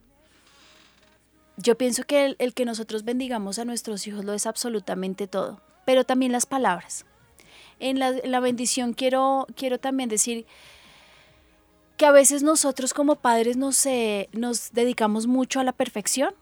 Yo 1.57 1.77
pienso 1.79 2.05
que 2.05 2.37
el, 2.39 2.55
que 2.55 2.65
nosotros 2.65 3.05
bendigamos 3.05 3.59
a 3.59 3.65
nuestros 3.65 4.07
hijos 4.07 4.25
lo 4.25 4.33
es 4.33 4.47
absolutamente 4.47 5.27
todo, 5.27 5.61
pero 5.85 6.05
también 6.05 6.33
las 6.33 6.47
palabras. 6.47 7.07
En 7.81 7.99
la, 7.99 8.09
en 8.09 8.31
la 8.31 8.41
bendición 8.41 8.93
quiero, 8.93 9.47
quiero 9.57 9.79
también 9.79 10.09
decir 10.09 10.47
que 11.97 12.07
a 12.07 12.13
veces 12.13 12.43
nosotros 12.43 12.93
como 12.93 13.17
padres 13.17 13.57
nos, 13.57 13.85
eh, 13.87 14.29
nos 14.33 14.73
dedicamos 14.73 15.27
mucho 15.27 15.61
a 15.61 15.65
la 15.65 15.73
perfección. 15.73 16.35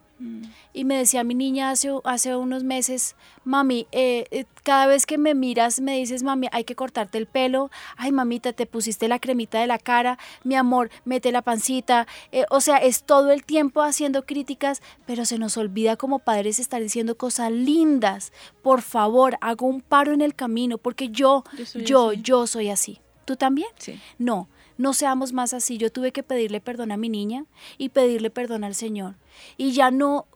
Y 0.72 0.84
me 0.84 0.96
decía 0.96 1.24
mi 1.24 1.34
niña 1.34 1.70
hace, 1.70 1.90
hace 2.04 2.36
unos 2.36 2.64
meses, 2.64 3.14
mami, 3.44 3.86
eh, 3.92 4.26
eh, 4.30 4.44
cada 4.62 4.86
vez 4.86 5.06
que 5.06 5.18
me 5.18 5.34
miras 5.34 5.80
me 5.80 5.96
dices, 5.96 6.22
mami, 6.22 6.48
hay 6.52 6.64
que 6.64 6.74
cortarte 6.74 7.18
el 7.18 7.26
pelo, 7.26 7.70
ay 7.96 8.12
mamita, 8.12 8.52
te 8.52 8.66
pusiste 8.66 9.08
la 9.08 9.18
cremita 9.18 9.60
de 9.60 9.66
la 9.66 9.78
cara, 9.78 10.18
mi 10.44 10.54
amor, 10.54 10.90
mete 11.04 11.32
la 11.32 11.42
pancita, 11.42 12.06
Eh, 12.30 12.44
o 12.50 12.60
sea, 12.60 12.76
es 12.78 13.02
todo 13.02 13.30
el 13.30 13.44
tiempo 13.44 13.82
haciendo 13.82 14.24
críticas, 14.24 14.82
pero 15.06 15.24
se 15.24 15.38
nos 15.38 15.56
olvida 15.56 15.96
como 15.96 16.18
padres 16.20 16.58
estar 16.58 16.80
diciendo 16.80 17.16
cosas 17.16 17.50
lindas. 17.52 18.32
Por 18.62 18.82
favor, 18.82 19.36
hago 19.40 19.66
un 19.66 19.80
paro 19.80 20.12
en 20.12 20.20
el 20.20 20.34
camino, 20.34 20.78
porque 20.78 21.08
yo, 21.08 21.44
Yo 21.74 22.12
yo 22.12 22.46
soy 22.46 22.70
así. 22.70 23.00
¿Tú 23.24 23.36
también? 23.36 23.68
Sí. 23.78 24.00
No, 24.18 24.48
no 24.78 24.92
seamos 24.92 25.32
más 25.32 25.54
así. 25.54 25.78
Yo 25.78 25.90
tuve 25.90 26.12
que 26.12 26.22
pedirle 26.22 26.60
perdón 26.60 26.92
a 26.92 26.96
mi 26.96 27.08
niña 27.08 27.44
y 27.78 27.90
pedirle 27.90 28.30
perdón 28.30 28.64
al 28.64 28.74
Señor. 28.74 29.14
Y 29.56 29.72
ya 29.72 29.90
no, 29.90 30.26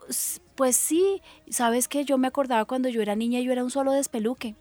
pues 0.55 0.77
sí, 0.77 1.22
sabes 1.49 1.88
que 1.88 2.05
yo 2.05 2.18
me 2.18 2.29
acordaba 2.29 2.64
cuando 2.64 2.88
yo 2.88 3.03
era 3.03 3.14
niña, 3.14 3.40
yo 3.40 3.53
era 3.53 3.64
un 3.64 3.70
solo 3.70 3.92
despeluque. 3.92 4.55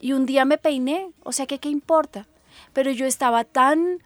Y 0.00 0.12
un 0.12 0.24
día 0.26 0.44
me 0.44 0.58
peiné, 0.58 1.10
o 1.22 1.32
sea 1.32 1.46
que 1.46 1.58
qué 1.58 1.68
importa. 1.68 2.26
Pero 2.72 2.90
yo 2.90 3.06
estaba 3.06 3.44
tan, 3.44 3.98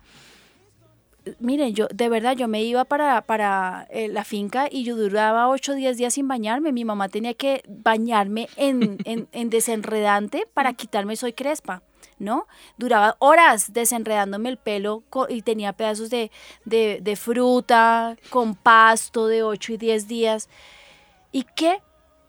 miren, 1.38 1.74
yo 1.74 1.86
de 1.92 2.08
verdad 2.08 2.36
yo 2.36 2.48
me 2.48 2.62
iba 2.62 2.84
para, 2.84 3.20
para 3.22 3.86
eh, 3.90 4.08
la 4.08 4.24
finca 4.24 4.68
y 4.70 4.84
yo 4.84 4.96
duraba 4.96 5.48
8 5.48 5.72
o 5.72 5.74
10 5.74 5.96
días 5.96 6.14
sin 6.14 6.26
bañarme. 6.26 6.72
Mi 6.72 6.84
mamá 6.84 7.08
tenía 7.08 7.34
que 7.34 7.62
bañarme 7.68 8.48
en, 8.56 8.98
en, 9.04 9.28
en 9.32 9.50
desenredante 9.50 10.46
para 10.52 10.72
quitarme 10.72 11.16
soy 11.16 11.32
crespa. 11.32 11.82
¿No? 12.18 12.46
Duraba 12.78 13.16
horas 13.18 13.72
desenredándome 13.72 14.48
el 14.48 14.56
pelo 14.56 15.02
y 15.28 15.42
tenía 15.42 15.72
pedazos 15.72 16.10
de, 16.10 16.30
de, 16.64 17.00
de 17.02 17.16
fruta 17.16 18.16
con 18.30 18.54
pasto 18.54 19.26
de 19.26 19.42
8 19.42 19.72
y 19.72 19.76
10 19.78 20.06
días. 20.08 20.48
¿Y 21.32 21.44
qué? 21.56 21.82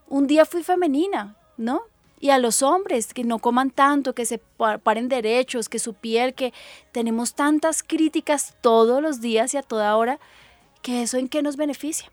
Un 0.07 0.25
día 0.27 0.45
fui 0.45 0.63
femenina, 0.63 1.35
¿no? 1.57 1.83
Y 2.19 2.31
a 2.31 2.39
los 2.39 2.63
hombres 2.63 3.13
que 3.13 3.23
no 3.23 3.37
coman 3.37 3.69
tanto, 3.69 4.13
que 4.15 4.25
se 4.25 4.39
pa- 4.39 4.79
paren 4.79 5.07
derechos, 5.07 5.69
que 5.69 5.77
su 5.77 5.93
piel, 5.93 6.33
que 6.33 6.51
tenemos 6.91 7.35
tantas 7.35 7.83
críticas 7.83 8.55
todos 8.61 9.01
los 9.03 9.21
días 9.21 9.53
y 9.53 9.57
a 9.57 9.61
toda 9.63 9.95
hora, 9.95 10.19
que 10.81 11.03
eso 11.03 11.17
en 11.17 11.27
qué 11.29 11.43
nos 11.43 11.57
beneficia. 11.57 12.11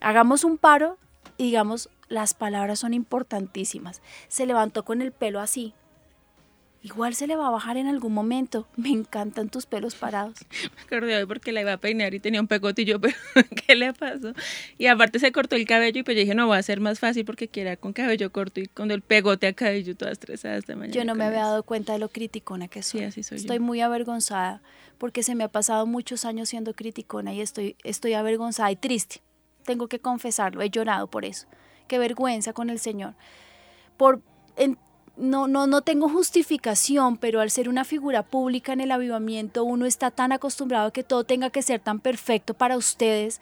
Hagamos 0.00 0.44
un 0.44 0.56
paro 0.56 0.96
y 1.36 1.44
digamos, 1.44 1.90
las 2.08 2.32
palabras 2.32 2.78
son 2.78 2.94
importantísimas. 2.94 4.00
Se 4.28 4.46
levantó 4.46 4.84
con 4.84 5.02
el 5.02 5.12
pelo 5.12 5.40
así. 5.40 5.74
Igual 6.84 7.14
se 7.14 7.26
le 7.26 7.34
va 7.34 7.48
a 7.48 7.50
bajar 7.50 7.78
en 7.78 7.86
algún 7.86 8.12
momento. 8.12 8.68
Me 8.76 8.90
encantan 8.90 9.48
tus 9.48 9.64
pelos 9.66 9.94
parados. 9.94 10.34
Me 10.76 10.82
acordé 10.82 11.16
hoy 11.16 11.24
porque 11.26 11.50
la 11.50 11.62
iba 11.62 11.72
a 11.72 11.78
peinar 11.78 12.12
y 12.14 12.20
tenía 12.20 12.40
un 12.40 12.46
pegotillo, 12.46 13.00
pero 13.00 13.16
¿qué 13.66 13.74
le 13.74 13.92
pasó? 13.94 14.34
Y 14.78 14.86
aparte 14.86 15.18
se 15.18 15.32
cortó 15.32 15.56
el 15.56 15.66
cabello 15.66 16.00
y 16.00 16.02
pues 16.02 16.14
yo 16.14 16.20
dije, 16.20 16.34
no, 16.34 16.46
va 16.46 16.58
a 16.58 16.62
ser 16.62 16.80
más 16.80 17.00
fácil 17.00 17.24
porque 17.24 17.48
quiera 17.48 17.76
con 17.76 17.92
cabello 17.94 18.30
corto 18.30 18.60
y 18.60 18.66
con 18.66 18.90
el 18.90 19.00
pegote 19.00 19.46
a 19.46 19.54
cabello 19.54 19.96
toda 19.96 20.12
estresada 20.12 20.56
esta 20.56 20.76
mañana. 20.76 20.92
Yo 20.94 21.04
no 21.04 21.14
me 21.14 21.24
había 21.24 21.40
dado 21.40 21.62
cuenta 21.62 21.94
de 21.94 21.98
lo 21.98 22.10
criticona 22.10 22.68
que 22.68 22.82
soy. 22.82 23.00
Sí, 23.00 23.06
así 23.06 23.22
soy 23.22 23.38
yo. 23.38 23.42
Estoy 23.42 23.58
muy 23.60 23.80
avergonzada 23.80 24.60
porque 24.98 25.22
se 25.22 25.34
me 25.34 25.42
ha 25.44 25.48
pasado 25.48 25.86
muchos 25.86 26.24
años 26.26 26.50
siendo 26.50 26.74
criticona 26.74 27.32
y 27.32 27.40
estoy, 27.40 27.76
estoy 27.82 28.12
avergonzada 28.12 28.70
y 28.70 28.76
triste. 28.76 29.22
Tengo 29.64 29.88
que 29.88 29.98
confesarlo, 30.00 30.60
he 30.60 30.68
llorado 30.68 31.06
por 31.06 31.24
eso. 31.24 31.46
Qué 31.88 31.98
vergüenza 31.98 32.52
con 32.52 32.68
el 32.68 32.78
Señor. 32.78 33.14
Por, 33.96 34.20
en- 34.56 34.78
no, 35.16 35.46
no, 35.46 35.66
no 35.66 35.82
tengo 35.82 36.08
justificación, 36.08 37.16
pero 37.16 37.40
al 37.40 37.50
ser 37.50 37.68
una 37.68 37.84
figura 37.84 38.22
pública 38.22 38.72
en 38.72 38.80
el 38.80 38.90
avivamiento, 38.90 39.64
uno 39.64 39.86
está 39.86 40.10
tan 40.10 40.32
acostumbrado 40.32 40.88
a 40.88 40.92
que 40.92 41.04
todo 41.04 41.24
tenga 41.24 41.50
que 41.50 41.62
ser 41.62 41.80
tan 41.80 42.00
perfecto 42.00 42.54
para 42.54 42.76
ustedes 42.76 43.40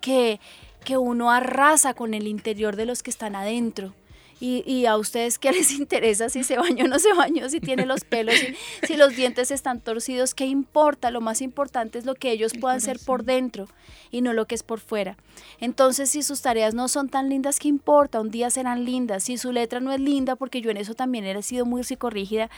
que, 0.00 0.40
que 0.84 0.98
uno 0.98 1.30
arrasa 1.30 1.94
con 1.94 2.14
el 2.14 2.26
interior 2.26 2.76
de 2.76 2.86
los 2.86 3.02
que 3.02 3.10
están 3.10 3.36
adentro. 3.36 3.94
Y, 4.38 4.62
y 4.70 4.86
a 4.86 4.96
ustedes 4.96 5.38
qué 5.38 5.50
les 5.52 5.72
interesa 5.72 6.28
si 6.28 6.44
se 6.44 6.58
bañó 6.58 6.84
o 6.84 6.88
no 6.88 6.98
se 6.98 7.12
bañó, 7.14 7.48
si 7.48 7.60
tiene 7.60 7.86
los 7.86 8.04
pelos, 8.04 8.34
si, 8.34 8.86
si 8.86 8.96
los 8.96 9.16
dientes 9.16 9.50
están 9.50 9.80
torcidos, 9.80 10.34
¿qué 10.34 10.44
importa? 10.44 11.10
Lo 11.10 11.20
más 11.20 11.40
importante 11.40 11.98
es 11.98 12.04
lo 12.04 12.14
que 12.14 12.30
ellos 12.32 12.52
puedan 12.60 12.80
ser 12.80 12.98
por 12.98 13.24
dentro 13.24 13.68
y 14.10 14.20
no 14.20 14.32
lo 14.32 14.46
que 14.46 14.54
es 14.54 14.62
por 14.62 14.80
fuera. 14.80 15.16
Entonces, 15.60 16.10
si 16.10 16.22
sus 16.22 16.42
tareas 16.42 16.74
no 16.74 16.88
son 16.88 17.08
tan 17.08 17.28
lindas, 17.28 17.58
¿qué 17.58 17.68
importa? 17.68 18.20
Un 18.20 18.30
día 18.30 18.50
serán 18.50 18.84
lindas. 18.84 19.24
Si 19.24 19.38
su 19.38 19.52
letra 19.52 19.80
no 19.80 19.92
es 19.92 20.00
linda, 20.00 20.36
porque 20.36 20.60
yo 20.60 20.70
en 20.70 20.76
eso 20.76 20.94
también 20.94 21.24
he 21.24 21.42
sido 21.42 21.66
muy 21.66 21.84
psicorrígida, 21.84 22.50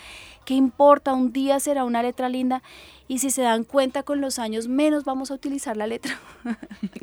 ¿qué 0.45 0.55
importa? 0.55 1.13
Un 1.13 1.33
día 1.33 1.61
será 1.61 1.85
una 1.85 2.03
letra 2.03 2.29
linda. 2.29 2.63
Y 3.07 3.19
si 3.19 3.31
se 3.31 3.43
dan 3.43 3.65
cuenta 3.65 4.03
con 4.03 4.21
los 4.21 4.39
años, 4.39 4.69
menos 4.69 5.05
vamos 5.05 5.31
a 5.31 5.35
utilizar 5.35 5.77
la 5.77 5.87
letra. 5.87 6.19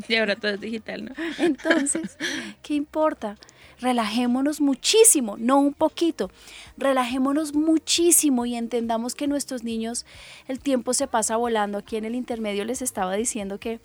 Y 0.08 0.16
ahora 0.16 0.36
todo 0.36 0.52
es 0.52 0.62
digital, 0.62 1.06
¿no? 1.06 1.12
Entonces, 1.40 2.18
¿qué 2.62 2.76
importa? 2.76 3.38
Relajémonos 3.82 4.62
muchísimo, 4.62 5.36
no 5.38 5.60
un 5.60 5.74
poquito. 5.74 6.32
Relajémonos 6.78 7.54
muchísimo 7.54 8.46
y 8.46 8.56
entendamos 8.56 9.16
que 9.16 9.28
nuestros 9.28 9.64
niños, 9.64 10.06
el 10.48 10.60
tiempo 10.60 10.94
se 10.94 11.08
pasa 11.08 11.36
volando. 11.38 11.78
Aquí 11.78 11.98
en 11.98 12.06
el 12.06 12.16
intermedio 12.16 12.66
les 12.66 12.82
estaba 12.82 13.16
diciendo 13.16 13.60
que, 13.60 13.80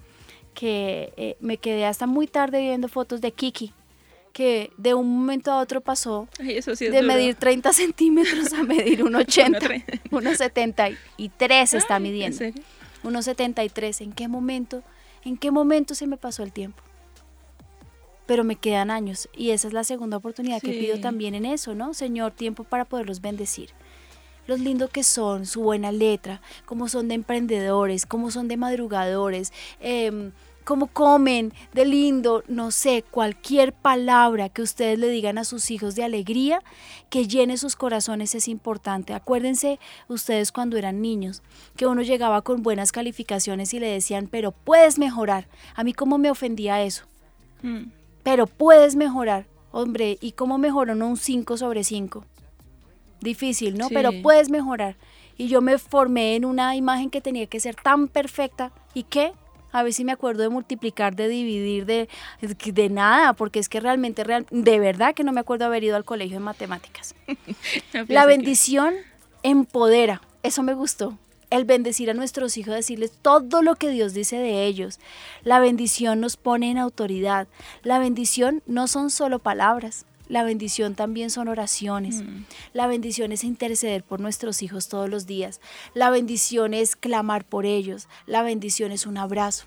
que 0.55 1.12
eh, 1.16 1.37
me 1.40 1.57
quedé 1.57 1.87
hasta 1.87 2.07
muy 2.07 2.26
tarde 2.26 2.61
viendo 2.61 2.88
fotos 2.88 3.20
de 3.20 3.33
Kiki, 3.33 3.72
que 4.33 4.70
de 4.76 4.94
un 4.94 5.09
momento 5.18 5.50
a 5.50 5.59
otro 5.61 5.81
pasó 5.81 6.29
Ay, 6.38 6.57
eso 6.57 6.76
sí 6.76 6.87
es 6.87 6.92
de 6.92 7.00
duro. 7.03 7.12
medir 7.12 7.35
30 7.35 7.72
centímetros 7.72 8.53
a 8.53 8.62
medir 8.62 9.03
1,80, 9.05 9.59
tre- 9.61 9.85
1,73 10.11 11.74
está 11.76 11.94
Ay, 11.94 11.96
¿en 11.96 12.03
midiendo. 12.03 12.38
serio? 12.38 12.62
1,73. 13.03 14.03
¿En 14.03 14.12
qué 14.12 14.29
momento? 14.29 14.83
¿En 15.24 15.37
qué 15.37 15.50
momento 15.50 15.94
se 15.94 16.07
me 16.07 16.16
pasó 16.16 16.42
el 16.42 16.53
tiempo? 16.53 16.83
Pero 18.31 18.45
me 18.45 18.55
quedan 18.55 18.93
años 18.93 19.29
y 19.37 19.51
esa 19.51 19.66
es 19.66 19.75
la 19.75 19.83
segunda 19.83 20.19
oportunidad 20.19 20.62
que 20.62 20.71
pido 20.71 21.01
también 21.01 21.35
en 21.35 21.45
eso, 21.45 21.75
¿no? 21.75 21.95
Señor, 21.95 22.31
tiempo 22.31 22.62
para 22.62 22.85
poderlos 22.85 23.21
bendecir. 23.21 23.71
Los 24.47 24.61
lindos 24.61 24.88
que 24.90 25.03
son, 25.03 25.47
su 25.47 25.62
buena 25.62 25.90
letra, 25.90 26.40
cómo 26.64 26.88
son 26.88 27.09
de 27.09 27.16
emprendedores, 27.16 28.07
cómo 28.07 28.31
son 28.31 28.47
de 28.47 28.57
madrugadores, 28.57 29.53
em, 29.81 30.31
cómo 30.62 30.87
comen, 30.87 31.53
de 31.75 31.85
lindo, 31.85 32.45
no 32.47 32.71
sé, 32.71 33.03
cualquier 33.11 33.73
palabra 33.73 34.49
que 34.49 34.62
ustedes 34.62 35.01
le 35.01 35.09
digan 35.09 35.37
a 35.37 35.43
sus 35.43 35.69
hijos 35.73 35.97
de 35.97 36.05
alegría, 36.05 36.62
que 37.09 37.27
llene 37.27 37.57
sus 37.57 37.75
corazones 37.75 38.37
es 38.37 38.47
importante. 38.47 39.12
Acuérdense 39.12 39.81
ustedes 40.07 40.53
cuando 40.53 40.77
eran 40.77 41.03
niños, 41.03 41.43
que 41.75 41.87
uno 41.87 42.03
llegaba 42.03 42.43
con 42.43 42.62
buenas 42.62 42.93
calificaciones 42.93 43.75
y 43.75 43.81
le 43.81 43.88
decían, 43.88 44.29
pero 44.31 44.53
puedes 44.53 45.01
mejorar. 45.01 45.49
A 45.75 45.83
mí 45.83 45.93
cómo 45.93 46.16
me 46.16 46.31
ofendía 46.31 46.81
eso, 46.81 47.11
Mm. 47.62 47.90
Pero 48.23 48.47
puedes 48.47 48.97
mejorar. 48.97 49.47
Hombre, 49.73 50.19
¿y 50.21 50.33
cómo 50.33 50.59
mejoró 50.59 50.95
no 50.95 51.07
un 51.09 51.17
5 51.17 51.57
sobre 51.57 51.85
5? 51.85 52.25
Difícil, 53.21 53.77
¿no? 53.79 53.89
Sí. 53.89 53.95
Pero 53.95 54.11
puedes 54.23 54.51
mejorar. 54.51 54.97
Y 55.37 55.49
yo 55.49 55.61
me 55.61 55.79
formé 55.79 56.37
en 56.37 56.45
una 56.45 56.75
imagen 56.77 57.11
que 57.11 57.21
tenía 57.21 57.47
que 57.47 57.61
ser 57.61 57.75
tan 57.77 58.09
perfecta. 58.09 58.73
¿Y 58.95 59.05
qué? 59.05 59.33
A 59.73 59.83
ver 59.85 59.93
si 59.93 60.05
me 60.05 60.13
acuerdo 60.13 60.43
de 60.43 60.49
multiplicar, 60.49 61.15
de 61.15 61.29
dividir, 61.29 61.87
de, 61.87 62.09
de 62.41 62.89
nada, 62.89 63.35
porque 63.35 63.61
es 63.61 63.69
que 63.69 63.79
realmente, 63.79 64.25
real, 64.25 64.45
de 64.51 64.81
verdad 64.81 65.15
que 65.15 65.23
no 65.23 65.33
me 65.33 65.41
acuerdo 65.41 65.65
haber 65.67 65.85
ido 65.85 65.95
al 65.97 66.05
colegio 66.05 66.39
de 66.39 66.45
matemáticas. 66.45 67.15
No, 67.95 68.05
La 68.09 68.23
que- 68.23 68.27
bendición 68.29 68.95
empodera, 69.43 70.21
eso 70.43 70.63
me 70.63 70.75
gustó. 70.75 71.17
El 71.51 71.65
bendecir 71.65 72.09
a 72.11 72.15
nuestros 72.15 72.57
hijos, 72.57 72.75
decirles 72.75 73.13
todo 73.23 73.61
lo 73.63 73.75
que 73.75 73.91
Dios 73.91 74.15
dice 74.15 74.37
de 74.39 74.67
ellos. 74.67 75.01
La 75.43 75.59
bendición 75.59 76.21
nos 76.21 76.37
pone 76.37 76.71
en 76.71 76.79
autoridad. 76.79 77.49
La 77.83 77.99
bendición 77.99 78.63
no 78.67 78.87
son 78.87 79.11
solo 79.11 79.41
palabras. 79.41 80.07
La 80.31 80.45
bendición 80.45 80.95
también 80.95 81.29
son 81.29 81.49
oraciones. 81.49 82.23
La 82.73 82.87
bendición 82.87 83.33
es 83.33 83.43
interceder 83.43 84.05
por 84.05 84.21
nuestros 84.21 84.63
hijos 84.63 84.89
todos 84.89 85.11
los 85.11 85.27
días. 85.27 85.61
La 85.93 86.09
bendición 86.11 86.73
es 86.73 86.95
clamar 86.95 87.45
por 87.45 87.67
ellos. 87.67 88.07
La 88.27 88.43
bendición 88.43 88.93
es 88.93 89.07
un 89.07 89.19
abrazo. 89.19 89.67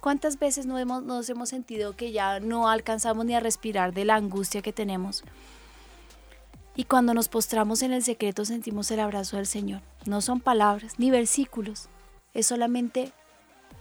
¿Cuántas 0.00 0.38
veces 0.38 0.66
no 0.66 0.78
hemos, 0.78 1.02
nos 1.02 1.30
hemos 1.30 1.48
sentido 1.48 1.96
que 1.96 2.12
ya 2.12 2.38
no 2.38 2.68
alcanzamos 2.68 3.24
ni 3.24 3.34
a 3.34 3.40
respirar 3.40 3.94
de 3.94 4.04
la 4.04 4.16
angustia 4.16 4.60
que 4.60 4.74
tenemos? 4.74 5.24
Y 6.76 6.84
cuando 6.84 7.14
nos 7.14 7.28
postramos 7.28 7.82
en 7.82 7.92
el 7.92 8.02
secreto 8.02 8.44
sentimos 8.44 8.90
el 8.90 9.00
abrazo 9.00 9.36
del 9.36 9.46
Señor. 9.46 9.82
No 10.06 10.20
son 10.20 10.40
palabras 10.40 10.94
ni 10.98 11.10
versículos, 11.10 11.88
es 12.32 12.46
solamente 12.46 13.12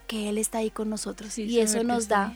que 0.08 0.29
Él 0.29 0.38
está 0.38 0.60
ahí 0.60 0.69
con 0.69 0.89
nosotros. 0.89 1.34
Sí, 1.34 1.43
y 1.43 1.60
eso 1.60 1.84
nos 1.84 2.08
da 2.08 2.36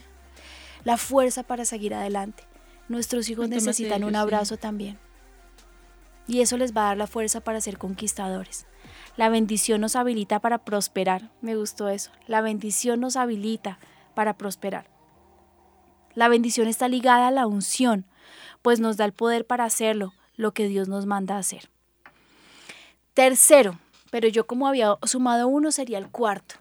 la 0.84 0.98
fuerza 0.98 1.43
para 1.43 1.65
seguir 1.65 1.93
adelante. 1.93 2.43
Nuestros 2.89 3.30
hijos 3.30 3.50
necesitan 3.50 3.98
ellos, 3.98 4.08
un 4.08 4.13
sí. 4.13 4.20
abrazo 4.20 4.58
también. 4.58 4.98
Y 6.28 6.41
eso 6.41 6.58
les 6.58 6.76
va 6.76 6.82
a 6.82 6.88
dar 6.88 6.98
la 6.98 7.08
fuerza 7.08 7.41
para 7.41 7.62
ser 7.62 7.78
conquistadores. 7.78 8.65
La 9.15 9.30
bendición 9.30 9.82
nos 9.82 9.96
habilita 9.96 10.39
para 10.39 10.60
prosperar. 10.60 11.32
Me 11.41 11.56
gustó 11.56 11.89
eso. 11.89 12.12
La 12.28 12.41
bendición 12.41 13.00
nos 13.00 13.15
habilita 13.15 13.80
para 14.13 14.38
prosperar. 14.38 14.89
La 16.15 16.30
bendición 16.30 16.67
está 16.67 16.88
ligada 16.88 17.28
a 17.28 17.32
la 17.32 17.46
unción, 17.46 18.06
pues 18.63 18.80
nos 18.80 18.98
da 18.98 19.06
el 19.06 19.13
poder 19.13 19.46
para 19.46 19.65
hacerlo, 19.65 20.13
lo 20.38 20.54
que 20.54 20.69
Dios 20.69 20.88
nos 20.88 21.06
manda 21.06 21.36
a 21.36 21.39
hacer. 21.39 21.69
Tercero, 23.13 23.78
pero 24.12 24.30
yo 24.30 24.47
como 24.47 24.67
había 24.67 24.95
sumado 25.04 25.47
uno 25.47 25.71
sería 25.71 25.97
el 25.97 26.08
cuarto, 26.08 26.56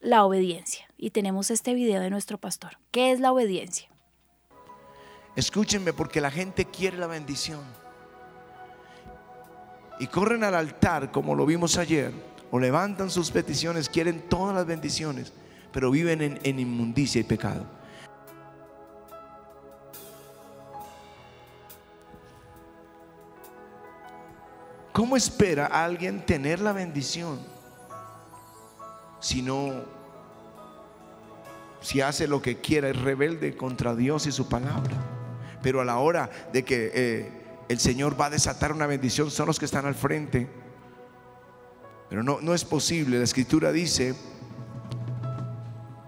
la 0.00 0.24
obediencia. 0.24 0.86
Y 0.96 1.10
tenemos 1.10 1.50
este 1.50 1.74
video 1.74 2.00
de 2.00 2.08
nuestro 2.08 2.38
pastor. 2.38 2.78
¿Qué 2.90 3.12
es 3.12 3.20
la 3.20 3.32
obediencia? 3.32 3.88
Escúchenme 5.34 5.92
porque 5.92 6.20
la 6.20 6.30
gente 6.30 6.64
quiere 6.66 6.96
la 6.96 7.08
bendición. 7.08 7.60
Y 9.98 10.06
corren 10.06 10.44
al 10.44 10.54
altar 10.54 11.10
como 11.10 11.34
lo 11.34 11.44
vimos 11.44 11.76
ayer. 11.76 12.12
O 12.50 12.60
levantan 12.60 13.10
sus 13.10 13.30
peticiones, 13.30 13.88
quieren 13.88 14.28
todas 14.28 14.54
las 14.54 14.66
bendiciones, 14.66 15.32
pero 15.72 15.90
viven 15.90 16.20
en, 16.20 16.40
en 16.42 16.60
inmundicia 16.60 17.20
y 17.20 17.24
pecado. 17.24 17.64
¿Cómo 24.92 25.16
espera 25.16 25.66
alguien 25.66 26.24
tener 26.26 26.60
la 26.60 26.72
bendición 26.72 27.40
si 29.20 29.40
no, 29.40 29.72
si 31.80 32.02
hace 32.02 32.26
lo 32.26 32.42
que 32.42 32.60
quiera, 32.60 32.90
es 32.90 33.00
rebelde 33.00 33.56
contra 33.56 33.94
Dios 33.94 34.26
y 34.26 34.32
su 34.32 34.48
palabra? 34.48 34.92
Pero 35.62 35.80
a 35.80 35.84
la 35.84 35.98
hora 35.98 36.28
de 36.52 36.62
que 36.64 36.90
eh, 36.94 37.32
el 37.68 37.78
Señor 37.78 38.20
va 38.20 38.26
a 38.26 38.30
desatar 38.30 38.70
una 38.72 38.86
bendición, 38.86 39.30
son 39.30 39.46
los 39.46 39.58
que 39.58 39.64
están 39.64 39.86
al 39.86 39.94
frente. 39.94 40.46
Pero 42.10 42.22
no, 42.22 42.42
no 42.42 42.52
es 42.52 42.64
posible. 42.64 43.16
La 43.16 43.24
escritura 43.24 43.72
dice, 43.72 44.14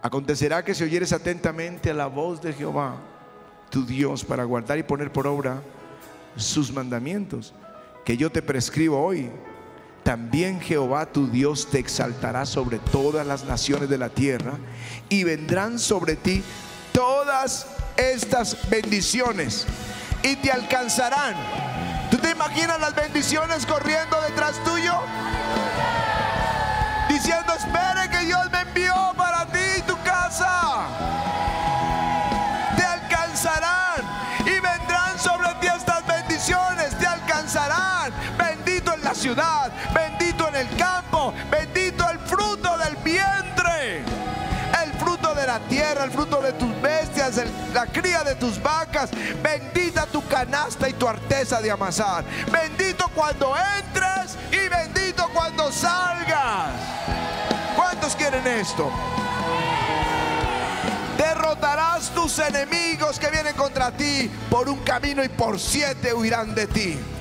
acontecerá 0.02 0.62
que 0.62 0.74
si 0.74 0.84
oyeres 0.84 1.14
atentamente 1.14 1.90
a 1.90 1.94
la 1.94 2.06
voz 2.06 2.42
de 2.42 2.52
Jehová, 2.52 2.96
tu 3.70 3.86
Dios, 3.86 4.24
para 4.24 4.44
guardar 4.44 4.76
y 4.76 4.82
poner 4.82 5.10
por 5.10 5.26
obra 5.26 5.62
sus 6.36 6.70
mandamientos, 6.70 7.54
que 8.04 8.16
yo 8.16 8.30
te 8.30 8.42
prescribo 8.42 9.02
hoy, 9.02 9.30
también 10.02 10.60
Jehová 10.60 11.06
tu 11.06 11.28
Dios 11.28 11.68
te 11.70 11.78
exaltará 11.78 12.44
sobre 12.44 12.78
todas 12.78 13.26
las 13.26 13.44
naciones 13.44 13.88
de 13.88 13.96
la 13.96 14.10
tierra 14.10 14.52
y 15.08 15.24
vendrán 15.24 15.78
sobre 15.78 16.14
ti 16.14 16.44
todas 16.92 17.66
estas 17.96 18.68
bendiciones 18.68 19.66
y 20.22 20.36
te 20.36 20.52
alcanzarán. 20.52 21.34
¿Tú 22.10 22.18
te 22.18 22.30
imaginas 22.30 22.78
las 22.80 22.94
bendiciones 22.94 23.64
corriendo 23.64 24.20
detrás 24.22 24.62
tuyo? 24.62 24.94
Diciendo, 27.08 27.54
espere 27.54 28.10
que 28.10 28.26
Dios 28.26 28.50
me 28.52 28.60
envió 28.60 28.94
para 29.16 29.33
ciudad, 39.24 39.72
bendito 39.94 40.46
en 40.48 40.56
el 40.56 40.76
campo, 40.76 41.32
bendito 41.50 42.06
el 42.10 42.18
fruto 42.18 42.76
del 42.76 42.94
vientre 42.96 44.04
el 44.82 44.92
fruto 44.98 45.34
de 45.34 45.46
la 45.46 45.60
tierra, 45.60 46.04
el 46.04 46.10
fruto 46.10 46.42
de 46.42 46.52
tus 46.52 46.82
bestias, 46.82 47.40
la 47.72 47.86
cría 47.86 48.22
de 48.22 48.34
tus 48.34 48.62
vacas. 48.62 49.08
Bendita 49.42 50.04
tu 50.04 50.22
canasta 50.26 50.90
y 50.90 50.92
tu 50.92 51.08
arteza 51.08 51.62
de 51.62 51.70
amasar. 51.70 52.22
Bendito 52.52 53.08
cuando 53.14 53.54
entres 53.78 54.36
y 54.52 54.68
bendito 54.68 55.26
cuando 55.32 55.72
salgas. 55.72 56.72
¿Cuántos 57.74 58.14
quieren 58.14 58.46
esto? 58.46 58.90
Derrotarás 61.16 62.10
tus 62.10 62.38
enemigos 62.40 63.18
que 63.18 63.30
vienen 63.30 63.54
contra 63.54 63.90
ti 63.90 64.30
por 64.50 64.68
un 64.68 64.80
camino 64.80 65.24
y 65.24 65.30
por 65.30 65.58
siete 65.58 66.12
huirán 66.12 66.54
de 66.54 66.66
ti. 66.66 67.13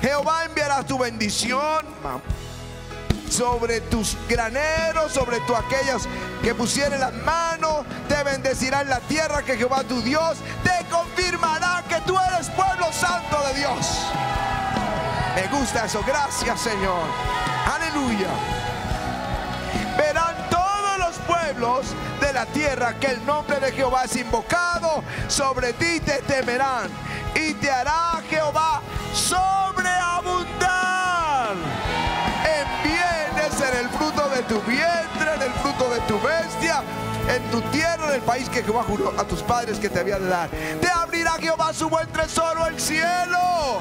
Jehová 0.00 0.44
enviará 0.46 0.82
tu 0.82 0.98
bendición 0.98 1.84
sobre 3.28 3.80
tus 3.82 4.16
graneros, 4.28 5.12
sobre 5.12 5.40
tu 5.40 5.54
aquellas 5.54 6.08
que 6.42 6.54
pusieren 6.54 7.00
las 7.00 7.14
manos, 7.14 7.84
te 8.08 8.22
bendecirá 8.24 8.80
en 8.80 8.88
la 8.88 9.00
tierra 9.00 9.42
que 9.42 9.56
Jehová 9.56 9.84
tu 9.84 10.00
Dios 10.02 10.38
te 10.64 10.84
confirmará 10.90 11.84
que 11.88 12.00
tú 12.06 12.16
eres 12.18 12.48
pueblo 12.50 12.92
santo 12.92 13.40
de 13.48 13.58
Dios. 13.60 13.86
Me 15.36 15.46
gusta 15.58 15.84
eso, 15.84 16.02
gracias 16.06 16.60
Señor. 16.60 17.04
Aleluya. 17.72 18.28
Verán 19.96 20.34
todos 20.50 20.98
los 20.98 21.16
pueblos 21.26 21.86
de 22.20 22.32
la 22.32 22.46
tierra 22.46 22.98
que 22.98 23.08
el 23.08 23.24
nombre 23.24 23.60
de 23.60 23.70
Jehová 23.72 24.04
es 24.04 24.16
invocado, 24.16 25.04
sobre 25.28 25.72
ti 25.74 26.00
te 26.00 26.20
temerán 26.22 26.90
y 27.34 27.54
te 27.54 27.70
hará 27.70 28.22
Jehová 28.28 28.82
sobreabundar 29.12 31.56
en 32.44 32.66
bienes, 32.82 33.60
en 33.60 33.76
el 33.84 33.88
fruto 33.90 34.28
de 34.28 34.42
tu 34.42 34.60
vientre, 34.62 35.34
en 35.34 35.42
el 35.42 35.52
fruto 35.60 35.90
de 35.90 36.00
tu 36.00 36.20
bestia, 36.20 36.82
en 37.28 37.42
tu 37.50 37.60
tierra, 37.70 38.08
en 38.08 38.14
el 38.14 38.22
país 38.22 38.48
que 38.48 38.62
Jehová 38.62 38.84
juró 38.84 39.12
a 39.18 39.24
tus 39.24 39.42
padres 39.42 39.78
que 39.78 39.88
te 39.88 40.00
había 40.00 40.18
de 40.18 40.28
dar. 40.28 40.50
Te 40.50 40.88
abrirá 40.88 41.32
Jehová 41.32 41.72
su 41.72 41.88
buen 41.88 42.08
tesoro, 42.08 42.66
el 42.66 42.80
cielo. 42.80 43.80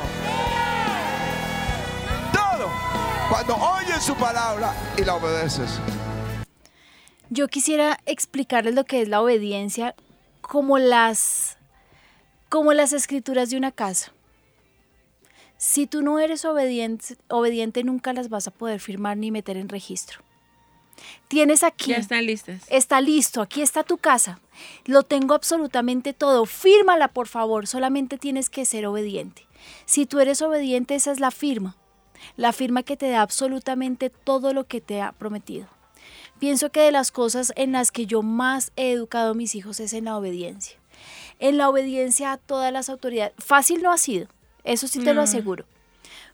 Todo. 2.33 2.69
Cuando 3.29 3.55
oyes 3.55 4.03
su 4.03 4.15
palabra 4.15 4.73
y 4.97 5.03
la 5.03 5.15
obedeces. 5.15 5.79
Yo 7.29 7.47
quisiera 7.47 7.99
explicarles 8.07 8.73
lo 8.73 8.85
que 8.85 9.03
es 9.03 9.07
la 9.07 9.21
obediencia 9.21 9.93
como 10.41 10.79
las 10.79 11.58
como 12.49 12.73
las 12.73 12.93
escrituras 12.93 13.51
de 13.51 13.57
una 13.57 13.71
casa. 13.71 14.11
Si 15.57 15.87
tú 15.87 16.01
no 16.01 16.19
eres 16.19 16.45
obediente, 16.45 17.15
obediente 17.27 17.83
nunca 17.83 18.13
las 18.13 18.29
vas 18.29 18.47
a 18.47 18.51
poder 18.51 18.79
firmar 18.79 19.17
ni 19.17 19.29
meter 19.29 19.57
en 19.57 19.69
registro. 19.69 20.21
Tienes 21.27 21.63
aquí 21.63 21.91
Ya 21.91 21.97
están 21.97 22.25
listas. 22.25 22.63
Está 22.69 23.01
listo, 23.01 23.41
aquí 23.41 23.61
está 23.61 23.83
tu 23.83 23.97
casa. 23.97 24.39
Lo 24.85 25.03
tengo 25.03 25.33
absolutamente 25.33 26.13
todo. 26.13 26.45
Fírmala, 26.45 27.07
por 27.09 27.27
favor. 27.27 27.67
Solamente 27.67 28.17
tienes 28.17 28.49
que 28.49 28.65
ser 28.65 28.85
obediente. 28.85 29.45
Si 29.85 30.05
tú 30.05 30.19
eres 30.19 30.41
obediente, 30.41 30.95
esa 30.95 31.11
es 31.11 31.19
la 31.19 31.31
firma. 31.31 31.77
La 32.35 32.51
firma 32.51 32.83
que 32.83 32.97
te 32.97 33.09
da 33.09 33.21
absolutamente 33.21 34.09
todo 34.09 34.53
lo 34.53 34.65
que 34.65 34.81
te 34.81 35.01
ha 35.01 35.13
prometido. 35.13 35.67
Pienso 36.39 36.71
que 36.71 36.81
de 36.81 36.91
las 36.91 37.11
cosas 37.11 37.53
en 37.55 37.73
las 37.73 37.91
que 37.91 38.05
yo 38.05 38.21
más 38.21 38.71
he 38.75 38.91
educado 38.91 39.31
a 39.31 39.35
mis 39.35 39.55
hijos 39.55 39.79
es 39.79 39.93
en 39.93 40.05
la 40.05 40.17
obediencia. 40.17 40.78
En 41.39 41.57
la 41.57 41.69
obediencia 41.69 42.31
a 42.33 42.37
todas 42.37 42.71
las 42.73 42.89
autoridades. 42.89 43.33
Fácil 43.37 43.81
no 43.81 43.91
ha 43.91 43.97
sido, 43.97 44.27
eso 44.63 44.87
sí 44.87 44.99
te 45.03 45.13
lo 45.13 45.21
Mm. 45.21 45.23
aseguro. 45.23 45.65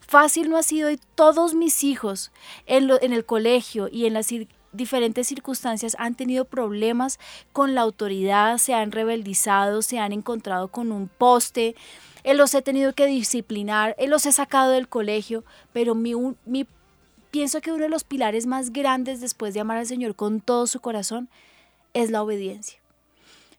Fácil 0.02 0.50
no 0.50 0.58
ha 0.58 0.64
sido 0.64 0.90
y 0.92 1.00
todos 1.16 1.54
mis 1.54 1.84
hijos 1.84 2.32
en, 2.66 2.88
lo- 2.88 3.02
en 3.02 3.14
el 3.14 3.26
colegio 3.26 3.88
y 3.92 4.06
en 4.06 4.14
las 4.14 4.32
cir- 4.32 4.48
diferentes 4.72 5.28
circunstancias 5.28 5.96
han 6.00 6.16
tenido 6.16 6.46
problemas 6.46 7.18
con 7.54 7.76
la 7.76 7.82
autoridad, 7.82 8.58
se 8.58 8.74
han 8.74 8.92
rebeldizado, 8.92 9.82
se 9.82 10.00
han 10.00 10.12
encontrado 10.12 10.68
con 10.68 10.92
un 10.92 11.08
poste, 11.08 11.76
eh, 12.24 12.34
los 12.34 12.54
he 12.56 12.62
tenido 12.62 12.94
que 12.94 13.06
disciplinar, 13.06 13.96
eh, 13.98 14.08
los 14.08 14.26
he 14.26 14.32
sacado 14.32 14.72
del 14.72 14.88
colegio, 14.90 15.44
pero 15.74 15.96
mi, 15.96 16.14
un- 16.14 16.38
mi- 16.46 16.68
pienso 17.32 17.62
que 17.62 17.72
uno 17.72 17.84
de 17.84 17.90
los 17.90 18.04
pilares 18.04 18.46
más 18.48 18.72
grandes 18.74 19.22
después 19.22 19.54
de 19.54 19.60
amar 19.62 19.78
al 19.78 19.86
Señor 19.88 20.16
con 20.16 20.40
todo 20.42 20.68
su 20.68 20.80
corazón 20.82 21.30
es 21.94 22.12
la 22.12 22.22
obediencia. 22.22 22.80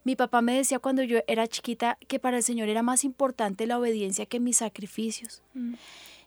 Mi 0.06 0.14
papá 0.14 0.40
me 0.40 0.54
decía 0.54 0.78
cuando 0.78 1.02
yo 1.02 1.18
era 1.26 1.48
chiquita 1.48 1.98
que 2.06 2.20
para 2.20 2.36
el 2.36 2.44
Señor 2.44 2.68
era 2.68 2.84
más 2.84 3.02
importante 3.02 3.66
la 3.66 3.76
obediencia 3.76 4.24
que 4.24 4.38
mis 4.38 4.58
sacrificios. 4.58 5.42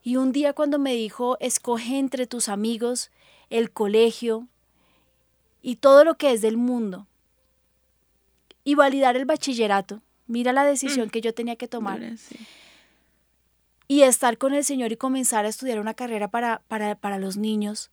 Y 0.03 0.17
un 0.17 0.33
día 0.33 0.51
cuando 0.51 0.79
me 0.79 0.93
dijo, 0.95 1.37
escoge 1.39 1.97
entre 1.97 2.27
tus 2.27 2.49
amigos, 2.49 3.09
el 3.49 3.71
colegio 3.71 4.49
y 5.61 5.77
todo 5.77 6.03
lo 6.03 6.17
que 6.17 6.33
es 6.33 6.41
del 6.41 6.57
mundo 6.57 7.07
y 8.65 8.75
validar 8.75 9.15
el 9.15 9.23
bachillerato, 9.23 10.01
mira 10.27 10.51
la 10.51 10.65
decisión 10.65 11.09
que 11.09 11.21
yo 11.21 11.33
tenía 11.33 11.55
que 11.55 11.69
tomar 11.69 12.17
sí. 12.17 12.35
y 13.87 14.01
estar 14.01 14.37
con 14.37 14.53
el 14.53 14.65
Señor 14.65 14.91
y 14.91 14.97
comenzar 14.97 15.45
a 15.45 15.47
estudiar 15.47 15.79
una 15.79 15.93
carrera 15.93 16.27
para, 16.27 16.63
para, 16.67 16.95
para 16.95 17.17
los 17.17 17.37
niños. 17.37 17.91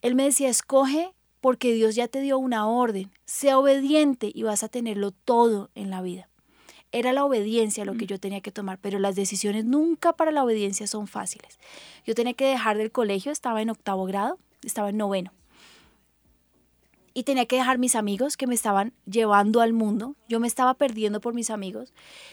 Él 0.00 0.14
me 0.14 0.24
decía, 0.24 0.48
escoge 0.48 1.12
porque 1.44 1.74
Dios 1.74 1.94
ya 1.94 2.08
te 2.08 2.22
dio 2.22 2.38
una 2.38 2.66
orden, 2.66 3.12
sea 3.26 3.58
obediente 3.58 4.32
y 4.32 4.44
vas 4.44 4.62
a 4.62 4.70
tenerlo 4.70 5.10
todo 5.10 5.68
en 5.74 5.90
la 5.90 6.00
vida. 6.00 6.30
era 6.90 7.12
la 7.12 7.22
obediencia 7.22 7.84
lo 7.84 7.96
que 7.98 8.06
yo 8.06 8.18
tenía 8.18 8.40
que 8.40 8.50
tomar, 8.50 8.78
pero 8.78 8.98
las 8.98 9.14
decisiones 9.14 9.66
nunca 9.66 10.14
para 10.14 10.30
la 10.30 10.42
obediencia 10.42 10.86
son 10.86 11.06
fáciles. 11.06 11.58
Yo 12.06 12.14
tenía 12.14 12.32
que 12.32 12.46
dejar 12.46 12.78
del 12.78 12.90
colegio, 12.90 13.30
estaba 13.30 13.60
en 13.60 13.68
octavo 13.68 14.06
grado, 14.06 14.38
estaba 14.62 14.88
en 14.88 14.96
noveno. 14.96 15.34
Y 17.12 17.24
tenía 17.24 17.44
que 17.44 17.56
dejar 17.56 17.76
mis 17.76 17.94
amigos 17.94 18.38
que 18.38 18.46
me 18.46 18.54
estaban 18.54 18.94
llevando 19.04 19.60
al 19.60 19.74
mundo. 19.74 20.16
Yo 20.30 20.40
me 20.40 20.46
estaba 20.46 20.72
perdiendo 20.72 21.20
por 21.20 21.34
mis 21.34 21.50
amigos. 21.50 21.92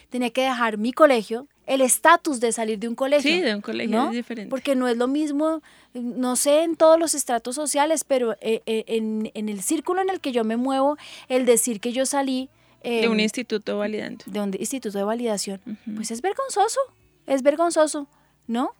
Tenía 0.09 0.29
que 0.29 0.43
dejar 0.43 0.77
mi 0.77 0.93
colegio, 0.93 1.49
el 1.67 1.81
estatus 1.81 2.39
de 2.39 2.51
salir 2.51 2.79
de 2.79 2.87
un 2.87 2.95
colegio. 2.95 3.31
Sí, 3.31 3.39
de 3.39 3.55
un 3.55 3.61
colegio 3.61 3.95
¿no? 3.95 4.05
es 4.07 4.13
diferente. 4.13 4.49
Porque 4.49 4.75
no 4.75 4.87
es 4.87 4.97
lo 4.97 5.07
mismo, 5.07 5.61
no 5.93 6.35
sé 6.35 6.63
en 6.63 6.75
todos 6.75 6.99
los 6.99 7.13
estratos 7.13 7.55
sociales, 7.55 8.03
pero 8.03 8.33
eh, 8.41 8.61
eh, 8.65 8.83
en, 8.87 9.31
en 9.33 9.49
el 9.49 9.61
círculo 9.61 10.01
en 10.01 10.09
el 10.09 10.19
que 10.19 10.31
yo 10.31 10.43
me 10.43 10.57
muevo, 10.57 10.97
el 11.29 11.45
decir 11.45 11.79
que 11.79 11.93
yo 11.93 12.05
salí 12.05 12.49
de 12.83 13.07
un 13.07 13.19
em, 13.19 13.21
instituto 13.21 13.77
validante. 13.77 14.25
de 14.27 14.39
un 14.39 14.55
instituto 14.59 14.97
de 14.97 15.03
validación, 15.03 15.61
pues 15.95 16.09
es 16.11 16.21
vergonzoso, 16.21 16.79
es 17.27 17.43
vergonzoso, 17.43 18.07
¿no? 18.47 18.73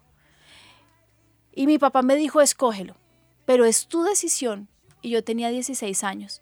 Y 1.54 1.68
mi 1.68 1.78
papá 1.78 2.02
me 2.02 2.16
dijo, 2.16 2.42
escógelo, 2.42 2.96
pero 3.46 3.66
es 3.66 3.88
tu 3.88 4.04
decisión. 4.04 4.68
Y 5.04 5.10
yo 5.12 5.24
tenía 5.24 5.50
16 5.50 6.04
años. 6.04 6.42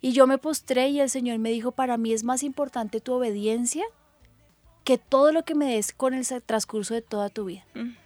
Y 0.00 0.12
yo 0.12 0.26
me 0.26 0.38
postré 0.38 0.88
y 0.88 1.00
el 1.00 1.10
Señor 1.10 1.38
me 1.38 1.50
dijo, 1.50 1.72
para 1.72 1.96
mí 1.96 2.12
es 2.12 2.24
más 2.24 2.42
importante 2.42 3.00
tu 3.00 3.14
obediencia 3.14 3.84
que 4.84 4.98
todo 4.98 5.32
lo 5.32 5.44
que 5.44 5.54
me 5.54 5.66
des 5.74 5.92
con 5.92 6.14
el 6.14 6.26
transcurso 6.44 6.94
de 6.94 7.02
toda 7.02 7.30
tu 7.30 7.46
vida. 7.46 7.64
Mm. 7.74 7.96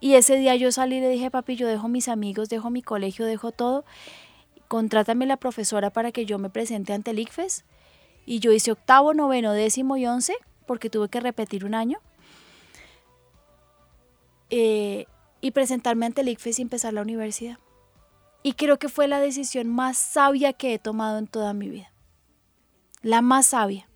Y 0.00 0.14
ese 0.14 0.36
día 0.36 0.54
yo 0.54 0.70
salí 0.70 0.96
y 0.96 1.00
le 1.00 1.08
dije, 1.08 1.30
papi, 1.30 1.56
yo 1.56 1.66
dejo 1.66 1.88
mis 1.88 2.08
amigos, 2.08 2.48
dejo 2.48 2.70
mi 2.70 2.82
colegio, 2.82 3.26
dejo 3.26 3.50
todo. 3.50 3.84
Contrátame 4.68 5.26
la 5.26 5.36
profesora 5.36 5.90
para 5.90 6.12
que 6.12 6.24
yo 6.24 6.38
me 6.38 6.50
presente 6.50 6.92
ante 6.92 7.10
el 7.10 7.18
ICFES. 7.18 7.64
Y 8.24 8.38
yo 8.38 8.52
hice 8.52 8.70
octavo, 8.70 9.14
noveno, 9.14 9.52
décimo 9.52 9.96
y 9.96 10.06
once, 10.06 10.34
porque 10.66 10.90
tuve 10.90 11.08
que 11.08 11.18
repetir 11.18 11.64
un 11.64 11.74
año. 11.74 11.98
Eh, 14.50 15.06
y 15.40 15.50
presentarme 15.50 16.06
ante 16.06 16.20
el 16.20 16.28
ICFES 16.28 16.60
y 16.60 16.62
empezar 16.62 16.92
la 16.92 17.02
universidad. 17.02 17.58
Y 18.42 18.52
creo 18.52 18.78
que 18.78 18.88
fue 18.88 19.08
la 19.08 19.18
decisión 19.18 19.68
más 19.68 19.98
sabia 19.98 20.52
que 20.52 20.74
he 20.74 20.78
tomado 20.78 21.18
en 21.18 21.26
toda 21.26 21.54
mi 21.54 21.68
vida. 21.68 21.92
La 23.02 23.20
más 23.20 23.46
sabia. 23.46 23.87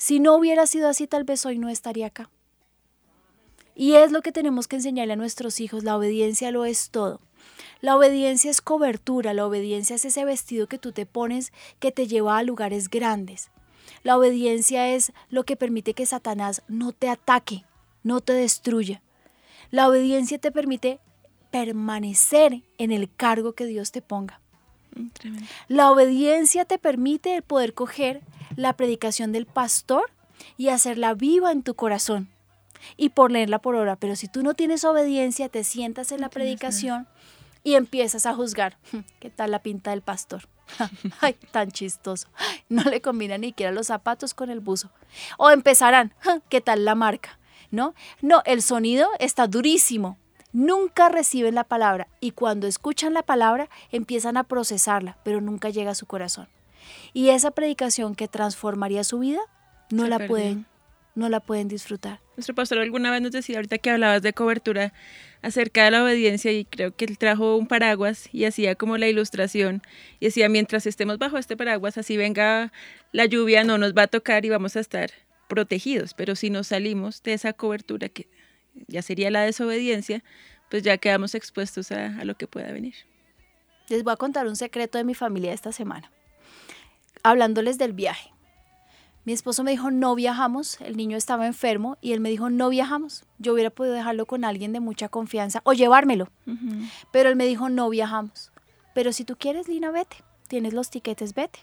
Si 0.00 0.18
no 0.18 0.34
hubiera 0.34 0.66
sido 0.66 0.88
así, 0.88 1.06
tal 1.06 1.24
vez 1.24 1.44
hoy 1.44 1.58
no 1.58 1.68
estaría 1.68 2.06
acá. 2.06 2.30
Y 3.74 3.96
es 3.96 4.12
lo 4.12 4.22
que 4.22 4.32
tenemos 4.32 4.66
que 4.66 4.76
enseñarle 4.76 5.12
a 5.12 5.16
nuestros 5.16 5.60
hijos. 5.60 5.84
La 5.84 5.94
obediencia 5.94 6.50
lo 6.50 6.64
es 6.64 6.88
todo. 6.88 7.20
La 7.82 7.98
obediencia 7.98 8.50
es 8.50 8.62
cobertura, 8.62 9.34
la 9.34 9.44
obediencia 9.44 9.96
es 9.96 10.06
ese 10.06 10.24
vestido 10.24 10.68
que 10.68 10.78
tú 10.78 10.92
te 10.92 11.04
pones 11.04 11.52
que 11.80 11.92
te 11.92 12.06
lleva 12.06 12.38
a 12.38 12.42
lugares 12.42 12.88
grandes. 12.88 13.50
La 14.02 14.16
obediencia 14.16 14.88
es 14.88 15.12
lo 15.28 15.44
que 15.44 15.56
permite 15.56 15.92
que 15.92 16.06
Satanás 16.06 16.62
no 16.66 16.92
te 16.92 17.10
ataque, 17.10 17.66
no 18.02 18.22
te 18.22 18.32
destruya. 18.32 19.02
La 19.70 19.86
obediencia 19.86 20.38
te 20.38 20.50
permite 20.50 20.98
permanecer 21.50 22.62
en 22.78 22.90
el 22.90 23.14
cargo 23.14 23.52
que 23.52 23.66
Dios 23.66 23.92
te 23.92 24.00
ponga. 24.00 24.39
Mm, 24.94 25.08
Tremendo. 25.08 25.46
La 25.68 25.90
obediencia 25.90 26.64
te 26.64 26.78
permite 26.78 27.34
el 27.36 27.42
poder 27.42 27.74
coger 27.74 28.22
la 28.56 28.72
predicación 28.74 29.32
del 29.32 29.46
pastor 29.46 30.10
y 30.56 30.68
hacerla 30.68 31.14
viva 31.14 31.52
en 31.52 31.62
tu 31.62 31.74
corazón 31.74 32.28
y 32.96 33.10
ponerla 33.10 33.58
por 33.58 33.74
hora. 33.74 33.96
Pero 33.96 34.16
si 34.16 34.28
tú 34.28 34.42
no 34.42 34.54
tienes 34.54 34.84
obediencia, 34.84 35.48
te 35.48 35.64
sientas 35.64 36.12
en 36.12 36.20
la 36.20 36.30
predicación 36.30 37.06
y 37.62 37.74
empiezas 37.74 38.26
a 38.26 38.34
juzgar. 38.34 38.78
¿Qué 39.18 39.30
tal 39.30 39.50
la 39.50 39.62
pinta 39.62 39.90
del 39.90 40.02
pastor? 40.02 40.48
Ay, 41.20 41.34
tan 41.50 41.70
chistoso. 41.70 42.28
No 42.68 42.82
le 42.84 43.00
combina 43.00 43.38
ni 43.38 43.48
siquiera 43.48 43.72
los 43.72 43.88
zapatos 43.88 44.34
con 44.34 44.50
el 44.50 44.60
buzo. 44.60 44.90
O 45.36 45.50
empezarán, 45.50 46.14
¿qué 46.48 46.60
tal 46.60 46.84
la 46.84 46.94
marca? 46.94 47.38
¿No? 47.70 47.94
No, 48.20 48.42
el 48.46 48.62
sonido 48.62 49.08
está 49.18 49.46
durísimo. 49.46 50.18
Nunca 50.52 51.08
reciben 51.08 51.54
la 51.54 51.64
palabra 51.64 52.08
y 52.20 52.32
cuando 52.32 52.66
escuchan 52.66 53.14
la 53.14 53.22
palabra 53.22 53.68
empiezan 53.90 54.36
a 54.36 54.44
procesarla, 54.44 55.16
pero 55.22 55.40
nunca 55.40 55.70
llega 55.70 55.92
a 55.92 55.94
su 55.94 56.06
corazón. 56.06 56.48
Y 57.12 57.28
esa 57.28 57.50
predicación 57.52 58.14
que 58.14 58.28
transformaría 58.28 59.04
su 59.04 59.20
vida, 59.20 59.40
no 59.90 60.04
Se 60.04 60.08
la 60.08 60.18
perdió. 60.18 60.28
pueden, 60.28 60.66
no 61.14 61.28
la 61.28 61.40
pueden 61.40 61.68
disfrutar. 61.68 62.20
Nuestro 62.36 62.54
pastor 62.54 62.78
alguna 62.78 63.10
vez 63.10 63.22
nos 63.22 63.32
decía, 63.32 63.56
ahorita 63.56 63.78
que 63.78 63.90
hablabas 63.90 64.22
de 64.22 64.32
cobertura, 64.32 64.92
acerca 65.42 65.84
de 65.84 65.90
la 65.90 66.04
obediencia 66.04 66.52
y 66.52 66.64
creo 66.64 66.94
que 66.94 67.04
él 67.04 67.18
trajo 67.18 67.56
un 67.56 67.66
paraguas 67.66 68.28
y 68.32 68.44
hacía 68.44 68.74
como 68.74 68.98
la 68.98 69.08
ilustración 69.08 69.82
y 70.18 70.26
decía, 70.26 70.48
mientras 70.48 70.86
estemos 70.86 71.18
bajo 71.18 71.38
este 71.38 71.56
paraguas, 71.56 71.98
así 71.98 72.16
venga 72.16 72.72
la 73.12 73.24
lluvia, 73.24 73.64
no 73.64 73.78
nos 73.78 73.94
va 73.94 74.02
a 74.02 74.06
tocar 74.06 74.44
y 74.44 74.50
vamos 74.50 74.76
a 74.76 74.80
estar 74.80 75.10
protegidos, 75.48 76.14
pero 76.14 76.36
si 76.36 76.50
nos 76.50 76.68
salimos 76.68 77.22
de 77.22 77.32
esa 77.32 77.52
cobertura 77.52 78.08
que 78.08 78.28
ya 78.88 79.02
sería 79.02 79.30
la 79.30 79.42
desobediencia, 79.42 80.22
pues 80.70 80.82
ya 80.82 80.98
quedamos 80.98 81.34
expuestos 81.34 81.92
a, 81.92 82.18
a 82.18 82.24
lo 82.24 82.36
que 82.36 82.46
pueda 82.46 82.72
venir. 82.72 82.94
Les 83.88 84.04
voy 84.04 84.12
a 84.12 84.16
contar 84.16 84.46
un 84.46 84.56
secreto 84.56 84.98
de 84.98 85.04
mi 85.04 85.14
familia 85.14 85.52
esta 85.52 85.72
semana. 85.72 86.10
Hablándoles 87.22 87.76
del 87.76 87.92
viaje. 87.92 88.32
Mi 89.24 89.34
esposo 89.34 89.62
me 89.64 89.72
dijo, 89.72 89.90
no 89.90 90.14
viajamos, 90.14 90.80
el 90.80 90.96
niño 90.96 91.16
estaba 91.16 91.46
enfermo 91.46 91.98
y 92.00 92.12
él 92.12 92.20
me 92.20 92.30
dijo, 92.30 92.48
no 92.48 92.70
viajamos. 92.70 93.24
Yo 93.38 93.52
hubiera 93.52 93.70
podido 93.70 93.94
dejarlo 93.94 94.24
con 94.24 94.44
alguien 94.44 94.72
de 94.72 94.80
mucha 94.80 95.08
confianza 95.08 95.60
o 95.64 95.74
llevármelo, 95.74 96.30
pero 97.12 97.28
él 97.28 97.36
me 97.36 97.46
dijo, 97.46 97.68
no 97.68 97.90
viajamos. 97.90 98.50
Pero 98.94 99.12
si 99.12 99.24
tú 99.24 99.36
quieres, 99.36 99.68
Lina, 99.68 99.90
vete. 99.90 100.16
Tienes 100.48 100.72
los 100.72 100.90
tiquetes, 100.90 101.34
vete. 101.34 101.60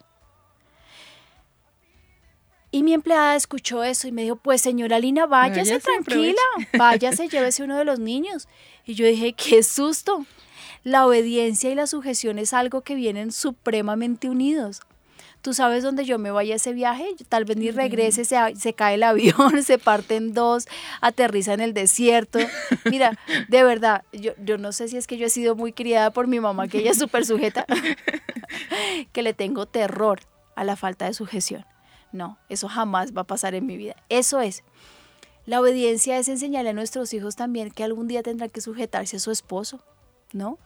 Y 2.77 2.83
mi 2.83 2.93
empleada 2.93 3.35
escuchó 3.35 3.83
eso 3.83 4.07
y 4.07 4.11
me 4.11 4.21
dijo, 4.21 4.35
pues 4.35 4.61
señora 4.61 4.99
Lina, 4.99 5.25
váyase, 5.25 5.71
Váyase, 5.71 5.79
tranquila, 5.79 6.41
váyase, 6.77 7.27
llévese 7.27 7.63
uno 7.63 7.75
de 7.75 7.83
los 7.83 7.97
niños. 7.97 8.47
Y 8.85 8.93
yo 8.93 9.07
dije, 9.07 9.33
qué 9.33 9.63
susto. 9.63 10.27
La 10.83 11.07
obediencia 11.07 11.71
y 11.71 11.73
la 11.73 11.87
sujeción 11.87 12.37
es 12.37 12.53
algo 12.53 12.81
que 12.81 12.93
vienen 12.93 13.31
supremamente 13.31 14.29
unidos. 14.29 14.81
Tú 15.41 15.55
sabes 15.55 15.81
dónde 15.81 16.05
yo 16.05 16.19
me 16.19 16.29
vaya 16.29 16.53
a 16.53 16.57
ese 16.57 16.71
viaje, 16.71 17.15
tal 17.29 17.45
vez 17.45 17.57
ni 17.57 17.71
regrese, 17.71 18.25
se, 18.25 18.37
se 18.55 18.73
cae 18.73 18.93
el 18.93 19.01
avión, 19.01 19.63
se 19.63 19.79
parte 19.79 20.15
en 20.15 20.35
dos, 20.35 20.67
aterriza 21.01 21.53
en 21.53 21.61
el 21.61 21.73
desierto. 21.73 22.37
Mira, 22.85 23.17
de 23.47 23.63
verdad, 23.63 24.03
yo, 24.13 24.33
yo 24.37 24.59
no 24.59 24.71
sé 24.71 24.87
si 24.87 24.97
es 24.97 25.07
que 25.07 25.17
yo 25.17 25.25
he 25.25 25.31
sido 25.31 25.55
muy 25.55 25.73
criada 25.73 26.11
por 26.11 26.27
mi 26.27 26.39
mamá, 26.39 26.67
que 26.67 26.77
ella 26.77 26.91
es 26.91 26.99
súper 26.99 27.25
sujeta, 27.25 27.65
que 29.13 29.23
le 29.23 29.33
tengo 29.33 29.65
terror 29.65 30.19
a 30.55 30.63
la 30.63 30.75
falta 30.75 31.05
de 31.05 31.15
sujeción. 31.15 31.65
No, 32.11 32.37
eso 32.49 32.67
jamás 32.67 33.15
va 33.15 33.21
a 33.21 33.27
pasar 33.27 33.53
en 33.55 33.65
mi 33.65 33.77
vida. 33.77 33.95
Eso 34.09 34.39
es. 34.41 34.63
La 35.45 35.61
obediencia 35.61 36.17
es 36.17 36.27
enseñarle 36.27 36.71
a 36.71 36.73
nuestros 36.73 37.13
hijos 37.13 37.35
también 37.35 37.71
que 37.71 37.83
algún 37.83 38.07
día 38.07 38.23
tendrán 38.23 38.49
que 38.49 38.61
sujetarse 38.61 39.17
a 39.17 39.19
su 39.19 39.31
esposo, 39.31 39.81
¿no? 40.33 40.57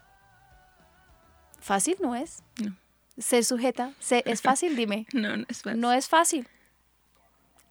Fácil 1.60 1.96
no 2.02 2.16
es. 2.16 2.42
No. 2.64 2.76
Ser 3.18 3.44
sujeta, 3.44 3.94
se- 4.00 4.24
¿es 4.26 4.42
fácil? 4.42 4.76
Dime. 4.76 5.06
No, 5.14 5.38
no 5.38 5.46
es 5.48 5.62
fácil. 5.62 5.80
No 5.82 5.92
es 5.94 6.08
fácil. 6.10 6.48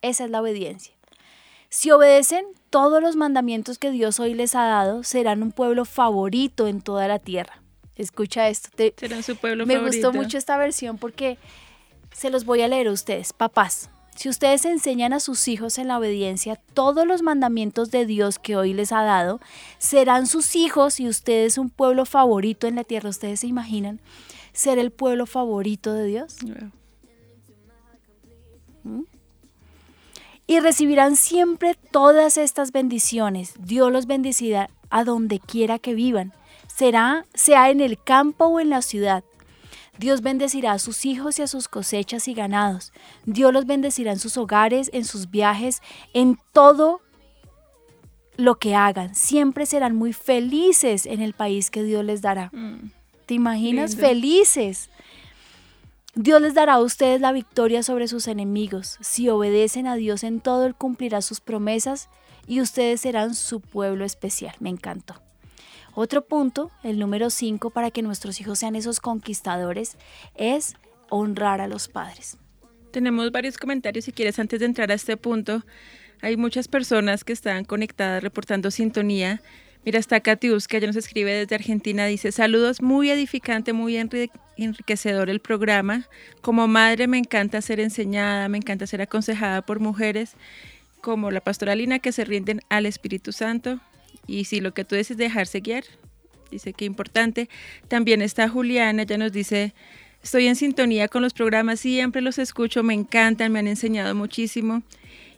Esa 0.03 0.25
es 0.25 0.31
la 0.31 0.41
obediencia. 0.41 0.95
Si 1.69 1.91
obedecen 1.91 2.45
todos 2.71 3.03
los 3.03 3.17
mandamientos 3.17 3.79
que 3.79 3.91
Dios 3.91 4.19
hoy 4.21 4.35
les 4.35 4.55
ha 4.55 4.65
dado, 4.65 5.03
serán 5.05 5.43
un 5.43 5.53
pueblo 5.53 5.85
favorito 5.85 6.67
en 6.67 6.81
toda 6.81 7.07
la 7.09 7.19
tierra. 7.19 7.63
Escucha 7.97 8.49
esto. 8.49 8.69
te- 8.75 8.95
Será 8.97 9.23
su 9.23 9.37
pueblo 9.37 9.67
me 9.67 9.75
favorito. 9.77 10.09
gustó 10.09 10.13
mucho 10.23 10.39
esta 10.39 10.57
versión 10.57 10.99
porque 10.99 11.39
se 12.13 12.31
los 12.31 12.45
voy 12.45 12.63
a 12.63 12.69
leer 12.69 12.89
a 12.89 12.93
ustedes, 12.93 13.33
papás. 13.33 13.91
Si 14.17 14.29
ustedes 14.29 14.65
enseñan 14.65 15.13
a 15.13 15.21
sus 15.21 15.49
hijos 15.49 15.79
en 15.79 15.89
la 15.89 15.99
obediencia 15.99 16.57
todos 16.75 17.07
los 17.07 17.23
mandamientos 17.23 17.91
de 17.91 18.05
Dios 18.05 18.39
que 18.39 18.57
hoy 18.57 18.75
les 18.75 18.93
ha 18.93 19.03
dado, 19.03 19.41
serán 19.79 20.27
sus 20.27 20.57
hijos 20.57 21.01
y 21.01 21.09
ustedes 21.09 21.57
un 21.57 21.71
pueblo 21.71 22.05
favorito 22.05 22.67
en 22.67 22.77
la 22.77 22.85
tierra. 22.85 23.09
¿Ustedes 23.09 23.41
se 23.41 23.47
imaginan 23.47 24.01
ser 24.53 24.79
el 24.79 24.91
pueblo 24.91 25.27
favorito 25.27 25.95
de 25.95 26.05
Dios? 26.05 26.37
Wow. 28.85 29.07
y 30.51 30.59
recibirán 30.59 31.15
siempre 31.15 31.77
todas 31.93 32.37
estas 32.37 32.73
bendiciones. 32.73 33.55
Dios 33.61 33.93
los 33.93 34.07
bendecirá 34.07 34.69
a 34.91 35.05
donde 35.05 35.39
quiera 35.39 35.79
que 35.79 35.95
vivan, 35.95 36.33
será 36.67 37.25
sea 37.35 37.71
en 37.71 37.81
el 37.81 38.03
campo 38.03 38.47
o 38.47 38.59
en 38.59 38.69
la 38.69 38.83
ciudad. 38.83 39.23
Dios 40.01 40.23
bendecirá 40.23 40.73
a 40.73 40.79
sus 40.79 41.05
hijos 41.05 41.39
y 41.39 41.43
a 41.43 41.47
sus 41.47 41.69
cosechas 41.69 42.27
y 42.27 42.33
ganados. 42.33 42.91
Dios 43.27 43.53
los 43.53 43.67
bendecirá 43.67 44.13
en 44.13 44.19
sus 44.19 44.39
hogares, 44.39 44.89
en 44.95 45.05
sus 45.05 45.31
viajes, 45.31 45.83
en 46.15 46.39
todo 46.53 47.03
lo 48.39 48.55
que 48.55 48.75
hagan. 48.75 49.15
Siempre 49.15 49.67
serán 49.67 49.95
muy 49.95 50.15
felices 50.15 51.05
en 51.05 51.21
el 51.21 51.35
país 51.35 51.71
que 51.71 51.83
Dios 51.83 52.03
les 52.03 52.23
dará. 52.23 52.49
Mm. 52.55 52.93
¿Te 53.27 53.35
imaginas? 53.35 53.91
Lindo. 53.91 54.07
Felices. 54.07 54.89
Dios 56.15 56.41
les 56.41 56.55
dará 56.55 56.75
a 56.75 56.81
ustedes 56.81 57.21
la 57.21 57.33
victoria 57.33 57.83
sobre 57.83 58.09
sus 58.09 58.27
enemigos. 58.27 58.97
Si 59.03 59.29
obedecen 59.29 59.87
a 59.87 59.97
Dios 59.97 60.25
en 60.25 60.41
todo, 60.41 60.65
Él 60.65 60.75
cumplirá 60.75 61.21
sus 61.21 61.41
promesas 61.41 62.09
y 62.47 62.63
ustedes 62.63 63.03
serán 63.03 63.35
su 63.35 63.61
pueblo 63.61 64.07
especial. 64.07 64.55
Me 64.61 64.71
encantó. 64.71 65.21
Otro 65.95 66.25
punto, 66.25 66.71
el 66.83 66.99
número 66.99 67.31
5, 67.31 67.71
para 67.71 67.91
que 67.91 68.03
nuestros 68.03 68.41
hijos 68.41 68.59
sean 68.59 68.77
esos 68.77 69.01
conquistadores, 69.01 69.97
es 70.35 70.77
honrar 71.09 71.61
a 71.61 71.69
los 71.69 71.89
padres. 71.89 72.37
Tenemos 72.93 73.31
varios 73.33 73.57
comentarios 73.57 74.05
si 74.05 74.13
quieres 74.13 74.39
antes 74.39 74.61
de 74.61 74.67
entrar 74.67 74.91
a 74.91 74.95
este 74.95 75.17
punto. 75.17 75.63
Hay 76.23 76.37
muchas 76.37 76.69
personas 76.69 77.25
que 77.25 77.33
están 77.33 77.65
conectadas 77.65 78.23
reportando 78.23 78.71
sintonía. 78.71 79.41
Mira, 79.85 79.99
está 79.99 80.21
Katius, 80.21 80.69
que 80.69 80.81
ya 80.81 80.87
nos 80.87 80.97
escribe 80.97 81.33
desde 81.33 81.55
Argentina, 81.55 82.05
dice, 82.07 82.33
saludos, 82.33 82.83
muy 82.83 83.11
edificante, 83.11 83.73
muy 83.73 83.97
enriquecedor 84.57 85.31
el 85.31 85.41
programa. 85.41 86.07
Como 86.43 86.69
madre 86.69 87.07
me 87.07 87.17
encanta 87.17 87.63
ser 87.63 87.81
enseñada, 87.81 88.49
me 88.49 88.59
encanta 88.59 88.87
ser 88.87 89.01
aconsejada 89.01 89.63
por 89.63 89.81
mujeres 89.81 90.37
como 91.01 91.31
la 91.31 91.41
pastora 91.41 91.75
Lina 91.75 91.99
que 91.99 92.13
se 92.13 92.25
rinden 92.25 92.61
al 92.69 92.85
Espíritu 92.85 93.33
Santo. 93.33 93.81
Y 94.31 94.45
si 94.45 94.61
lo 94.61 94.73
que 94.73 94.85
tú 94.85 94.95
dices 94.95 95.17
dejarse 95.17 95.59
guiar, 95.59 95.83
dice 96.53 96.73
que 96.73 96.85
importante. 96.85 97.49
También 97.89 98.23
está 98.23 98.49
Juliana, 98.49 99.03
ella 99.03 99.19
nos 99.19 99.33
dice, 99.33 99.75
estoy 100.23 100.47
en 100.47 100.55
sintonía 100.55 101.09
con 101.09 101.21
los 101.21 101.35
programas, 101.35 101.81
siempre 101.81 102.23
los 102.23 102.39
escucho, 102.39 102.85
me 102.85 102.95
encantan, 102.95 103.51
me 103.51 103.59
han 103.59 103.67
enseñado 103.67 104.15
muchísimo. 104.15 104.85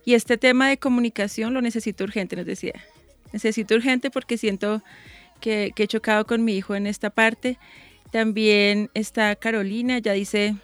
Y 0.05 0.13
este 0.13 0.37
tema 0.37 0.69
de 0.69 0.77
comunicación 0.77 1.55
lo 1.55 1.63
necesito 1.63 2.05
urgente, 2.05 2.37
nos 2.37 2.45
decía. 2.45 2.85
Necesito 3.33 3.75
urgente 3.75 4.11
porque 4.11 4.37
siento 4.37 4.83
que, 5.41 5.73
que 5.75 5.85
he 5.85 5.89
chocado 5.89 6.27
con 6.27 6.45
mi 6.45 6.55
hijo 6.55 6.75
en 6.75 6.87
esta 6.87 7.09
parte. 7.09 7.57
También 8.11 8.91
está 8.93 9.35
Carolina, 9.37 9.97
ella 9.97 10.13
dice, 10.13 10.55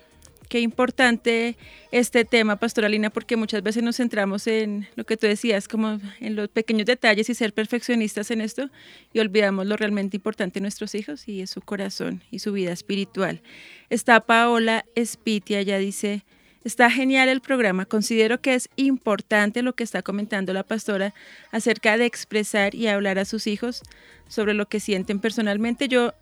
qué 0.49 0.61
importante 0.61 1.57
este 1.93 2.25
tema, 2.25 2.57
Pastoralina, 2.57 3.11
porque 3.11 3.37
muchas 3.37 3.63
veces 3.63 3.83
nos 3.83 3.97
centramos 3.97 4.47
en 4.47 4.89
lo 4.97 5.05
que 5.05 5.17
tú 5.17 5.27
decías, 5.27 5.69
como 5.69 6.01
en 6.21 6.37
los 6.37 6.49
pequeños 6.49 6.87
detalles 6.87 7.29
y 7.31 7.35
ser 7.35 7.53
perfeccionistas 7.53 8.31
en 8.31 8.41
esto 8.41 8.71
y 9.13 9.21
olvidamos 9.21 9.67
lo 9.67 9.77
realmente 9.77 10.17
importante 10.17 10.55
de 10.55 10.63
nuestros 10.63 10.95
hijos 10.95 11.29
y 11.29 11.43
es 11.43 11.51
su 11.51 11.61
corazón 11.61 12.23
y 12.31 12.41
su 12.41 12.53
vida 12.53 12.73
espiritual. 12.73 13.43
Está 13.91 14.21
Paola 14.21 14.85
Espitia, 14.95 15.63
ya 15.63 15.79
dice, 15.79 16.25
está 16.65 16.91
genial 16.91 17.29
el 17.29 17.41
programa, 17.41 17.85
considero 17.85 18.41
que 18.41 18.55
es 18.55 18.69
importante 18.77 19.63
lo 19.63 19.75
que 19.75 19.85
está 19.85 20.03
comentando 20.03 20.53
la 20.53 20.63
pastora 20.63 21.15
acerca 21.53 21.97
de 21.97 22.07
expresar 22.07 22.75
y 22.75 22.89
hablar 22.89 23.19
a 23.19 23.25
sus 23.25 23.47
hijos 23.47 23.83
sobre 24.29 24.55
lo 24.55 24.67
que 24.67 24.81
sienten 24.81 25.21
personalmente. 25.21 25.89
Yo 25.89 26.15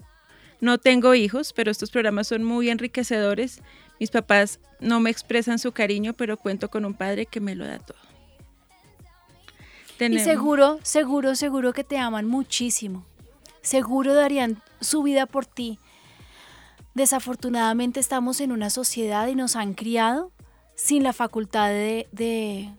no 0.61 0.79
tengo 0.79 1.15
hijos, 1.15 1.53
pero 1.53 1.71
estos 1.71 1.91
programas 1.91 2.29
son 2.29 2.43
muy 2.43 2.71
enriquecedores 2.71 3.61
mis 3.99 4.11
papás 4.11 4.61
no 4.81 5.01
me 5.01 5.11
expresan 5.11 5.59
su 5.59 5.73
cariño, 5.73 6.13
pero 6.13 6.37
cuento 6.37 6.69
con 6.69 6.85
un 6.85 6.95
padre 6.95 7.27
que 7.27 7.41
me 7.41 7.55
lo 7.55 7.67
da 7.67 7.79
todo. 7.79 7.99
Y 9.99 10.19
seguro, 10.19 10.79
seguro, 10.83 11.35
seguro 11.35 11.73
que 11.73 11.83
te 11.83 11.99
aman 11.99 12.27
muchísimo. 12.27 13.05
Seguro 13.63 14.15
darían 14.15 14.63
su 14.81 15.03
vida 15.03 15.27
por 15.27 15.47
ti. 15.47 15.79
Desafortunadamente 16.95 18.01
estamos 18.01 18.41
en 18.41 18.53
una 18.53 18.71
sociedad 18.71 19.27
y 19.27 19.35
nos 19.35 19.57
han 19.57 19.75
criado 19.75 20.33
sin 20.75 21.03
la 21.03 21.13
facultad 21.13 21.69
de, 21.69 22.07
de, 22.13 22.71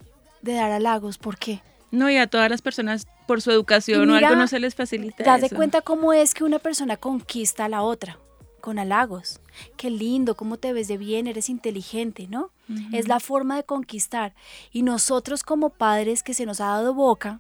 dar 0.42 0.72
halagos. 0.72 1.18
¿Por 1.18 1.38
qué? 1.38 1.62
No, 1.92 2.10
y 2.10 2.18
a 2.18 2.28
todas 2.28 2.50
las 2.50 2.62
personas 2.62 3.08
por 3.26 3.42
su 3.42 3.52
educación 3.52 4.10
o 4.10 4.16
algo 4.16 4.36
no 4.36 4.48
se 4.48 4.60
les 4.60 4.76
facilita. 4.76 5.24
Das 5.24 5.42
de 5.42 5.50
cuenta 5.50 5.82
cómo 5.82 6.14
es 6.14 6.34
que 6.34 6.44
una 6.44 6.60
persona 6.60 6.98
conquista 6.98 7.66
a 7.66 7.70
la 7.70 7.82
otra 7.82 8.18
con 8.62 8.80
halagos. 8.80 9.40
Qué 9.76 9.90
lindo, 9.90 10.36
cómo 10.36 10.58
te 10.58 10.74
ves 10.74 10.88
de 10.88 10.98
bien, 10.98 11.28
eres 11.28 11.50
inteligente, 11.50 12.28
¿no? 12.28 12.52
Es 12.92 13.08
la 13.08 13.20
forma 13.20 13.56
de 13.56 13.64
conquistar. 13.64 14.36
Y 14.72 14.84
nosotros 14.84 15.44
como 15.44 15.70
padres 15.70 16.24
que 16.24 16.34
se 16.34 16.46
nos 16.46 16.60
ha 16.60 16.68
dado 16.68 16.94
boca 16.94 17.40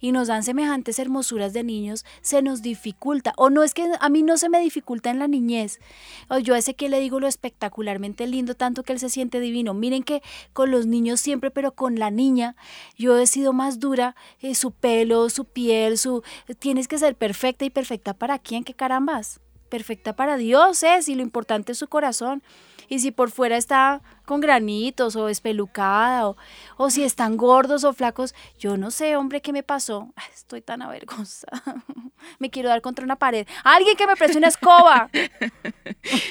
y 0.00 0.12
nos 0.12 0.28
dan 0.28 0.42
semejantes 0.42 0.98
hermosuras 0.98 1.52
de 1.52 1.62
niños, 1.62 2.04
se 2.20 2.42
nos 2.42 2.62
dificulta. 2.62 3.32
O 3.36 3.50
no 3.50 3.62
es 3.62 3.74
que 3.74 3.88
a 3.98 4.08
mí 4.08 4.22
no 4.22 4.36
se 4.36 4.48
me 4.48 4.60
dificulta 4.60 5.10
en 5.10 5.18
la 5.18 5.28
niñez. 5.28 5.80
O 6.28 6.38
yo 6.38 6.54
a 6.54 6.58
ese 6.58 6.74
que 6.74 6.88
le 6.88 7.00
digo 7.00 7.20
lo 7.20 7.28
espectacularmente 7.28 8.26
lindo, 8.26 8.54
tanto 8.54 8.82
que 8.82 8.92
él 8.92 8.98
se 8.98 9.10
siente 9.10 9.40
divino. 9.40 9.74
Miren 9.74 10.02
que 10.02 10.22
con 10.52 10.70
los 10.70 10.86
niños 10.86 11.20
siempre, 11.20 11.50
pero 11.50 11.72
con 11.72 11.98
la 11.98 12.10
niña, 12.10 12.56
yo 12.96 13.18
he 13.18 13.26
sido 13.26 13.52
más 13.52 13.78
dura. 13.78 14.16
Eh, 14.40 14.54
su 14.54 14.70
pelo, 14.70 15.28
su 15.30 15.44
piel, 15.44 15.98
su... 15.98 16.22
Tienes 16.58 16.88
que 16.88 16.98
ser 16.98 17.16
perfecta 17.16 17.64
y 17.64 17.70
perfecta 17.70 18.14
para 18.14 18.38
quién, 18.38 18.64
qué 18.64 18.74
carambas 18.74 19.40
perfecta 19.68 20.14
para 20.14 20.36
Dios 20.36 20.82
es 20.82 21.08
y 21.08 21.14
lo 21.14 21.22
importante 21.22 21.72
es 21.72 21.78
su 21.78 21.88
corazón. 21.88 22.42
Y 22.88 23.00
si 23.00 23.10
por 23.10 23.30
fuera 23.30 23.56
está 23.56 24.00
con 24.24 24.40
granitos 24.40 25.16
o 25.16 25.28
espelucada 25.28 26.28
o, 26.28 26.36
o 26.76 26.90
si 26.90 27.02
están 27.04 27.36
gordos 27.36 27.84
o 27.84 27.92
flacos, 27.92 28.34
yo 28.58 28.76
no 28.76 28.90
sé, 28.90 29.16
hombre, 29.16 29.40
qué 29.40 29.52
me 29.52 29.62
pasó. 29.62 30.12
Estoy 30.34 30.62
tan 30.62 30.82
avergonzada. 30.82 31.62
Me 32.38 32.50
quiero 32.50 32.68
dar 32.68 32.80
contra 32.80 33.04
una 33.04 33.16
pared. 33.16 33.46
Alguien 33.62 33.96
que 33.96 34.06
me 34.06 34.16
preste 34.16 34.38
una 34.38 34.48
escoba. 34.48 35.10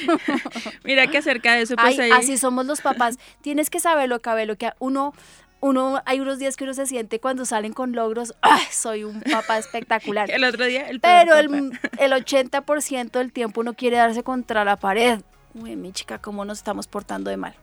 Mira 0.84 1.08
que 1.08 1.20
acerca 1.20 1.54
de 1.54 1.62
eso, 1.62 1.76
pues 1.76 1.98
Así 2.12 2.38
somos 2.38 2.66
los 2.66 2.82
papás. 2.82 3.18
Tienes 3.42 3.70
que 3.70 3.80
saberlo, 3.80 4.20
Cabelo, 4.20 4.58
que 4.58 4.72
uno 4.80 5.14
uno, 5.62 6.02
hay 6.06 6.20
unos 6.20 6.40
días 6.40 6.56
que 6.56 6.64
uno 6.64 6.74
se 6.74 6.86
siente 6.86 7.20
cuando 7.20 7.46
salen 7.46 7.74
con 7.74 7.94
logros, 7.94 8.36
soy 8.72 9.04
un 9.04 9.22
papá 9.22 9.58
espectacular. 9.60 10.30
el 10.30 10.44
otro 10.44 10.66
día, 10.66 10.88
el 10.90 11.00
Pero 11.00 11.36
el, 11.36 11.72
el 11.98 12.12
80% 12.12 13.12
del 13.12 13.32
tiempo 13.32 13.62
uno 13.62 13.74
quiere 13.74 13.98
darse 13.98 14.24
contra 14.24 14.64
la 14.64 14.76
pared. 14.78 15.20
Uy, 15.54 15.76
mi 15.76 15.92
chica, 15.92 16.20
cómo 16.20 16.46
nos 16.46 16.60
estamos 16.60 16.88
portando 16.88 17.30
de 17.30 17.38
mal. 17.38 17.56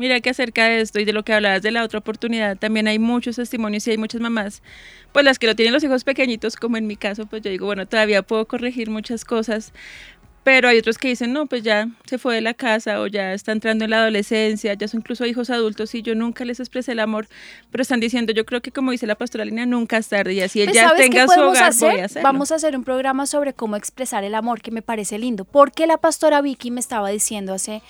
Mira 0.00 0.20
que 0.20 0.30
acerca 0.30 0.64
de 0.64 0.80
esto 0.80 0.98
y 0.98 1.04
de 1.04 1.12
lo 1.12 1.24
que 1.24 1.34
hablabas 1.34 1.60
de 1.60 1.70
la 1.70 1.84
otra 1.84 1.98
oportunidad, 1.98 2.56
también 2.56 2.88
hay 2.88 2.98
muchos 2.98 3.36
testimonios 3.36 3.86
y 3.86 3.90
hay 3.90 3.98
muchas 3.98 4.20
mamás, 4.22 4.62
pues 5.12 5.26
las 5.26 5.38
que 5.38 5.46
lo 5.46 5.54
tienen 5.54 5.74
los 5.74 5.84
hijos 5.84 6.04
pequeñitos, 6.04 6.56
como 6.56 6.78
en 6.78 6.86
mi 6.86 6.96
caso, 6.96 7.26
pues 7.26 7.42
yo 7.42 7.50
digo, 7.50 7.66
bueno, 7.66 7.86
todavía 7.86 8.22
puedo 8.22 8.46
corregir 8.46 8.88
muchas 8.88 9.26
cosas, 9.26 9.74
pero 10.42 10.68
hay 10.68 10.78
otros 10.78 10.96
que 10.96 11.08
dicen, 11.08 11.32
no, 11.32 11.46
pues 11.46 11.62
ya 11.62 11.88
se 12.06 12.18
fue 12.18 12.36
de 12.36 12.40
la 12.40 12.54
casa 12.54 13.00
o 13.00 13.06
ya 13.06 13.34
está 13.34 13.52
entrando 13.52 13.84
en 13.84 13.90
la 13.90 13.98
adolescencia, 13.98 14.74
ya 14.74 14.88
son 14.88 15.00
incluso 15.00 15.26
hijos 15.26 15.50
adultos 15.50 15.94
y 15.94 16.02
yo 16.02 16.14
nunca 16.14 16.44
les 16.44 16.60
expresé 16.60 16.92
el 16.92 17.00
amor, 17.00 17.28
pero 17.70 17.82
están 17.82 18.00
diciendo, 18.00 18.32
yo 18.32 18.46
creo 18.46 18.60
que 18.62 18.72
como 18.72 18.90
dice 18.90 19.06
la 19.06 19.16
pastoralina, 19.16 19.66
nunca 19.66 19.98
es 19.98 20.08
tarde 20.08 20.32
y 20.32 20.40
así 20.40 20.64
pues, 20.64 20.76
ella 20.76 20.92
tenga 20.96 21.28
su 21.28 21.40
hogar, 21.40 21.74
voy 21.78 22.00
a 22.00 22.08
Vamos 22.22 22.52
a 22.52 22.54
hacer 22.54 22.76
un 22.76 22.84
programa 22.84 23.26
sobre 23.26 23.52
cómo 23.52 23.76
expresar 23.76 24.24
el 24.24 24.34
amor, 24.34 24.62
que 24.62 24.70
me 24.70 24.82
parece 24.82 25.18
lindo, 25.18 25.44
porque 25.44 25.86
la 25.86 25.98
pastora 25.98 26.40
Vicky 26.40 26.70
me 26.70 26.80
estaba 26.80 27.10
diciendo 27.10 27.52
hace 27.52 27.82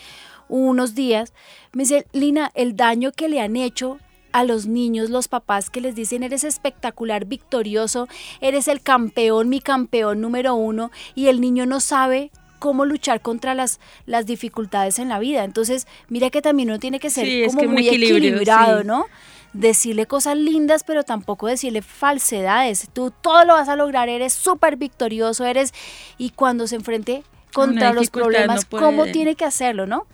unos 0.48 0.94
días, 0.94 1.32
me 1.72 1.84
dice, 1.84 2.06
Lina, 2.12 2.50
el 2.54 2.76
daño 2.76 3.12
que 3.12 3.28
le 3.28 3.40
han 3.40 3.56
hecho 3.56 3.98
a 4.32 4.44
los 4.44 4.66
niños, 4.66 5.10
los 5.10 5.28
papás 5.28 5.70
que 5.70 5.80
les 5.80 5.94
dicen 5.94 6.22
eres 6.22 6.44
espectacular, 6.44 7.24
victorioso, 7.24 8.08
eres 8.40 8.68
el 8.68 8.80
campeón, 8.80 9.48
mi 9.48 9.60
campeón 9.60 10.20
número 10.20 10.54
uno, 10.54 10.90
y 11.14 11.28
el 11.28 11.40
niño 11.40 11.66
no 11.66 11.80
sabe 11.80 12.30
cómo 12.60 12.84
luchar 12.84 13.20
contra 13.20 13.54
las, 13.54 13.80
las 14.06 14.26
dificultades 14.26 15.00
en 15.00 15.08
la 15.08 15.18
vida. 15.18 15.42
Entonces, 15.42 15.88
mira 16.08 16.30
que 16.30 16.42
también 16.42 16.70
uno 16.70 16.78
tiene 16.78 17.00
que 17.00 17.10
ser 17.10 17.26
como 17.48 17.72
muy 17.72 17.88
equilibrado, 17.88 18.84
¿no? 18.84 19.06
Decirle 19.52 20.06
cosas 20.06 20.36
lindas, 20.36 20.84
pero 20.84 21.02
tampoco 21.02 21.48
decirle 21.48 21.82
falsedades. 21.82 22.88
Tú 22.92 23.12
todo 23.20 23.44
lo 23.44 23.54
vas 23.54 23.68
a 23.68 23.74
lograr, 23.74 24.08
eres 24.08 24.32
súper 24.32 24.76
victorioso, 24.76 25.44
eres... 25.44 25.74
Y 26.18 26.30
cuando 26.30 26.68
se 26.68 26.76
enfrente 26.76 27.24
contra 27.52 27.92
los 27.92 28.10
problemas, 28.10 28.64
¿cómo 28.64 29.06
tiene 29.06 29.34
que 29.34 29.44
hacerlo, 29.44 29.88
no? 29.88 30.06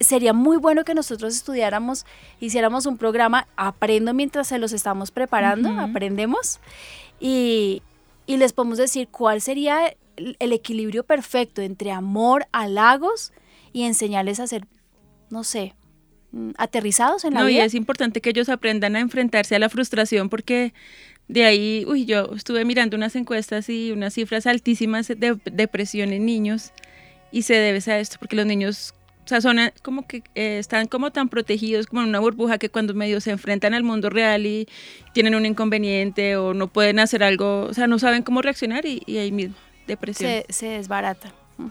sería 0.00 0.32
muy 0.32 0.58
bueno 0.58 0.84
que 0.84 0.92
nosotros 0.92 1.34
estudiáramos, 1.34 2.04
hiciéramos 2.40 2.84
un 2.84 2.98
programa, 2.98 3.46
aprendo 3.56 4.12
mientras 4.12 4.48
se 4.48 4.58
los 4.58 4.72
estamos 4.72 5.10
preparando, 5.12 5.70
aprendemos, 5.80 6.60
y, 7.20 7.80
y, 8.26 8.36
les 8.36 8.52
podemos 8.52 8.76
decir 8.76 9.08
cuál 9.08 9.40
sería 9.40 9.94
el 10.16 10.52
equilibrio 10.52 11.04
perfecto 11.04 11.62
entre 11.62 11.90
amor, 11.90 12.46
halagos 12.52 13.32
y 13.72 13.82
enseñarles 13.82 14.40
a 14.40 14.46
ser, 14.46 14.66
no 15.30 15.44
sé, 15.44 15.74
mm, 16.32 16.50
aterrizados 16.56 17.24
en 17.24 17.34
la 17.34 17.44
vida. 17.44 17.58
No, 17.58 17.64
y 17.64 17.66
es 17.66 17.74
importante 17.74 18.20
que 18.20 18.30
ellos 18.30 18.48
aprendan 18.48 18.96
a 18.96 19.00
enfrentarse 19.00 19.56
a 19.56 19.58
la 19.58 19.68
frustración 19.68 20.28
porque 20.28 20.72
de 21.28 21.44
ahí, 21.44 21.84
uy, 21.88 22.04
yo 22.04 22.34
estuve 22.34 22.64
mirando 22.64 22.96
unas 22.96 23.16
encuestas 23.16 23.68
y 23.68 23.90
unas 23.92 24.14
cifras 24.14 24.46
altísimas 24.46 25.08
de 25.08 25.38
depresión 25.44 26.12
en 26.12 26.26
niños 26.26 26.72
y 27.32 27.42
se 27.42 27.54
debe 27.54 27.80
a 27.90 27.98
esto 27.98 28.16
porque 28.18 28.36
los 28.36 28.46
niños 28.46 28.94
o 29.24 29.26
sea, 29.26 29.40
son 29.40 29.58
eh, 29.58 29.72
como 29.82 30.06
que 30.06 30.22
eh, 30.34 30.58
están 30.58 30.86
como 30.86 31.10
tan 31.10 31.30
protegidos 31.30 31.86
como 31.86 32.02
en 32.02 32.10
una 32.10 32.20
burbuja 32.20 32.58
que 32.58 32.68
cuando 32.68 32.92
medio 32.92 33.22
se 33.22 33.30
enfrentan 33.30 33.72
al 33.72 33.82
mundo 33.82 34.10
real 34.10 34.44
y 34.44 34.68
tienen 35.14 35.34
un 35.34 35.46
inconveniente 35.46 36.36
o 36.36 36.52
no 36.52 36.68
pueden 36.68 36.98
hacer 36.98 37.24
algo, 37.24 37.62
o 37.62 37.72
sea, 37.72 37.86
no 37.86 37.98
saben 37.98 38.22
cómo 38.22 38.42
reaccionar 38.42 38.84
y 38.84 39.16
ahí 39.16 39.32
mismo 39.32 39.56
depresión. 39.86 40.42
Se, 40.48 40.66
desbarata. 40.66 41.32
Mm. 41.58 41.68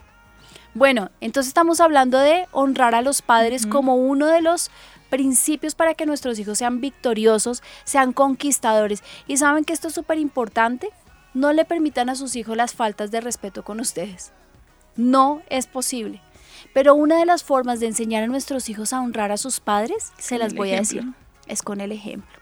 Bueno, 0.74 1.09
entonces 1.22 1.49
estamos 1.49 1.80
hablando 1.80 2.20
de 2.20 2.47
honrar 2.51 2.95
a 2.95 3.01
los 3.01 3.22
padres 3.22 3.66
como 3.66 3.95
uno 3.95 4.28
de 4.28 4.41
los 4.41 4.72
principios 5.09 5.76
para 5.76 5.93
que 5.93 6.07
nuestros 6.07 6.39
hijos 6.39 6.57
sean 6.57 6.82
victoriosos, 6.82 7.61
sean 7.84 8.14
conquistadores. 8.14 9.03
Y 9.28 9.38
saben 9.38 9.64
que 9.64 9.74
esto 9.74 9.89
es 9.89 9.93
súper 9.93 10.18
importante. 10.18 10.89
No 11.34 11.53
le 11.53 11.66
permitan 11.66 12.09
a 12.09 12.16
sus 12.16 12.36
hijos 12.36 12.57
las 12.57 12.74
faltas 12.74 13.11
de 13.11 13.22
respeto 13.22 13.64
con 13.64 13.80
ustedes. 13.80 14.32
No 14.95 15.41
es 15.49 15.68
posible. 15.68 16.22
Pero 16.74 16.95
una 16.95 17.18
de 17.18 17.26
las 17.26 17.43
formas 17.43 17.80
de 17.80 17.88
enseñar 17.88 18.24
a 18.24 18.28
nuestros 18.28 18.70
hijos 18.70 18.93
a 18.93 19.01
honrar 19.01 19.32
a 19.32 19.38
sus 19.38 19.59
padres, 19.59 20.14
se 20.18 20.38
las 20.38 20.53
voy 20.53 20.72
a 20.74 20.80
decir, 20.80 21.03
es 21.47 21.61
con 21.61 21.82
el 21.82 21.91
ejemplo. 21.91 22.39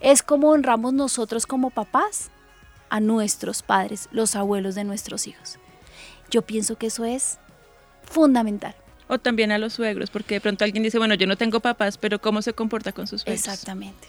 Es 0.00 0.22
como 0.22 0.50
honramos 0.50 0.92
nosotros 0.92 1.46
como 1.46 1.70
papás 1.70 2.30
a 2.90 3.00
nuestros 3.00 3.62
padres, 3.62 4.08
los 4.12 4.36
abuelos 4.36 4.74
de 4.74 4.84
nuestros 4.84 5.26
hijos. 5.26 5.58
Yo 6.30 6.42
pienso 6.42 6.76
que 6.76 6.88
eso 6.88 7.04
es 7.04 7.38
fundamental. 8.02 8.74
O 9.08 9.18
también 9.18 9.50
a 9.50 9.58
los 9.58 9.72
suegros, 9.72 10.10
porque 10.10 10.34
de 10.36 10.40
pronto 10.40 10.64
alguien 10.64 10.82
dice, 10.82 10.98
bueno, 10.98 11.14
yo 11.14 11.26
no 11.26 11.36
tengo 11.36 11.60
papás, 11.60 11.98
pero 11.98 12.20
¿cómo 12.20 12.42
se 12.42 12.52
comporta 12.52 12.92
con 12.92 13.06
sus 13.06 13.22
suegros? 13.22 13.44
Exactamente. 13.44 14.08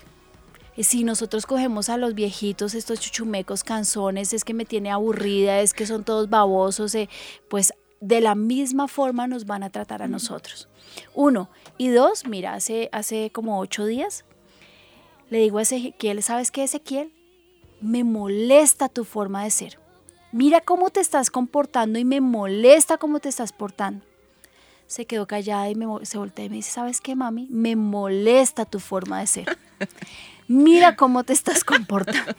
Y 0.76 0.84
si 0.84 1.04
nosotros 1.04 1.46
cogemos 1.46 1.90
a 1.90 1.98
los 1.98 2.14
viejitos, 2.14 2.76
estos 2.76 3.00
chuchumecos 3.00 3.64
canzones, 3.64 4.34
es 4.34 4.44
que 4.44 4.54
me 4.54 4.66
tiene 4.66 4.92
aburrida, 4.92 5.60
es 5.60 5.74
que 5.74 5.86
son 5.86 6.04
todos 6.04 6.30
babosos, 6.30 6.94
eh, 6.96 7.10
pues 7.50 7.74
de 8.00 8.22
la 8.22 8.36
misma 8.36 8.88
forma 8.88 9.28
nos 9.28 9.46
van 9.46 9.64
a 9.64 9.70
tratar 9.70 10.02
a 10.02 10.08
nosotros. 10.08 10.68
Uno. 11.14 11.50
Y 11.78 11.90
dos, 11.90 12.26
mira, 12.28 12.54
hace, 12.54 12.90
hace 12.92 13.32
como 13.32 13.60
ocho 13.60 13.86
días 13.86 14.24
le 15.32 15.40
digo 15.40 15.60
a 15.60 15.62
Ezequiel, 15.62 16.22
¿sabes 16.22 16.52
qué, 16.52 16.64
Ezequiel? 16.64 17.14
Me 17.82 18.04
molesta 18.04 18.90
tu 18.90 19.04
forma 19.04 19.44
de 19.44 19.52
ser. 19.52 19.80
Mira 20.32 20.62
cómo 20.62 20.90
te 20.90 21.02
estás 21.02 21.30
comportando 21.30 22.00
y 22.00 22.06
me 22.06 22.22
molesta 22.22 22.98
cómo 22.98 23.20
te 23.20 23.30
estás 23.30 23.52
portando. 23.52 24.06
Se 24.88 25.06
quedó 25.06 25.28
callada 25.28 25.70
y 25.70 25.76
me, 25.76 26.06
se 26.06 26.18
voltea 26.18 26.46
y 26.46 26.50
me 26.50 26.58
dice, 26.58 26.72
¿sabes 26.72 27.02
qué, 27.02 27.16
mami? 27.16 27.48
Me 27.50 27.76
molesta 27.76 28.66
tu 28.66 28.80
forma 28.80 29.20
de 29.20 29.28
ser. 29.28 29.58
Mira 30.48 30.96
cómo 30.96 31.24
te 31.24 31.34
estás 31.34 31.64
comportando. 31.64 32.34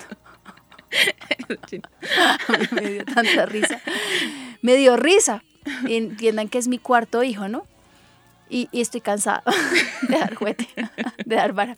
me 2.72 2.90
dio 2.90 3.05
tanta 3.05 3.47
risa. 3.47 3.80
Me 4.61 4.76
dio 4.76 4.97
risa. 4.97 5.43
entiendan 5.88 6.49
que 6.49 6.59
es 6.59 6.68
mi 6.68 6.78
cuarto 6.78 7.22
hijo, 7.22 7.49
¿no? 7.49 7.66
Y, 8.49 8.68
estoy 8.72 9.01
cansada 9.01 9.43
de 10.09 10.18
dar 10.18 10.34
juguete, 10.34 10.68
de 11.24 11.36
dar 11.36 11.55
vara. 11.55 11.76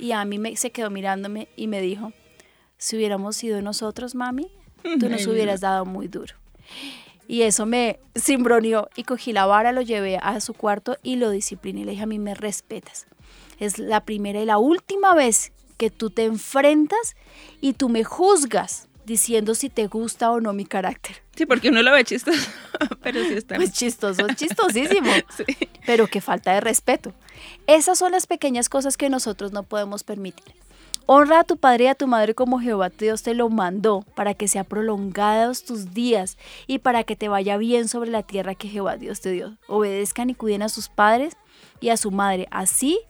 Y 0.00 0.12
a 0.12 0.24
mí 0.24 0.38
me, 0.38 0.56
se 0.56 0.70
quedó 0.70 0.90
mirándome 0.90 1.48
y 1.54 1.68
me 1.68 1.80
dijo, 1.80 2.12
si 2.78 2.96
hubiéramos 2.96 3.36
sido 3.36 3.60
nosotros, 3.60 4.14
mami, 4.14 4.50
tú 4.98 5.08
nos 5.08 5.26
hubieras 5.26 5.60
dado 5.60 5.84
muy 5.84 6.08
duro. 6.08 6.34
Y 7.26 7.42
eso 7.42 7.66
me 7.66 8.00
cimbroneó 8.18 8.88
y 8.96 9.04
cogí 9.04 9.32
la 9.32 9.44
vara, 9.44 9.72
lo 9.72 9.82
llevé 9.82 10.16
a 10.16 10.40
su 10.40 10.54
cuarto 10.54 10.96
y 11.02 11.16
lo 11.16 11.30
discipliné. 11.30 11.84
Le 11.84 11.90
dije, 11.90 12.04
a 12.04 12.06
mí 12.06 12.18
me 12.18 12.34
respetas. 12.34 13.06
Es 13.58 13.78
la 13.78 14.04
primera 14.04 14.40
y 14.40 14.46
la 14.46 14.56
última 14.56 15.14
vez 15.14 15.52
que 15.76 15.90
tú 15.90 16.08
te 16.10 16.24
enfrentas 16.24 17.16
y 17.60 17.74
tú 17.74 17.90
me 17.90 18.02
juzgas 18.02 18.88
diciendo 19.04 19.54
si 19.54 19.68
te 19.68 19.86
gusta 19.88 20.30
o 20.30 20.40
no 20.40 20.52
mi 20.52 20.64
carácter. 20.64 21.16
Sí, 21.34 21.46
porque 21.46 21.70
uno 21.70 21.82
lo 21.82 21.92
ve 21.92 22.04
chistoso, 22.04 22.50
pero 23.02 23.22
sí 23.24 23.34
está. 23.34 23.56
Pues 23.56 23.72
chistoso, 23.72 24.26
chistosísimo. 24.34 25.10
Pero 25.86 26.06
qué 26.06 26.20
falta 26.20 26.52
de 26.52 26.60
respeto. 26.60 27.14
Esas 27.66 27.98
son 27.98 28.12
las 28.12 28.26
pequeñas 28.26 28.68
cosas 28.68 28.98
que 28.98 29.08
nosotros 29.08 29.52
no 29.52 29.62
podemos 29.62 30.04
permitir. 30.04 30.54
Honra 31.10 31.40
a 31.40 31.44
tu 31.44 31.56
padre 31.56 31.84
y 31.84 31.86
a 31.86 31.94
tu 31.94 32.06
madre 32.06 32.34
como 32.34 32.60
Jehová 32.60 32.90
Dios 32.90 33.22
te 33.22 33.32
lo 33.32 33.48
mandó, 33.48 34.04
para 34.14 34.34
que 34.34 34.46
sea 34.46 34.62
prolongados 34.62 35.64
tus 35.64 35.94
días 35.94 36.36
y 36.66 36.80
para 36.80 37.02
que 37.02 37.16
te 37.16 37.28
vaya 37.28 37.56
bien 37.56 37.88
sobre 37.88 38.10
la 38.10 38.22
tierra 38.22 38.54
que 38.54 38.68
Jehová 38.68 38.98
Dios 38.98 39.22
te 39.22 39.30
dio. 39.30 39.56
Obedezcan 39.68 40.28
y 40.28 40.34
cuiden 40.34 40.60
a 40.60 40.68
sus 40.68 40.90
padres 40.90 41.34
y 41.80 41.88
a 41.88 41.96
su 41.96 42.10
madre. 42.10 42.46
Así 42.50 43.00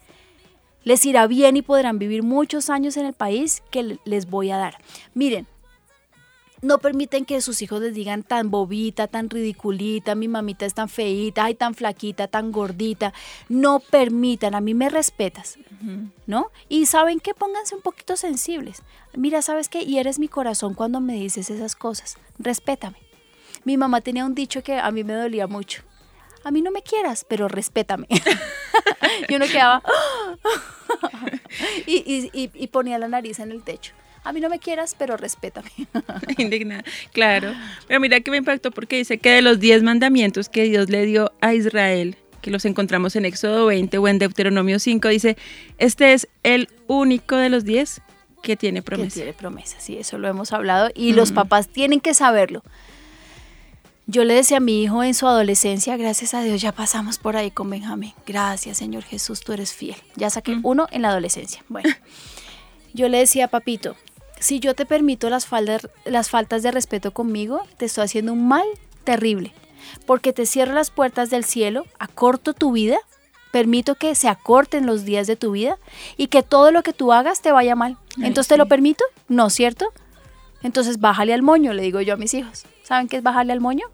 les 0.84 1.04
irá 1.06 1.26
bien 1.26 1.56
y 1.56 1.62
podrán 1.62 1.98
vivir 1.98 2.22
muchos 2.22 2.70
años 2.70 2.96
en 2.96 3.04
el 3.04 3.14
país 3.14 3.64
que 3.72 3.98
les 4.04 4.30
voy 4.30 4.52
a 4.52 4.58
dar. 4.58 4.78
Miren, 5.14 5.48
no 6.62 6.78
permiten 6.78 7.24
que 7.24 7.40
sus 7.40 7.62
hijos 7.62 7.80
les 7.80 7.94
digan 7.94 8.22
tan 8.22 8.50
bobita, 8.50 9.06
tan 9.06 9.30
ridiculita, 9.30 10.14
mi 10.14 10.28
mamita 10.28 10.66
es 10.66 10.74
tan 10.74 10.88
feita, 10.88 11.44
ay, 11.44 11.54
tan 11.54 11.74
flaquita, 11.74 12.26
tan 12.26 12.52
gordita. 12.52 13.12
No 13.48 13.80
permitan, 13.80 14.54
a 14.54 14.60
mí 14.60 14.74
me 14.74 14.88
respetas, 14.88 15.58
¿no? 16.26 16.50
Y 16.68 16.86
saben 16.86 17.20
que 17.20 17.34
pónganse 17.34 17.74
un 17.74 17.82
poquito 17.82 18.16
sensibles. 18.16 18.82
Mira, 19.14 19.42
¿sabes 19.42 19.68
qué? 19.68 19.82
Y 19.82 19.98
eres 19.98 20.18
mi 20.18 20.28
corazón 20.28 20.74
cuando 20.74 21.00
me 21.00 21.14
dices 21.14 21.50
esas 21.50 21.76
cosas. 21.76 22.16
Respétame. 22.38 22.98
Mi 23.64 23.76
mamá 23.76 24.00
tenía 24.00 24.24
un 24.24 24.34
dicho 24.34 24.62
que 24.62 24.78
a 24.78 24.90
mí 24.90 25.04
me 25.04 25.14
dolía 25.14 25.46
mucho. 25.46 25.82
A 26.44 26.50
mí 26.50 26.62
no 26.62 26.70
me 26.70 26.82
quieras, 26.82 27.24
pero 27.28 27.48
respétame. 27.48 28.06
y 29.28 29.34
uno 29.34 29.46
quedaba 29.46 29.82
y, 31.86 32.30
y 32.32 32.66
ponía 32.68 32.98
la 32.98 33.08
nariz 33.08 33.38
en 33.38 33.52
el 33.52 33.62
techo 33.62 33.94
a 34.24 34.32
mí 34.32 34.40
no 34.40 34.48
me 34.48 34.58
quieras, 34.58 34.94
pero 34.98 35.16
respétame. 35.16 35.70
Indignada, 36.38 36.84
claro. 37.12 37.54
Pero 37.86 38.00
mira 38.00 38.20
que 38.20 38.30
me 38.30 38.36
impactó 38.38 38.70
porque 38.70 38.96
dice 38.96 39.18
que 39.18 39.30
de 39.30 39.42
los 39.42 39.60
diez 39.60 39.82
mandamientos 39.82 40.48
que 40.48 40.64
Dios 40.64 40.90
le 40.90 41.06
dio 41.06 41.32
a 41.40 41.54
Israel, 41.54 42.16
que 42.40 42.50
los 42.50 42.64
encontramos 42.64 43.16
en 43.16 43.24
Éxodo 43.24 43.66
20 43.66 43.98
o 43.98 44.08
en 44.08 44.18
Deuteronomio 44.18 44.78
5, 44.78 45.08
dice, 45.08 45.36
este 45.78 46.12
es 46.12 46.28
el 46.42 46.68
único 46.86 47.36
de 47.36 47.48
los 47.48 47.64
diez 47.64 48.00
que 48.42 48.56
tiene 48.56 48.82
promesa. 48.82 49.14
Que 49.14 49.20
tiene 49.20 49.32
promesa, 49.32 49.80
sí, 49.80 49.98
eso 49.98 50.18
lo 50.18 50.28
hemos 50.28 50.52
hablado 50.52 50.90
y 50.94 51.12
los 51.12 51.32
papás 51.32 51.68
tienen 51.68 52.00
que 52.00 52.14
saberlo. 52.14 52.62
Yo 54.06 54.24
le 54.24 54.32
decía 54.32 54.56
a 54.56 54.60
mi 54.60 54.82
hijo 54.82 55.02
en 55.02 55.12
su 55.12 55.26
adolescencia, 55.26 55.98
gracias 55.98 56.32
a 56.32 56.42
Dios 56.42 56.62
ya 56.62 56.72
pasamos 56.72 57.18
por 57.18 57.36
ahí 57.36 57.50
con 57.50 57.68
Benjamín. 57.68 58.14
Gracias 58.26 58.78
Señor 58.78 59.02
Jesús, 59.02 59.40
tú 59.40 59.52
eres 59.52 59.74
fiel. 59.74 59.96
Ya 60.16 60.30
saqué 60.30 60.58
uno 60.62 60.86
en 60.90 61.02
la 61.02 61.10
adolescencia. 61.10 61.62
Bueno, 61.68 61.90
yo 62.94 63.08
le 63.08 63.18
decía, 63.18 63.48
papito, 63.48 63.96
si 64.40 64.60
yo 64.60 64.74
te 64.74 64.86
permito 64.86 65.30
las, 65.30 65.46
faltas, 65.46 65.88
las 66.04 66.30
faltas 66.30 66.62
de 66.62 66.70
respeto 66.70 67.12
conmigo, 67.12 67.62
te 67.76 67.86
estoy 67.86 68.04
haciendo 68.04 68.32
un 68.32 68.48
mal 68.48 68.66
terrible, 69.04 69.52
porque 70.06 70.32
te 70.32 70.46
cierro 70.46 70.72
las 70.72 70.90
puertas 70.90 71.30
del 71.30 71.44
cielo, 71.44 71.86
acorto 71.98 72.52
tu 72.52 72.72
vida, 72.72 72.98
permito 73.50 73.94
que 73.94 74.14
se 74.14 74.28
acorten 74.28 74.86
los 74.86 75.04
días 75.04 75.26
de 75.26 75.36
tu 75.36 75.52
vida 75.52 75.78
y 76.16 76.28
que 76.28 76.42
todo 76.42 76.70
lo 76.70 76.82
que 76.82 76.92
tú 76.92 77.12
hagas 77.12 77.40
te 77.40 77.52
vaya 77.52 77.74
mal. 77.74 77.96
Entonces, 78.18 78.48
¿te 78.48 78.56
lo 78.56 78.66
permito? 78.66 79.04
No, 79.28 79.48
¿cierto? 79.50 79.86
Entonces, 80.62 81.00
bájale 81.00 81.32
al 81.32 81.42
moño, 81.42 81.72
le 81.72 81.82
digo 81.82 82.00
yo 82.00 82.14
a 82.14 82.16
mis 82.16 82.34
hijos. 82.34 82.64
¿Saben 82.82 83.08
qué 83.08 83.16
es 83.16 83.22
bajarle 83.22 83.52
al 83.52 83.60
moño? 83.60 83.86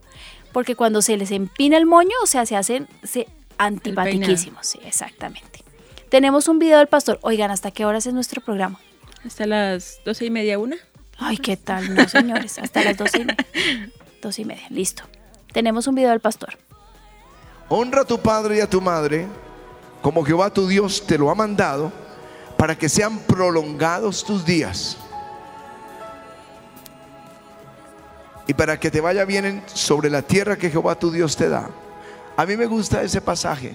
Porque 0.52 0.76
cuando 0.76 1.02
se 1.02 1.16
les 1.16 1.30
empina 1.30 1.76
el 1.76 1.86
moño, 1.86 2.14
o 2.22 2.26
sea, 2.26 2.46
se 2.46 2.56
hacen 2.56 2.88
se, 3.02 3.28
antipatiquísimos. 3.58 4.66
Sí, 4.66 4.78
exactamente. 4.84 5.62
Tenemos 6.08 6.48
un 6.48 6.58
video 6.58 6.78
del 6.78 6.86
pastor. 6.86 7.18
Oigan, 7.22 7.50
¿hasta 7.50 7.70
qué 7.70 7.84
horas 7.84 8.06
es 8.06 8.14
nuestro 8.14 8.40
programa? 8.40 8.80
Hasta 9.24 9.46
las 9.46 10.00
doce 10.04 10.26
y 10.26 10.30
media, 10.30 10.58
una. 10.58 10.76
Ay, 11.18 11.38
¿qué 11.38 11.56
tal? 11.56 11.94
No, 11.94 12.08
señores, 12.08 12.58
hasta 12.58 12.84
las 12.84 12.96
doce 12.96 13.18
y 13.18 13.24
media. 13.24 13.46
Doce 14.20 14.42
y 14.42 14.44
media, 14.44 14.66
listo. 14.70 15.04
Tenemos 15.52 15.86
un 15.86 15.94
video 15.94 16.10
del 16.10 16.20
pastor. 16.20 16.58
Honra 17.68 18.02
a 18.02 18.04
tu 18.04 18.18
padre 18.20 18.58
y 18.58 18.60
a 18.60 18.68
tu 18.68 18.80
madre, 18.80 19.26
como 20.02 20.24
Jehová 20.24 20.50
tu 20.50 20.66
Dios 20.66 21.06
te 21.06 21.16
lo 21.16 21.30
ha 21.30 21.34
mandado, 21.34 21.92
para 22.58 22.76
que 22.76 22.88
sean 22.88 23.18
prolongados 23.20 24.24
tus 24.24 24.44
días. 24.44 24.98
Y 28.46 28.52
para 28.52 28.78
que 28.78 28.90
te 28.90 29.00
vaya 29.00 29.24
bien 29.24 29.62
sobre 29.66 30.10
la 30.10 30.20
tierra 30.20 30.56
que 30.56 30.70
Jehová 30.70 30.98
tu 30.98 31.10
Dios 31.10 31.34
te 31.36 31.48
da. 31.48 31.70
A 32.36 32.44
mí 32.44 32.56
me 32.56 32.66
gusta 32.66 33.02
ese 33.02 33.22
pasaje. 33.22 33.74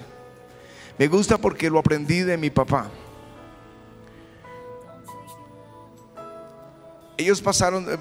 Me 0.96 1.08
gusta 1.08 1.38
porque 1.38 1.70
lo 1.70 1.78
aprendí 1.78 2.20
de 2.20 2.36
mi 2.36 2.50
papá. 2.50 2.88
Ellos 7.20 7.42
pasaron, 7.42 7.84
eh, 7.86 7.98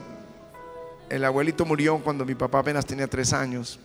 el 1.09 1.25
abuelito 1.25 1.65
murió 1.65 1.97
cuando 1.97 2.23
mi 2.23 2.35
papá 2.35 2.59
apenas 2.59 2.85
tenía 2.85 3.05
tres 3.05 3.33
años 3.33 3.77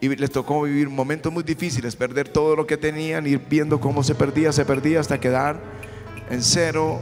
y 0.00 0.08
les 0.08 0.28
tocó 0.28 0.62
vivir 0.62 0.88
momentos 0.88 1.32
muy 1.32 1.44
difíciles, 1.44 1.94
perder 1.94 2.28
todo 2.28 2.56
lo 2.56 2.66
que 2.66 2.76
tenían, 2.76 3.28
ir 3.28 3.40
viendo 3.48 3.78
cómo 3.78 4.02
se 4.02 4.16
perdía, 4.16 4.50
se 4.50 4.64
perdía 4.64 4.98
hasta 4.98 5.20
quedar 5.20 5.60
en 6.30 6.42
cero 6.42 6.98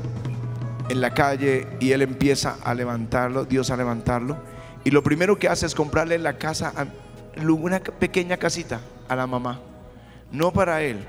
en 0.91 1.01
la 1.01 1.15
calle 1.15 1.67
y 1.81 1.93
él 1.93 2.03
empieza 2.03 2.59
a 2.63 2.75
levantarlo, 2.75 3.47
Dios 3.47 3.71
a 3.71 3.79
levantarlo. 3.79 4.37
Y 4.85 4.91
lo 4.91 5.03
primero 5.03 5.39
que 5.39 5.49
hace 5.49 5.65
es 5.65 5.75
comprarle 5.75 6.19
la 6.19 6.37
casa, 6.37 6.75
una 7.43 7.81
pequeña 7.81 8.37
casita 8.37 8.83
a 9.09 9.17
la 9.17 9.27
mamá. 9.27 9.59
No 10.31 10.53
para 10.53 10.83
él, 10.83 11.09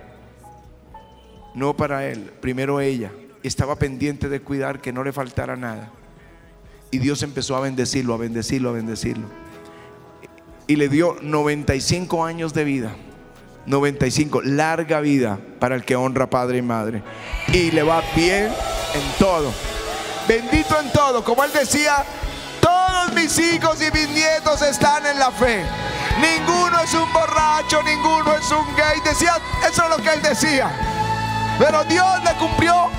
no 1.54 1.76
para 1.76 2.08
él, 2.08 2.32
primero 2.40 2.80
ella. 2.80 3.12
Estaba 3.44 3.76
pendiente 3.76 4.30
de 4.30 4.40
cuidar 4.40 4.80
que 4.80 4.94
no 4.94 5.04
le 5.04 5.12
faltara 5.12 5.58
nada. 5.58 5.99
Y 6.92 7.00
Dios 7.00 7.22
empezó 7.24 7.56
a 7.56 7.60
bendecirlo, 7.60 8.14
a 8.14 8.18
bendecirlo, 8.18 8.70
a 8.70 8.74
bendecirlo. 8.74 9.28
Y 10.68 10.76
le 10.76 10.90
dio 10.90 11.18
95 11.22 12.26
años 12.26 12.54
de 12.54 12.64
vida. 12.64 12.96
95, 13.66 14.42
larga 14.42 15.00
vida 15.00 15.40
para 15.60 15.76
el 15.76 15.86
que 15.86 15.96
honra 15.96 16.30
padre 16.30 16.58
y 16.58 16.62
madre. 16.62 17.04
Y 17.54 17.72
le 17.72 17.84
va 17.84 18.02
bien 18.16 18.46
en 18.46 19.20
todo. 19.20 19.52
Bendito 20.28 20.80
en 20.80 20.92
todo. 20.92 21.24
Como 21.24 21.44
él 21.44 21.52
decía, 21.54 22.04
todos 22.60 23.14
mis 23.14 23.38
hijos 23.38 23.80
y 23.82 23.92
mis 23.92 24.10
nietos 24.10 24.62
están 24.64 25.06
en 25.06 25.20
la 25.20 25.32
fe. 25.32 25.64
Ninguno 26.20 26.80
es 26.82 26.94
un 26.94 27.12
borracho, 27.14 27.82
ninguno 27.84 28.36
es 28.36 28.52
un 28.52 28.76
gay. 28.76 29.00
Decía, 29.06 29.38
eso 29.68 29.84
es 29.84 29.90
lo 29.90 29.98
que 29.98 30.14
él 30.14 30.22
decía. 30.22 30.72
Pero 31.60 31.84
Dios 31.84 32.24
le 32.24 32.34
cumplió 32.36 32.90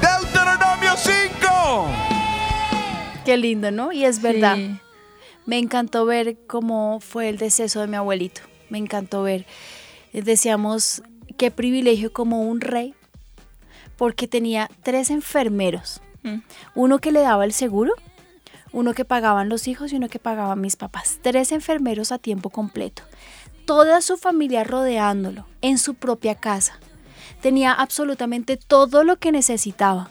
Deuteronomio 0.00 0.94
5. 0.96 2.11
Qué 3.24 3.36
lindo, 3.36 3.70
¿no? 3.70 3.92
Y 3.92 4.04
es 4.04 4.20
verdad. 4.20 4.58
Me 5.46 5.58
encantó 5.58 6.04
ver 6.04 6.36
cómo 6.46 7.00
fue 7.00 7.28
el 7.28 7.38
deceso 7.38 7.80
de 7.80 7.86
mi 7.86 7.96
abuelito. 7.96 8.42
Me 8.68 8.78
encantó 8.78 9.22
ver. 9.22 9.46
Decíamos, 10.12 11.02
qué 11.36 11.50
privilegio 11.50 12.12
como 12.12 12.42
un 12.42 12.60
rey, 12.60 12.94
porque 13.96 14.28
tenía 14.28 14.68
tres 14.82 15.10
enfermeros. 15.10 16.00
Mm. 16.22 16.38
Uno 16.74 16.98
que 16.98 17.12
le 17.12 17.20
daba 17.20 17.44
el 17.44 17.52
seguro, 17.52 17.94
uno 18.72 18.94
que 18.94 19.04
pagaban 19.04 19.48
los 19.48 19.68
hijos 19.68 19.92
y 19.92 19.96
uno 19.96 20.08
que 20.08 20.18
pagaban 20.18 20.60
mis 20.60 20.76
papás. 20.76 21.18
Tres 21.22 21.52
enfermeros 21.52 22.12
a 22.12 22.18
tiempo 22.18 22.50
completo. 22.50 23.02
toda 23.64 24.00
su 24.00 24.16
familia 24.16 24.64
rodeándolo 24.64 25.46
en 25.60 25.78
su 25.78 25.94
propia 25.94 26.34
casa. 26.34 26.78
Tenía 27.40 27.72
absolutamente 27.72 28.56
todo 28.56 29.04
lo 29.04 29.18
que 29.18 29.32
necesitaba. 29.32 30.10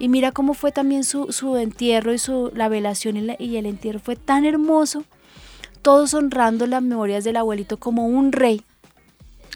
Y 0.00 0.08
mira 0.08 0.32
cómo 0.32 0.54
fue 0.54 0.72
también 0.72 1.04
su, 1.04 1.30
su 1.30 1.56
entierro 1.58 2.14
y 2.14 2.18
su, 2.18 2.50
la 2.54 2.70
velación 2.70 3.18
y, 3.18 3.36
y 3.38 3.58
el 3.58 3.66
entierro 3.66 4.00
fue 4.00 4.16
tan 4.16 4.46
hermoso. 4.46 5.04
Todos 5.82 6.14
honrando 6.14 6.66
las 6.66 6.82
memorias 6.82 7.22
del 7.22 7.36
abuelito 7.36 7.76
como 7.76 8.06
un 8.06 8.32
rey. 8.32 8.62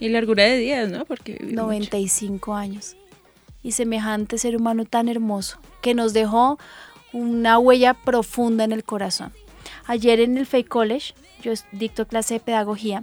Y 0.01 0.11
largura 0.11 0.45
de 0.45 0.59
días, 0.59 0.91
¿no? 0.91 1.07
Porque 1.07 1.33
vivió 1.33 1.49
mucho. 1.49 1.63
95 1.63 2.55
años. 2.55 2.95
Y 3.63 3.73
semejante 3.73 4.37
ser 4.37 4.55
humano 4.55 4.85
tan 4.85 5.09
hermoso 5.09 5.59
que 5.81 5.95
nos 5.95 6.13
dejó 6.13 6.59
una 7.15 7.59
huella 7.59 7.95
profunda 7.95 8.65
en 8.65 8.73
el 8.73 8.85
corazón. 8.85 9.33
Ayer 9.87 10.21
en 10.21 10.37
el 10.37 10.45
Fake 10.45 10.69
College, 10.69 11.15
yo 11.43 11.53
dicto 11.73 12.07
clase 12.07 12.35
de 12.35 12.41
pedagogía, 12.41 13.03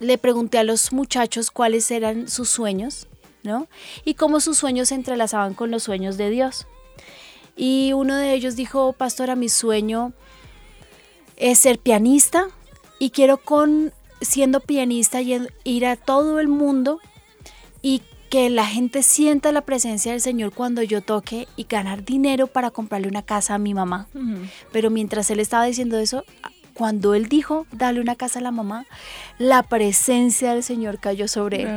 le 0.00 0.18
pregunté 0.18 0.58
a 0.58 0.64
los 0.64 0.92
muchachos 0.92 1.50
cuáles 1.50 1.90
eran 1.90 2.28
sus 2.28 2.50
sueños, 2.50 3.08
¿no? 3.46 3.68
Y 4.04 4.14
cómo 4.14 4.40
sus 4.40 4.58
sueños 4.58 4.88
se 4.88 4.94
entrelazaban 4.94 5.54
con 5.54 5.70
los 5.70 5.84
sueños 5.84 6.16
de 6.16 6.30
Dios. 6.30 6.66
Y 7.56 7.92
uno 7.94 8.16
de 8.16 8.34
ellos 8.34 8.56
dijo, 8.56 8.92
pastora, 8.92 9.34
mi 9.34 9.48
sueño 9.48 10.12
es 11.36 11.60
ser 11.60 11.78
pianista 11.78 12.48
y 12.98 13.10
quiero 13.10 13.38
con 13.38 13.92
siendo 14.20 14.60
pianista 14.60 15.20
ir 15.20 15.86
a 15.86 15.96
todo 15.96 16.40
el 16.40 16.48
mundo 16.48 17.00
y 17.82 18.02
que 18.30 18.50
la 18.50 18.66
gente 18.66 19.02
sienta 19.02 19.52
la 19.52 19.60
presencia 19.60 20.12
del 20.12 20.20
Señor 20.20 20.52
cuando 20.52 20.82
yo 20.82 21.00
toque 21.00 21.46
y 21.56 21.64
ganar 21.64 22.04
dinero 22.04 22.46
para 22.46 22.70
comprarle 22.70 23.08
una 23.08 23.22
casa 23.22 23.54
a 23.54 23.58
mi 23.58 23.72
mamá. 23.72 24.08
Pero 24.72 24.90
mientras 24.90 25.30
él 25.30 25.40
estaba 25.40 25.64
diciendo 25.64 25.98
eso, 25.98 26.24
cuando 26.76 27.14
él 27.14 27.28
dijo, 27.28 27.66
dale 27.72 28.00
una 28.00 28.16
casa 28.16 28.38
a 28.38 28.42
la 28.42 28.50
mamá, 28.50 28.86
la 29.38 29.62
presencia 29.62 30.52
del 30.52 30.62
Señor 30.62 30.98
cayó 31.00 31.26
sobre 31.28 31.62
él. 31.62 31.68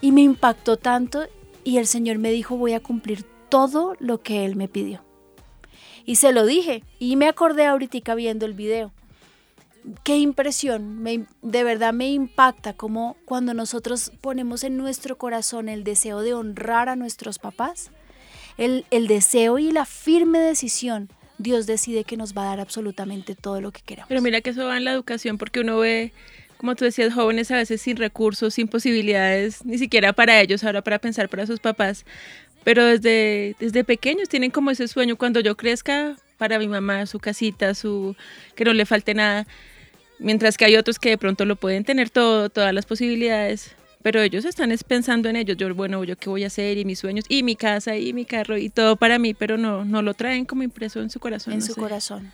Y 0.00 0.12
me 0.12 0.22
impactó 0.22 0.76
tanto 0.76 1.26
y 1.62 1.78
el 1.78 1.86
Señor 1.86 2.18
me 2.18 2.30
dijo, 2.30 2.56
voy 2.56 2.72
a 2.74 2.80
cumplir 2.80 3.24
todo 3.48 3.94
lo 4.00 4.20
que 4.20 4.44
Él 4.44 4.56
me 4.56 4.66
pidió. 4.68 5.02
Y 6.04 6.16
se 6.16 6.32
lo 6.32 6.44
dije 6.44 6.82
y 6.98 7.16
me 7.16 7.28
acordé 7.28 7.64
ahorita 7.66 8.14
viendo 8.14 8.44
el 8.44 8.54
video. 8.54 8.92
Qué 10.02 10.16
impresión, 10.18 10.98
me- 11.02 11.26
de 11.42 11.62
verdad 11.64 11.92
me 11.92 12.08
impacta 12.10 12.72
como 12.72 13.16
cuando 13.26 13.52
nosotros 13.54 14.12
ponemos 14.20 14.64
en 14.64 14.76
nuestro 14.78 15.16
corazón 15.18 15.68
el 15.68 15.84
deseo 15.84 16.20
de 16.22 16.32
honrar 16.34 16.88
a 16.88 16.96
nuestros 16.96 17.38
papás, 17.38 17.90
el, 18.56 18.86
el 18.90 19.06
deseo 19.08 19.58
y 19.58 19.70
la 19.72 19.84
firme 19.84 20.38
decisión, 20.38 21.10
Dios 21.38 21.66
decide 21.66 22.04
que 22.04 22.16
nos 22.16 22.36
va 22.36 22.42
a 22.42 22.46
dar 22.46 22.60
absolutamente 22.60 23.34
todo 23.34 23.60
lo 23.60 23.72
que 23.72 23.82
queramos. 23.82 24.08
Pero 24.08 24.22
mira 24.22 24.40
que 24.40 24.50
eso 24.50 24.66
va 24.66 24.76
en 24.76 24.84
la 24.84 24.92
educación 24.92 25.38
porque 25.38 25.60
uno 25.60 25.78
ve, 25.78 26.12
como 26.56 26.74
tú 26.74 26.84
decías, 26.84 27.12
jóvenes 27.12 27.50
a 27.50 27.56
veces 27.56 27.80
sin 27.80 27.96
recursos, 27.96 28.54
sin 28.54 28.68
posibilidades, 28.68 29.64
ni 29.64 29.78
siquiera 29.78 30.12
para 30.12 30.40
ellos, 30.40 30.64
ahora 30.64 30.82
para 30.82 30.98
pensar 30.98 31.28
para 31.28 31.46
sus 31.46 31.60
papás. 31.60 32.04
Pero 32.62 32.84
desde, 32.84 33.56
desde 33.58 33.84
pequeños 33.84 34.28
tienen 34.28 34.50
como 34.50 34.70
ese 34.70 34.88
sueño, 34.88 35.16
cuando 35.16 35.40
yo 35.40 35.56
crezca, 35.56 36.16
para 36.38 36.58
mi 36.58 36.68
mamá, 36.68 37.06
su 37.06 37.18
casita, 37.18 37.74
su 37.74 38.16
que 38.54 38.64
no 38.64 38.72
le 38.72 38.86
falte 38.86 39.14
nada. 39.14 39.46
Mientras 40.18 40.56
que 40.56 40.64
hay 40.64 40.76
otros 40.76 40.98
que 40.98 41.10
de 41.10 41.18
pronto 41.18 41.44
lo 41.44 41.56
pueden 41.56 41.84
tener 41.84 42.10
todo, 42.10 42.48
todas 42.48 42.72
las 42.72 42.86
posibilidades. 42.86 43.74
Pero 44.04 44.20
ellos 44.20 44.44
están 44.44 44.70
es 44.70 44.84
pensando 44.84 45.30
en 45.30 45.36
ellos. 45.36 45.56
Yo, 45.56 45.74
bueno, 45.74 46.04
yo 46.04 46.14
qué 46.18 46.28
voy 46.28 46.44
a 46.44 46.48
hacer 46.48 46.76
y 46.76 46.84
mis 46.84 46.98
sueños 46.98 47.24
y 47.26 47.42
mi 47.42 47.56
casa 47.56 47.96
y 47.96 48.12
mi 48.12 48.26
carro 48.26 48.58
y 48.58 48.68
todo 48.68 48.96
para 48.96 49.18
mí, 49.18 49.32
pero 49.32 49.56
no, 49.56 49.86
no 49.86 50.02
lo 50.02 50.12
traen 50.12 50.44
como 50.44 50.62
impreso 50.62 51.00
en 51.00 51.08
su 51.08 51.18
corazón. 51.18 51.54
en 51.54 51.60
no 51.60 51.64
su 51.64 51.72
sé. 51.72 51.80
corazón. 51.80 52.30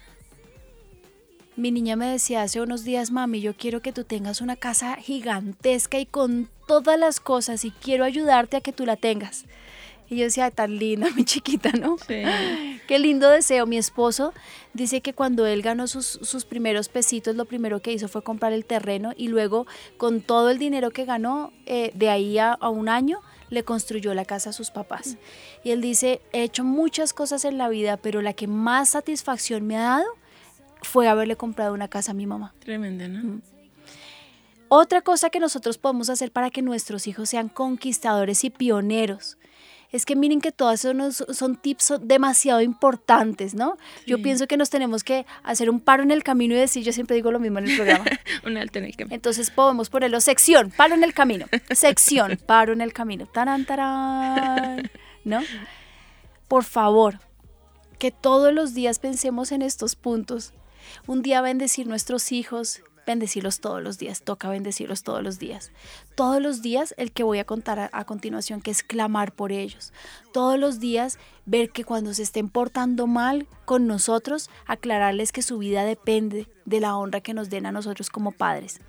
Mi 1.55 1.71
niña 1.71 1.95
me 1.95 2.07
decía 2.07 2.43
hace 2.43 2.61
unos 2.61 2.83
días, 2.83 3.13
mami, 3.13 3.41
yo 3.41 3.55
quiero 3.55 3.83
que 3.83 3.93
tú 3.93 4.03
tengas 4.03 4.41
una 4.41 4.57
casa 4.57 4.97
gigantesca 4.97 6.01
y 6.01 6.07
con 6.07 6.49
todas 6.67 6.99
las 6.99 7.21
cosas 7.21 7.65
y 7.65 7.71
quiero 7.71 8.03
ayudarte 8.03 8.57
a 8.57 8.61
que 8.61 8.73
tú 8.73 8.85
la 8.85 8.97
tengas. 8.97 9.45
Y 10.11 10.17
yo 10.17 10.25
decía, 10.25 10.47
"Ay, 10.47 10.51
tan 10.51 10.77
linda 10.77 11.09
mi 11.17 11.25
chiquita, 11.25 11.71
¿no? 11.73 11.97
Sí. 11.99 12.23
Qué 12.89 12.99
lindo 12.99 13.31
deseo. 13.31 13.67
Mi 13.67 13.79
esposo 13.79 14.35
dice 14.75 15.01
que 15.01 15.15
cuando 15.15 15.47
él 15.47 15.63
ganó 15.63 15.87
sus, 15.87 16.19
sus 16.23 16.45
primeros 16.45 16.89
pesitos, 16.89 17.37
lo 17.37 17.45
primero 17.45 17.81
que 17.81 17.93
hizo 17.93 18.09
fue 18.09 18.23
comprar 18.23 18.53
el 18.53 18.65
terreno 18.65 19.13
y 19.17 19.29
luego 19.29 19.67
con 19.97 20.21
todo 20.21 20.51
el 20.51 20.59
dinero 20.59 20.91
que 20.91 21.05
ganó, 21.05 21.53
eh, 21.67 21.93
de 21.95 22.11
ahí 22.11 22.39
a, 22.39 22.53
a 22.53 22.69
un 22.69 22.89
año, 22.89 23.21
le 23.49 23.63
construyó 23.65 24.13
la 24.15 24.25
casa 24.25 24.51
a 24.51 24.53
sus 24.53 24.71
papás. 24.71 25.17
Y 25.63 25.71
él 25.71 25.81
dice, 25.81 26.21
he 26.33 26.43
hecho 26.43 26.65
muchas 26.65 27.13
cosas 27.13 27.45
en 27.45 27.59
la 27.59 27.69
vida, 27.69 27.97
pero 27.97 28.23
la 28.23 28.33
que 28.33 28.49
más 28.49 28.91
satisfacción 28.91 29.67
me 29.67 29.77
ha 29.77 29.83
dado 29.83 30.07
fue 30.83 31.09
haberle 31.09 31.37
comprado 31.37 31.75
una 31.75 31.89
casa 31.89 32.11
a 32.11 32.15
mi 32.15 32.27
mamá. 32.27 32.55
Tremenda, 32.59 33.07
¿no? 33.07 33.41
Otra 34.69 35.03
cosa 35.03 35.31
que 35.31 35.41
nosotros 35.41 35.79
podemos 35.79 36.11
hacer 36.11 36.31
para 36.31 36.51
que 36.51 36.63
nuestros 36.63 37.09
hijos 37.09 37.29
sean 37.29 37.49
conquistadores 37.49 38.45
y 38.45 38.51
pioneros 38.51 39.37
es 39.93 40.07
que 40.07 40.15
miren 40.17 40.41
que 40.41 40.53
todas 40.53 40.81
son, 40.81 41.13
son 41.13 41.57
tips 41.57 41.95
demasiado 42.01 42.61
importantes, 42.61 43.55
¿no? 43.55 43.77
Yo 44.07 44.23
pienso 44.23 44.47
que 44.47 44.57
nos 44.57 44.71
tenemos 44.71 45.03
que 45.03 45.27
hacer 45.43 45.69
un 45.69 45.81
paro 45.81 46.03
en 46.03 46.11
el 46.11 46.23
camino 46.23 46.55
y 46.55 46.59
decir, 46.59 46.85
yo 46.85 46.93
siempre 46.93 47.17
digo 47.17 47.33
lo 47.33 47.41
mismo 47.41 47.59
en 47.59 47.69
el 47.69 47.77
programa. 47.77 48.05
Un 48.45 48.57
alto 48.57 48.79
en 48.79 48.85
el 48.85 48.97
camino. 48.97 49.15
Entonces 49.15 49.51
podemos 49.51 49.91
ponerlo 49.91 50.21
sección, 50.21 50.71
paro 50.71 50.95
en 50.95 51.05
el 51.05 51.13
camino, 51.13 51.47
sección, 51.71 52.39
paro 52.47 52.73
en 52.73 52.81
el 52.81 52.93
camino, 52.93 53.27
tarán, 53.27 53.65
tarán, 53.65 54.91
¿no? 55.25 55.41
Por 56.47 56.65
favor, 56.65 57.19
que 57.99 58.11
todos 58.11 58.53
los 58.53 58.75
días 58.75 58.99
pensemos 58.99 59.53
en 59.53 59.63
estos 59.63 59.97
puntos. 59.97 60.53
Un 61.07 61.23
día 61.23 61.41
bendecir 61.41 61.87
nuestros 61.87 62.33
hijos, 62.33 62.83
bendecirlos 63.07 63.61
todos 63.61 63.83
los 63.83 63.99
días, 63.99 64.23
toca 64.23 64.49
bendecirlos 64.49 65.03
todos 65.03 65.23
los 65.23 65.39
días. 65.39 65.73
Todos 66.15 66.41
los 66.41 66.63
días 66.63 66.95
el 66.97 67.13
que 67.13 67.23
voy 67.23 67.39
a 67.39 67.45
contar 67.45 67.79
a, 67.79 67.91
a 67.93 68.05
continuación, 68.05 68.61
que 68.61 68.71
es 68.71 68.83
clamar 68.83 69.33
por 69.33 69.53
ellos. 69.53 69.93
Todos 70.33 70.59
los 70.59 70.79
días 70.81 71.19
ver 71.47 71.71
que 71.71 71.85
cuando 71.85 72.15
se 72.15 72.23
estén 72.23 72.49
portando 72.49 73.07
mal 73.07 73.47
con 73.65 73.87
nosotros, 73.87 74.51
aclararles 74.67 75.33
que 75.33 75.43
su 75.43 75.59
vida 75.59 75.85
depende 75.85 76.47
de 76.65 76.81
la 76.81 76.97
honra 76.97 77.21
que 77.21 77.35
nos 77.35 77.51
den 77.51 77.67
a 77.67 77.73
nosotros 77.73 78.11
como 78.11 78.33
padres. 78.33 78.81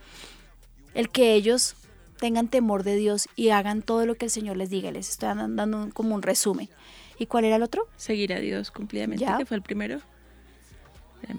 El 0.93 1.09
que 1.09 1.33
ellos 1.33 1.75
tengan 2.19 2.47
temor 2.49 2.83
de 2.83 2.95
Dios 2.97 3.27
y 3.35 3.49
hagan 3.49 3.81
todo 3.81 4.05
lo 4.05 4.15
que 4.15 4.25
el 4.25 4.31
Señor 4.31 4.57
les 4.57 4.69
diga. 4.69 4.91
Les 4.91 5.09
estoy 5.09 5.29
dando 5.35 5.63
un- 5.77 5.91
como 5.91 6.13
un 6.13 6.21
resumen. 6.21 6.69
¿Y 7.17 7.25
cuál 7.27 7.45
era 7.45 7.55
el 7.55 7.63
otro? 7.63 7.87
Seguir 7.97 8.33
a 8.33 8.39
Dios 8.39 8.71
cumplidamente, 8.71 9.23
Ya. 9.23 9.37
que 9.37 9.45
fue 9.45 9.57
el 9.57 9.63
primero. 9.63 9.99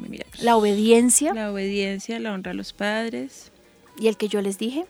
Mirar. 0.08 0.26
La 0.40 0.56
obediencia 0.56 1.32
La 1.34 1.50
obediencia, 1.52 2.18
la 2.18 2.32
honra 2.32 2.52
a 2.52 2.54
los 2.54 2.72
padres, 2.72 3.50
y 3.98 4.08
el 4.08 4.16
que 4.16 4.28
yo 4.28 4.40
les 4.42 4.58
dije, 4.58 4.86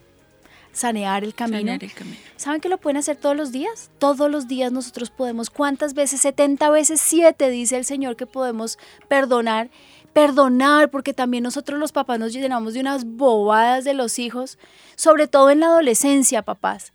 sanear 0.71 1.23
el 1.23 1.33
camino. 1.33 1.59
sanear 1.59 1.83
el 1.83 1.93
camino. 1.93 2.17
¿Saben 2.35 2.61
que 2.61 2.69
lo 2.69 2.77
pueden 2.77 2.97
hacer 2.97 3.15
todos 3.15 3.35
los 3.35 3.51
días? 3.51 3.91
Todos 3.99 4.29
los 4.29 4.47
días 4.47 4.71
nosotros 4.71 5.11
podemos. 5.11 5.49
¿Cuántas 5.49 5.93
veces? 5.93 6.21
70 6.21 6.69
veces 6.71 7.01
7 7.01 7.49
dice 7.49 7.77
el 7.77 7.85
Señor 7.85 8.15
que 8.15 8.25
podemos 8.25 8.77
perdonar. 9.07 9.69
Perdonar, 10.13 10.91
porque 10.91 11.13
también 11.13 11.43
nosotros 11.43 11.79
los 11.79 11.91
papás 11.91 12.19
nos 12.19 12.33
llenamos 12.33 12.73
de 12.73 12.81
unas 12.81 13.05
bobadas 13.05 13.83
de 13.83 13.93
los 13.93 14.19
hijos, 14.19 14.59
sobre 14.95 15.27
todo 15.27 15.49
en 15.49 15.59
la 15.59 15.67
adolescencia, 15.67 16.43
papás. 16.43 16.93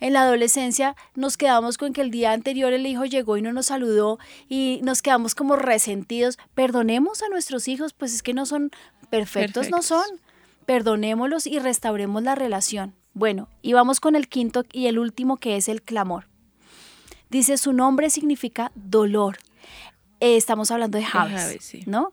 En 0.00 0.12
la 0.12 0.22
adolescencia 0.22 0.96
nos 1.14 1.36
quedamos 1.36 1.78
con 1.78 1.92
que 1.92 2.00
el 2.00 2.10
día 2.10 2.32
anterior 2.32 2.72
el 2.72 2.86
hijo 2.86 3.04
llegó 3.04 3.36
y 3.36 3.42
no 3.42 3.52
nos 3.52 3.66
saludó 3.66 4.18
y 4.48 4.80
nos 4.82 5.02
quedamos 5.02 5.34
como 5.34 5.56
resentidos. 5.56 6.38
Perdonemos 6.54 7.22
a 7.22 7.28
nuestros 7.28 7.68
hijos, 7.68 7.92
pues 7.92 8.14
es 8.14 8.22
que 8.22 8.34
no 8.34 8.46
son 8.46 8.70
perfectos, 9.10 9.70
no 9.70 9.82
son. 9.82 10.04
Perdonémoslos 10.66 11.46
y 11.46 11.58
restauremos 11.58 12.22
la 12.22 12.34
relación. 12.34 12.94
Bueno, 13.14 13.48
y 13.62 13.72
vamos 13.72 14.00
con 14.00 14.16
el 14.16 14.28
quinto 14.28 14.64
y 14.72 14.88
el 14.88 14.98
último 14.98 15.36
que 15.36 15.56
es 15.56 15.68
el 15.68 15.82
clamor. 15.82 16.26
Dice, 17.30 17.56
su 17.56 17.72
nombre 17.72 18.10
significa 18.10 18.72
dolor. 18.74 19.38
Eh, 20.20 20.36
estamos 20.36 20.70
hablando 20.70 20.98
de 20.98 21.58
sí. 21.60 21.82
¿no? 21.86 22.12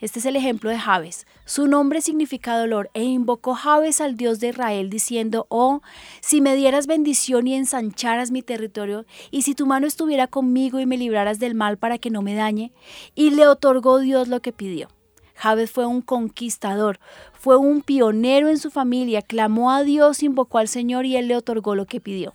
Este 0.00 0.18
es 0.18 0.26
el 0.26 0.34
ejemplo 0.34 0.70
de 0.70 0.78
Jabes. 0.78 1.26
Su 1.44 1.68
nombre 1.68 2.00
significa 2.00 2.58
dolor 2.58 2.90
e 2.94 3.04
invocó 3.04 3.54
Jabes 3.54 4.00
al 4.00 4.16
Dios 4.16 4.40
de 4.40 4.48
Israel 4.48 4.90
diciendo, 4.90 5.46
oh, 5.48 5.82
si 6.20 6.40
me 6.40 6.56
dieras 6.56 6.86
bendición 6.86 7.46
y 7.46 7.54
ensancharas 7.54 8.32
mi 8.32 8.42
territorio, 8.42 9.06
y 9.30 9.42
si 9.42 9.54
tu 9.54 9.66
mano 9.66 9.86
estuviera 9.86 10.26
conmigo 10.26 10.80
y 10.80 10.86
me 10.86 10.98
libraras 10.98 11.38
del 11.38 11.54
mal 11.54 11.78
para 11.78 11.98
que 11.98 12.10
no 12.10 12.22
me 12.22 12.34
dañe, 12.34 12.72
y 13.14 13.30
le 13.30 13.46
otorgó 13.46 14.00
Dios 14.00 14.28
lo 14.28 14.40
que 14.40 14.52
pidió. 14.52 14.88
Jabes 15.36 15.70
fue 15.70 15.86
un 15.86 16.00
conquistador, 16.00 16.98
fue 17.32 17.56
un 17.56 17.82
pionero 17.82 18.48
en 18.48 18.58
su 18.58 18.70
familia, 18.70 19.22
clamó 19.22 19.70
a 19.70 19.84
Dios, 19.84 20.22
invocó 20.22 20.58
al 20.58 20.68
Señor 20.68 21.06
y 21.06 21.16
Él 21.16 21.28
le 21.28 21.36
otorgó 21.36 21.74
lo 21.74 21.86
que 21.86 22.00
pidió. 22.00 22.34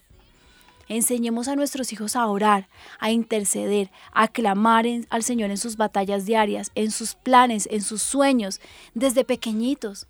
Enseñemos 0.89 1.47
a 1.47 1.55
nuestros 1.55 1.93
hijos 1.93 2.15
a 2.15 2.25
orar, 2.27 2.67
a 2.99 3.11
interceder, 3.11 3.91
a 4.11 4.27
clamar 4.27 4.85
en- 4.87 5.05
al 5.11 5.23
Señor 5.23 5.51
en 5.51 5.57
sus 5.57 5.77
batallas 5.77 6.25
diarias, 6.25 6.71
en 6.75 6.91
sus 6.91 7.13
planes, 7.15 7.67
en 7.71 7.81
sus 7.81 8.01
sueños, 8.01 8.59
desde 8.95 9.23
pequeñitos. 9.23 10.07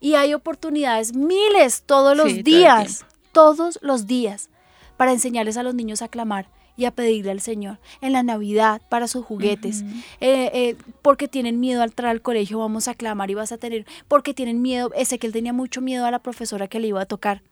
Y 0.00 0.14
hay 0.14 0.34
oportunidades, 0.34 1.14
miles, 1.14 1.82
todos 1.86 2.16
los 2.16 2.30
Sí, 2.32 2.42
días, 2.42 3.06
todos 3.32 3.78
los 3.82 4.06
días, 4.06 4.50
para 4.96 5.12
enseñarles 5.12 5.56
a 5.56 5.62
los 5.62 5.74
niños 5.74 6.02
a 6.02 6.08
clamar 6.08 6.48
y 6.76 6.84
a 6.84 6.90
pedirle 6.92 7.30
al 7.32 7.40
Señor. 7.40 7.78
En 8.00 8.12
la 8.12 8.22
Navidad, 8.22 8.80
para 8.88 9.08
sus 9.08 9.24
juguetes. 9.24 9.82
Eh, 10.20 10.50
eh, 10.54 10.76
porque 11.02 11.26
tienen 11.26 11.58
miedo 11.58 11.82
al 11.82 11.90
entrar 11.90 12.10
al 12.10 12.22
colegio, 12.22 12.58
vamos 12.60 12.86
a 12.88 12.94
clamar 12.94 13.30
y 13.30 13.34
vas 13.34 13.50
a 13.52 13.58
tener. 13.58 13.86
Porque 14.06 14.34
tienen 14.34 14.62
miedo. 14.62 14.90
Ese 14.94 15.18
que 15.18 15.26
él 15.26 15.32
tenía 15.32 15.52
mucho 15.52 15.80
miedo 15.80 16.06
a 16.06 16.10
la 16.12 16.20
profesora 16.20 16.68
que 16.68 16.78
le 16.78 16.88
iba 16.88 17.00
a 17.00 17.06
tocar. 17.06 17.42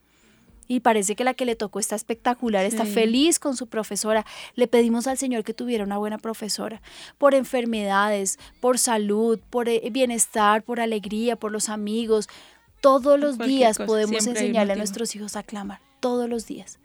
Y 0.68 0.80
parece 0.80 1.14
que 1.14 1.24
la 1.24 1.34
que 1.34 1.44
le 1.44 1.54
tocó 1.56 1.78
está 1.78 1.94
espectacular, 1.94 2.64
está 2.64 2.84
feliz 2.84 3.38
con 3.38 3.56
su 3.56 3.66
profesora. 3.68 4.26
Le 4.54 4.66
pedimos 4.66 5.06
al 5.06 5.16
Señor 5.18 5.44
que 5.44 5.54
tuviera 5.54 5.84
una 5.84 5.98
buena 5.98 6.18
profesora. 6.18 6.82
Por 7.18 7.34
enfermedades, 7.34 8.38
por 8.60 8.78
salud, 8.78 9.38
por 9.50 9.68
eh, 9.68 9.80
bienestar, 9.90 10.62
por 10.62 10.80
alegría, 10.80 11.36
por 11.36 11.52
los 11.52 11.68
amigos. 11.68 12.28
Todos 12.80 13.18
los 13.18 13.36
cualquier 13.36 13.58
días 13.58 13.76
cosa, 13.78 13.86
podemos 13.86 14.26
enseñarle 14.26 14.72
a 14.72 14.76
nuestros 14.76 15.14
hijos 15.16 15.36
a 15.36 15.42
clamar. 15.42 15.80
Todos 16.00 16.28
los 16.28 16.46
días. 16.46 16.78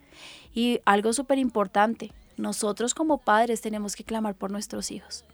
Y 0.53 0.79
algo 0.85 1.13
súper 1.13 1.37
importante, 1.37 2.11
nosotros 2.37 2.93
como 2.93 3.17
padres 3.19 3.61
tenemos 3.61 3.95
que 3.95 4.03
clamar 4.03 4.35
por 4.35 4.51
nuestros 4.51 4.91
hijos. 4.91 5.25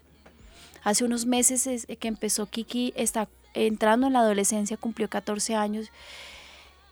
Hace 0.84 1.04
unos 1.04 1.26
meses 1.26 1.66
es- 1.66 1.86
que 1.98 2.08
empezó 2.08 2.46
Kiki, 2.46 2.92
está 2.96 3.28
entrando 3.54 4.06
en 4.06 4.12
la 4.12 4.20
adolescencia, 4.20 4.76
cumplió 4.76 5.08
14 5.08 5.54
años. 5.54 5.90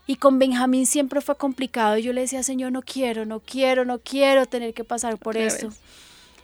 Y 0.07 0.15
con 0.15 0.39
Benjamín 0.39 0.85
siempre 0.85 1.19
fue 1.21 1.35
complicado. 1.35 1.97
Yo 1.97 2.13
le 2.13 2.21
decía, 2.21 2.41
Señor, 2.41 2.71
no 2.71 2.81
quiero, 2.81 3.25
no 3.25 3.41
quiero, 3.41 3.83
no 3.85 3.99
quiero 3.99 4.45
tener 4.45 4.73
que 4.73 4.83
pasar 4.85 5.17
por 5.17 5.35
esto. 5.35 5.69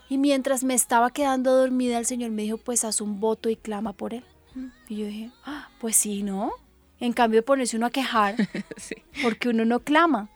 Y 0.09 0.17
mientras 0.17 0.63
me 0.65 0.73
estaba 0.73 1.09
quedando 1.11 1.55
dormida, 1.55 1.97
el 1.97 2.05
Señor 2.05 2.31
me 2.31 2.41
dijo, 2.43 2.57
pues 2.57 2.83
haz 2.83 2.99
un 3.01 3.19
voto 3.21 3.49
y 3.49 3.55
clama 3.55 3.93
por 3.93 4.13
él. 4.13 4.23
Y 4.89 4.97
yo 4.97 5.05
dije, 5.07 5.31
"Ah, 5.45 5.69
pues 5.79 5.95
sí, 5.95 6.21
¿no? 6.23 6.51
En 6.99 7.13
cambio 7.13 7.39
de 7.39 7.43
ponerse 7.43 7.75
uno 7.77 7.87
a 7.87 7.89
quejar, 7.89 8.35
Sí. 8.77 8.95
porque 9.23 9.49
uno 9.49 9.65
no 9.65 9.79
clama. 9.79 10.29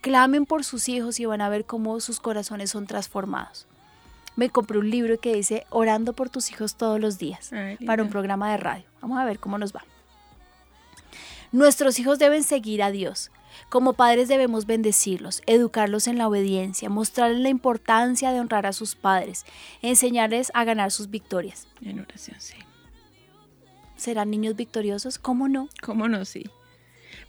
Clamen 0.00 0.46
por 0.46 0.64
sus 0.64 0.88
hijos 0.88 1.20
y 1.20 1.26
van 1.26 1.40
a 1.42 1.48
ver 1.48 1.64
cómo 1.64 2.00
sus 2.00 2.18
corazones 2.20 2.70
son 2.70 2.86
transformados. 2.86 3.66
Me 4.34 4.48
compré 4.50 4.78
un 4.78 4.88
libro 4.88 5.20
que 5.20 5.34
dice 5.34 5.66
Orando 5.68 6.12
por 6.14 6.30
tus 6.30 6.50
hijos 6.50 6.76
todos 6.76 6.98
los 6.98 7.18
días 7.18 7.52
Ay, 7.52 7.76
para 7.84 8.02
un 8.02 8.08
programa 8.08 8.50
de 8.50 8.56
radio. 8.56 8.84
Vamos 9.02 9.18
a 9.18 9.24
ver 9.26 9.38
cómo 9.38 9.58
nos 9.58 9.74
va. 9.74 9.84
Nuestros 11.52 11.98
hijos 11.98 12.18
deben 12.18 12.42
seguir 12.42 12.82
a 12.82 12.90
Dios. 12.90 13.30
Como 13.68 13.92
padres 13.92 14.28
debemos 14.28 14.66
bendecirlos, 14.66 15.42
educarlos 15.46 16.08
en 16.08 16.16
la 16.16 16.26
obediencia, 16.26 16.88
mostrarles 16.88 17.40
la 17.40 17.50
importancia 17.50 18.32
de 18.32 18.40
honrar 18.40 18.66
a 18.66 18.72
sus 18.72 18.94
padres, 18.94 19.44
enseñarles 19.82 20.50
a 20.54 20.64
ganar 20.64 20.90
sus 20.90 21.10
victorias. 21.10 21.68
En 21.84 22.00
oración, 22.00 22.36
sí. 22.40 22.56
¿Serán 23.96 24.30
niños 24.30 24.56
victoriosos? 24.56 25.18
¿Cómo 25.18 25.48
no? 25.48 25.68
¿Cómo 25.82 26.08
no? 26.08 26.24
Sí. 26.24 26.44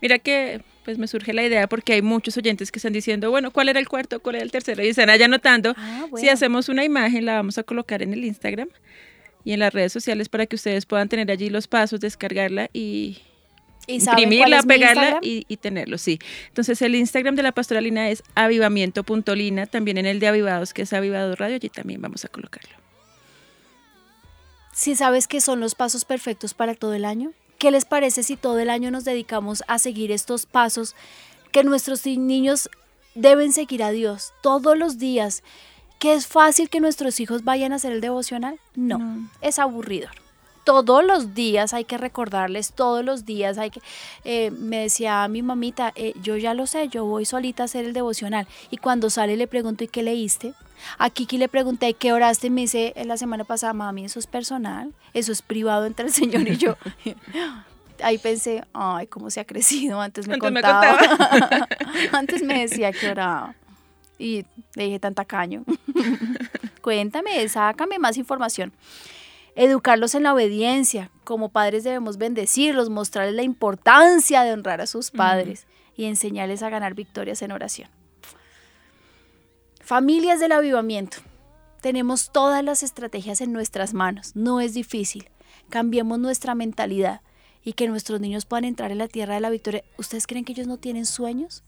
Mira 0.01 0.17
que 0.19 0.63
pues 0.84 0.97
me 0.97 1.07
surge 1.07 1.34
la 1.34 1.43
idea 1.43 1.67
porque 1.67 1.93
hay 1.93 2.01
muchos 2.01 2.36
oyentes 2.38 2.71
que 2.71 2.80
están 2.80 2.93
diciendo, 2.93 3.30
bueno, 3.30 3.51
¿cuál 3.51 3.69
era 3.69 3.80
el 3.80 3.88
cuarto? 3.88 4.21
¿Cuál 4.21 4.36
era 4.36 4.43
el 4.43 4.51
tercero? 4.51 4.84
Y 4.84 4.89
están 4.89 5.09
allá 5.09 5.26
anotando. 5.26 5.74
Ah, 5.78 6.07
Si 6.17 6.30
hacemos 6.30 6.67
una 6.67 6.84
imagen, 6.84 7.26
la 7.26 7.36
vamos 7.36 7.57
a 7.57 7.63
colocar 7.63 8.01
en 8.01 8.13
el 8.13 8.26
Instagram 8.26 8.69
y 9.45 9.53
en 9.53 9.59
las 9.59 9.74
redes 9.74 9.93
sociales 9.93 10.30
para 10.30 10.45
que 10.45 10.55
ustedes 10.55 10.86
puedan 10.86 11.09
tener 11.09 11.32
allí 11.32 11.49
los 11.49 11.67
pasos, 11.67 11.99
descargarla 11.99 12.69
y 12.74 13.19
¿Y 13.88 13.95
imprimirla, 13.95 14.63
pegarla 14.63 15.19
y, 15.21 15.45
y 15.47 15.57
tenerlo, 15.57 15.97
sí. 15.97 16.19
Entonces 16.47 16.81
el 16.81 16.95
Instagram 16.95 17.36
de 17.36 17.43
la 17.43 17.51
pastoralina 17.51 18.09
es 18.09 18.23
avivamiento.lina, 18.36 19.65
también 19.67 19.97
en 19.97 20.05
el 20.05 20.19
de 20.19 20.27
Avivados, 20.27 20.73
que 20.73 20.84
es 20.84 20.93
Avivados 20.93 21.38
Radio, 21.38 21.55
allí 21.55 21.69
también 21.69 22.01
vamos 22.01 22.23
a 22.25 22.29
colocarlo. 22.29 22.75
si 24.73 24.95
sabes 24.95 25.27
que 25.27 25.41
son 25.41 25.59
los 25.59 25.75
pasos 25.75 26.05
perfectos 26.05 26.53
para 26.53 26.75
todo 26.75 26.93
el 26.93 27.05
año? 27.05 27.31
¿Qué 27.59 27.71
les 27.71 27.86
parece 27.86 28.23
si 28.23 28.36
todo 28.36 28.59
el 28.59 28.69
año 28.69 28.91
nos 28.91 29.05
dedicamos 29.05 29.63
a 29.67 29.77
seguir 29.79 30.11
estos 30.11 30.45
pasos 30.45 30.95
que 31.51 31.63
nuestros 31.63 32.05
ni- 32.05 32.17
niños 32.17 32.69
deben 33.15 33.53
seguir 33.53 33.84
a 33.84 33.91
Dios 33.91 34.34
todos 34.41 34.77
los 34.77 34.97
días? 34.97 35.43
¿Que 35.99 36.13
es 36.13 36.27
fácil 36.27 36.69
que 36.69 36.79
nuestros 36.81 37.19
hijos 37.19 37.43
vayan 37.45 37.71
a 37.71 37.75
hacer 37.75 37.91
el 37.93 38.01
devocional? 38.01 38.59
No, 38.75 38.97
No. 38.97 39.29
es 39.41 39.59
aburridor. 39.59 40.11
Todos 40.64 41.03
los 41.03 41.34
días 41.34 41.74
hay 41.74 41.84
que 41.84 41.97
recordarles, 41.97 42.74
todos 42.74 43.03
los 43.03 43.26
días 43.26 43.57
hay 43.57 43.70
que... 43.70 43.82
eh, 44.24 44.51
me 44.51 44.78
decía 44.78 45.28
mi 45.28 45.41
mamita, 45.41 45.91
eh, 45.95 46.14
yo 46.22 46.38
ya 46.38 46.53
lo 46.53 46.68
sé, 46.68 46.88
yo 46.88 47.05
voy 47.05 47.26
solita 47.26 47.64
a 47.64 47.66
hacer 47.66 47.86
el 47.86 47.93
devocional. 47.93 48.47
Y 48.72 48.78
cuando 48.78 49.09
sale 49.09 49.36
le 49.36 49.47
pregunto, 49.47 49.84
¿y 49.84 49.88
qué 49.88 50.03
leíste? 50.03 50.53
A 50.97 51.09
Kiki 51.09 51.38
le 51.38 51.47
pregunté, 51.47 51.93
¿qué 51.93 52.14
oraste? 52.14 52.47
Y 52.47 52.49
me 52.49 52.61
dice 52.61 52.93
eh, 52.95 53.05
la 53.05 53.18
semana 53.18 53.43
pasada, 53.43 53.74
mami, 53.74 54.05
eso 54.05 54.20
es 54.20 54.28
personal, 54.28 54.93
eso 55.14 55.32
es 55.32 55.41
privado 55.41 55.86
entre 55.86 56.07
el 56.07 56.14
Señor 56.14 56.47
y 56.47 56.57
yo. 56.57 56.76
Ahí 58.03 58.18
pensé, 58.18 58.64
ay, 58.74 59.07
cómo 59.07 59.30
se 59.30 59.39
ha 59.39 59.45
crecido, 59.45 60.01
antes 60.01 60.28
me 60.28 60.34
Antes 60.36 60.51
me 60.51 60.61
contaba. 60.61 60.97
antes 62.11 62.43
me 62.43 62.61
decía 62.61 62.91
que 62.91 63.09
oraba. 63.09 63.55
Y 64.20 64.45
le 64.76 64.86
dije 64.86 64.99
tan 64.99 65.14
tacaño. 65.14 65.64
Cuéntame, 66.82 67.47
sácame 67.49 67.99
más 67.99 68.18
información. 68.18 68.74
Educarlos 69.56 70.16
en 70.16 70.24
la 70.24 70.34
obediencia. 70.34 71.12
Como 71.24 71.49
padres 71.49 71.84
debemos 71.84 72.18
bendecirlos, 72.18 72.89
mostrarles 72.89 73.36
la 73.36 73.43
importancia 73.43 74.43
de 74.43 74.51
honrar 74.51 74.82
a 74.82 74.88
sus 74.88 75.12
padres 75.12 75.68
y 75.95 76.06
enseñarles 76.06 76.64
a 76.64 76.70
ganar 76.70 76.95
victorias 76.95 77.41
en 77.41 77.51
oración. 77.51 77.89
Familias 79.80 80.39
del 80.39 80.54
avivamiento. 80.54 81.18
Tenemos 81.82 82.32
todas 82.32 82.64
las 82.64 82.82
estrategias 82.82 83.41
en 83.41 83.51
nuestras 83.51 83.93
manos. 83.93 84.36
No 84.36 84.62
es 84.62 84.74
difícil. 84.74 85.30
Cambiemos 85.70 86.18
nuestra 86.18 86.56
mentalidad 86.56 87.22
y 87.64 87.74
que 87.74 87.88
nuestros 87.88 88.22
niños 88.22 88.45
puedan 88.45 88.66
entrar 88.66 88.91
en 88.91 88.97
la 88.97 89.08
tierra 89.08 89.36
de 89.36 89.41
la 89.41 89.49
victoria. 89.49 89.84
¿Ustedes 89.97 90.26
creen 90.26 90.45
que 90.45 90.54
ellos 90.54 90.68
no 90.68 90.78
tienen 90.78 91.06
sueños? 91.06 91.64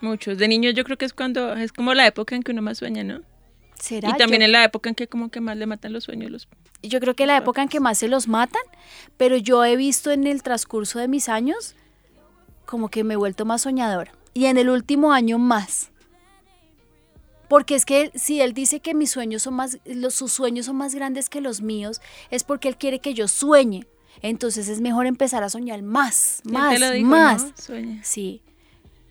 Muchos. 0.00 0.38
De 0.38 0.48
niños 0.48 0.74
yo 0.74 0.84
creo 0.84 0.96
que 0.96 1.04
es 1.04 1.12
cuando, 1.12 1.54
es 1.54 1.72
como 1.72 1.94
la 1.94 2.06
época 2.06 2.34
en 2.34 2.42
que 2.42 2.52
uno 2.52 2.62
más 2.62 2.78
sueña, 2.78 3.04
¿no? 3.04 3.20
¿Será? 3.80 4.10
Y 4.10 4.16
también 4.16 4.40
Yo- 4.40 4.46
en 4.46 4.52
la 4.52 4.64
época 4.64 4.88
en 4.88 4.94
que 4.94 5.06
como 5.08 5.30
que 5.30 5.40
más 5.40 5.56
le 5.56 5.66
matan 5.66 5.92
los 5.92 6.04
sueños 6.04 6.30
los 6.30 6.48
yo 6.82 7.00
creo 7.00 7.14
que 7.16 7.26
la 7.26 7.36
época 7.36 7.60
en 7.62 7.68
que 7.68 7.80
más 7.80 7.98
se 7.98 8.06
los 8.06 8.28
matan, 8.28 8.62
pero 9.16 9.36
yo 9.36 9.64
he 9.64 9.74
visto 9.76 10.12
en 10.12 10.26
el 10.28 10.42
transcurso 10.44 11.00
de 11.00 11.08
mis 11.08 11.28
años 11.28 11.74
como 12.66 12.88
que 12.88 13.02
me 13.02 13.14
he 13.14 13.16
vuelto 13.16 13.44
más 13.44 13.62
soñadora. 13.62 14.12
Y 14.32 14.44
en 14.46 14.58
el 14.58 14.68
último 14.70 15.12
año 15.12 15.38
más. 15.40 15.90
Porque 17.48 17.74
es 17.74 17.84
que 17.86 18.12
si 18.14 18.40
él 18.42 18.52
dice 18.52 18.78
que 18.80 18.94
mis 18.94 19.10
sueños 19.10 19.42
son 19.42 19.54
más, 19.54 19.78
los, 19.86 20.14
sus 20.14 20.32
sueños 20.32 20.66
son 20.66 20.76
más 20.76 20.94
grandes 20.94 21.30
que 21.30 21.40
los 21.40 21.62
míos, 21.62 22.00
es 22.30 22.44
porque 22.44 22.68
él 22.68 22.76
quiere 22.76 23.00
que 23.00 23.14
yo 23.14 23.26
sueñe. 23.26 23.86
Entonces 24.20 24.68
es 24.68 24.80
mejor 24.80 25.06
empezar 25.06 25.42
a 25.42 25.48
soñar 25.48 25.82
más, 25.82 26.40
¿Quién 26.42 26.54
más, 26.54 26.92
dijo, 26.92 27.08
más. 27.08 27.44
no? 27.44 27.52
Sueña. 27.56 28.00
Sí. 28.04 28.42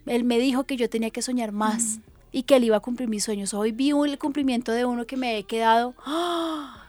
Él 0.06 0.24
me 0.24 0.38
dijo 0.40 0.66
que 0.66 0.78
yo 0.78 0.90
tenía 0.90 1.10
que 1.10 1.22
soñar 1.22 1.52
más 1.52 2.00
y 2.38 2.44
que 2.44 2.58
él 2.58 2.66
iba 2.66 2.78
a 2.78 2.82
cumplir 2.82 3.10
mis 3.10 3.24
sueños. 3.24 3.56
Hoy 3.56 3.72
vi 3.72 3.90
el 3.90 4.20
cumplimiento 4.20 4.72
de 4.72 4.86
uno 4.86 5.08
que 5.08 5.18
me 5.18 5.40
he 5.40 5.44
quedado. 5.46 5.96
¡Ah! 6.06 6.86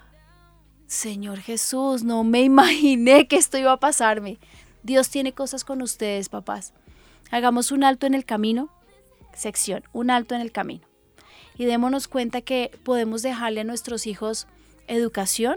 Señor 0.87 1.39
Jesús, 1.39 2.05
no 2.05 2.23
me 2.23 2.43
imaginé 2.43 3.27
que 3.27 3.37
esto 3.37 3.57
iba 3.57 3.73
a 3.73 3.81
pasarme. 3.81 4.37
Dios 4.83 5.09
tiene 5.09 5.33
cosas 5.33 5.65
con 5.65 5.81
ustedes, 5.81 6.29
papás. 6.29 6.75
Hagamos 7.31 7.73
un 7.73 7.83
alto 7.83 8.07
en 8.07 8.13
el 8.13 8.27
camino. 8.27 8.69
Sección, 9.33 9.85
un 9.95 10.11
alto 10.11 10.35
en 10.35 10.43
el 10.43 10.53
camino. 10.53 10.87
Y 11.57 11.65
démonos 11.65 12.09
cuenta 12.09 12.43
que 12.43 12.71
podemos 12.83 13.23
dejarle 13.23 13.63
a 13.63 13.65
nuestros 13.65 14.07
hijos 14.07 14.49
educación. 14.87 15.57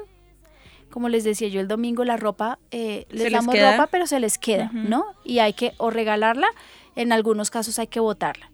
Como 0.90 1.10
les 1.10 1.26
decía 1.26 1.50
yo 1.50 1.60
el 1.60 1.68
domingo, 1.68 2.06
la 2.06 2.16
ropa, 2.16 2.60
eh, 2.72 3.08
les 3.10 3.24
les 3.24 3.34
damos 3.34 3.54
queda. 3.54 3.72
ropa, 3.74 3.88
pero 3.88 4.08
se 4.08 4.22
les 4.22 4.38
queda. 4.38 4.72
¿no? 4.72 5.04
Y 5.26 5.40
hay 5.40 5.52
que 5.52 5.74
o 5.80 5.90
regalarla, 5.90 6.48
en 6.96 7.12
algunos 7.12 7.52
casos 7.52 7.78
hay 7.78 7.88
que 7.88 8.00
botarla. 8.00 8.50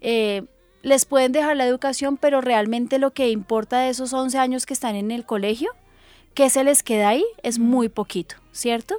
Eh, 0.00 0.44
les 0.84 1.06
pueden 1.06 1.32
dejar 1.32 1.56
la 1.56 1.66
educación, 1.66 2.16
pero 2.18 2.40
realmente 2.40 2.98
lo 2.98 3.10
que 3.12 3.30
importa 3.30 3.80
de 3.80 3.88
esos 3.88 4.12
11 4.12 4.38
años 4.38 4.66
que 4.66 4.74
están 4.74 4.94
en 4.94 5.10
el 5.10 5.24
colegio, 5.24 5.70
que 6.34 6.50
se 6.50 6.62
les 6.62 6.82
queda 6.82 7.08
ahí, 7.08 7.24
es 7.42 7.58
muy 7.58 7.88
poquito, 7.88 8.36
¿cierto? 8.52 8.96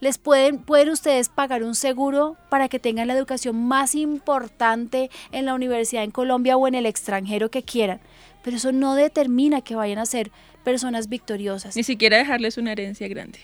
Les 0.00 0.16
pueden, 0.16 0.58
pueden 0.58 0.88
ustedes 0.88 1.28
pagar 1.28 1.64
un 1.64 1.74
seguro 1.74 2.36
para 2.48 2.68
que 2.68 2.78
tengan 2.78 3.08
la 3.08 3.14
educación 3.14 3.56
más 3.56 3.94
importante 3.94 5.10
en 5.30 5.44
la 5.44 5.54
universidad 5.54 6.02
en 6.02 6.12
Colombia 6.12 6.56
o 6.56 6.66
en 6.66 6.74
el 6.74 6.86
extranjero 6.86 7.50
que 7.50 7.62
quieran, 7.62 8.00
pero 8.42 8.56
eso 8.56 8.72
no 8.72 8.94
determina 8.94 9.60
que 9.60 9.74
vayan 9.74 9.98
a 9.98 10.06
ser 10.06 10.30
personas 10.64 11.08
victoriosas. 11.08 11.76
Ni 11.76 11.82
siquiera 11.82 12.16
dejarles 12.16 12.56
una 12.56 12.72
herencia 12.72 13.06
grande. 13.06 13.40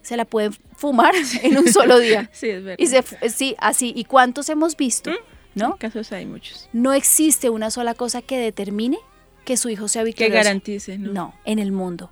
Se 0.00 0.16
la 0.16 0.24
pueden 0.24 0.54
fumar 0.76 1.12
en 1.42 1.58
un 1.58 1.68
solo 1.68 1.98
día. 1.98 2.30
Sí, 2.32 2.48
es 2.48 2.64
verdad. 2.64 2.78
Y 2.78 2.86
se, 2.86 3.02
sí, 3.28 3.54
así. 3.58 3.92
¿Y 3.94 4.04
cuántos 4.04 4.48
hemos 4.48 4.76
visto? 4.76 5.10
¿No? 5.58 5.76
Casos 5.76 6.12
hay 6.12 6.26
muchos. 6.26 6.68
No 6.72 6.92
existe 6.92 7.50
una 7.50 7.70
sola 7.70 7.94
cosa 7.94 8.22
que 8.22 8.38
determine 8.38 8.98
que 9.44 9.56
su 9.56 9.68
hijo 9.68 9.88
sea 9.88 10.02
Que 10.02 10.06
victorioso. 10.06 10.34
garantice, 10.34 10.98
¿no? 10.98 11.12
No, 11.12 11.34
en 11.44 11.58
el 11.58 11.72
mundo. 11.72 12.10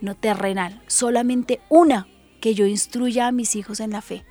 No 0.00 0.14
terrenal. 0.14 0.82
Solamente 0.86 1.60
una 1.68 2.06
que 2.40 2.54
yo 2.54 2.66
instruya 2.66 3.26
a 3.28 3.32
mis 3.32 3.56
hijos 3.56 3.80
en 3.80 3.90
la 3.90 4.02
fe. 4.02 4.24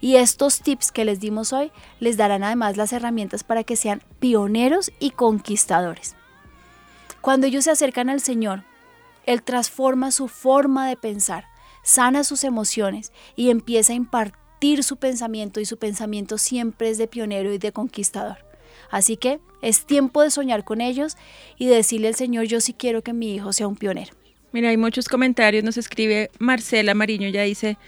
Y 0.00 0.16
estos 0.16 0.60
tips 0.60 0.92
que 0.92 1.04
les 1.04 1.20
dimos 1.20 1.52
hoy 1.52 1.72
les 2.00 2.16
darán 2.16 2.44
además 2.44 2.76
las 2.76 2.92
herramientas 2.92 3.44
para 3.44 3.64
que 3.64 3.76
sean 3.76 4.02
pioneros 4.18 4.92
y 5.00 5.10
conquistadores. 5.10 6.16
Cuando 7.20 7.46
ellos 7.46 7.64
se 7.64 7.70
acercan 7.70 8.08
al 8.08 8.20
Señor, 8.20 8.64
Él 9.26 9.42
transforma 9.42 10.10
su 10.10 10.28
forma 10.28 10.88
de 10.88 10.96
pensar, 10.96 11.46
sana 11.82 12.24
sus 12.24 12.44
emociones 12.44 13.12
y 13.36 13.50
empieza 13.50 13.92
a 13.92 13.96
impartir 13.96 14.39
su 14.82 14.96
pensamiento 14.96 15.60
y 15.60 15.64
su 15.64 15.78
pensamiento 15.78 16.38
siempre 16.38 16.90
es 16.90 16.98
de 16.98 17.06
pionero 17.06 17.52
y 17.52 17.58
de 17.58 17.72
conquistador. 17.72 18.38
Así 18.90 19.16
que 19.16 19.40
es 19.62 19.86
tiempo 19.86 20.22
de 20.22 20.30
soñar 20.30 20.64
con 20.64 20.80
ellos 20.80 21.16
y 21.58 21.66
decirle 21.66 22.08
al 22.08 22.14
Señor, 22.14 22.44
yo 22.44 22.60
sí 22.60 22.72
quiero 22.72 23.02
que 23.02 23.12
mi 23.12 23.34
hijo 23.34 23.52
sea 23.52 23.68
un 23.68 23.76
pionero. 23.76 24.12
Mira, 24.52 24.70
hay 24.70 24.76
muchos 24.76 25.08
comentarios, 25.08 25.62
nos 25.62 25.76
escribe 25.76 26.30
Marcela 26.38 26.94
Mariño, 26.94 27.28
ya 27.28 27.42
dice, 27.42 27.78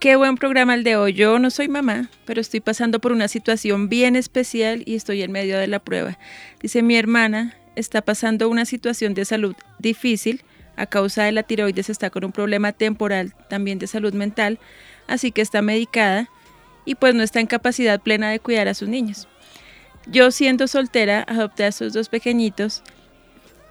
qué 0.00 0.16
buen 0.16 0.36
programa 0.36 0.74
el 0.74 0.84
de 0.84 0.96
hoy, 0.96 1.12
yo 1.12 1.38
no 1.38 1.50
soy 1.50 1.68
mamá, 1.68 2.10
pero 2.24 2.40
estoy 2.40 2.60
pasando 2.60 2.98
por 2.98 3.12
una 3.12 3.28
situación 3.28 3.88
bien 3.90 4.16
especial 4.16 4.82
y 4.86 4.94
estoy 4.94 5.22
en 5.22 5.32
medio 5.32 5.58
de 5.58 5.66
la 5.66 5.80
prueba. 5.80 6.18
Dice, 6.60 6.82
mi 6.82 6.96
hermana 6.96 7.56
está 7.76 8.00
pasando 8.00 8.48
una 8.48 8.64
situación 8.64 9.12
de 9.12 9.26
salud 9.26 9.54
difícil, 9.78 10.42
a 10.76 10.86
causa 10.86 11.24
de 11.24 11.32
la 11.32 11.42
tiroides 11.42 11.90
está 11.90 12.08
con 12.08 12.24
un 12.24 12.32
problema 12.32 12.72
temporal 12.72 13.34
también 13.50 13.78
de 13.78 13.86
salud 13.86 14.14
mental, 14.14 14.58
así 15.06 15.32
que 15.32 15.42
está 15.42 15.62
medicada 15.62 16.28
y 16.84 16.94
pues 16.94 17.14
no 17.14 17.22
está 17.22 17.40
en 17.40 17.46
capacidad 17.46 18.00
plena 18.00 18.30
de 18.30 18.40
cuidar 18.40 18.68
a 18.68 18.74
sus 18.74 18.88
niños. 18.88 19.28
Yo 20.06 20.30
siendo 20.30 20.66
soltera 20.66 21.24
adopté 21.28 21.64
a 21.64 21.68
esos 21.68 21.92
dos 21.92 22.08
pequeñitos, 22.08 22.82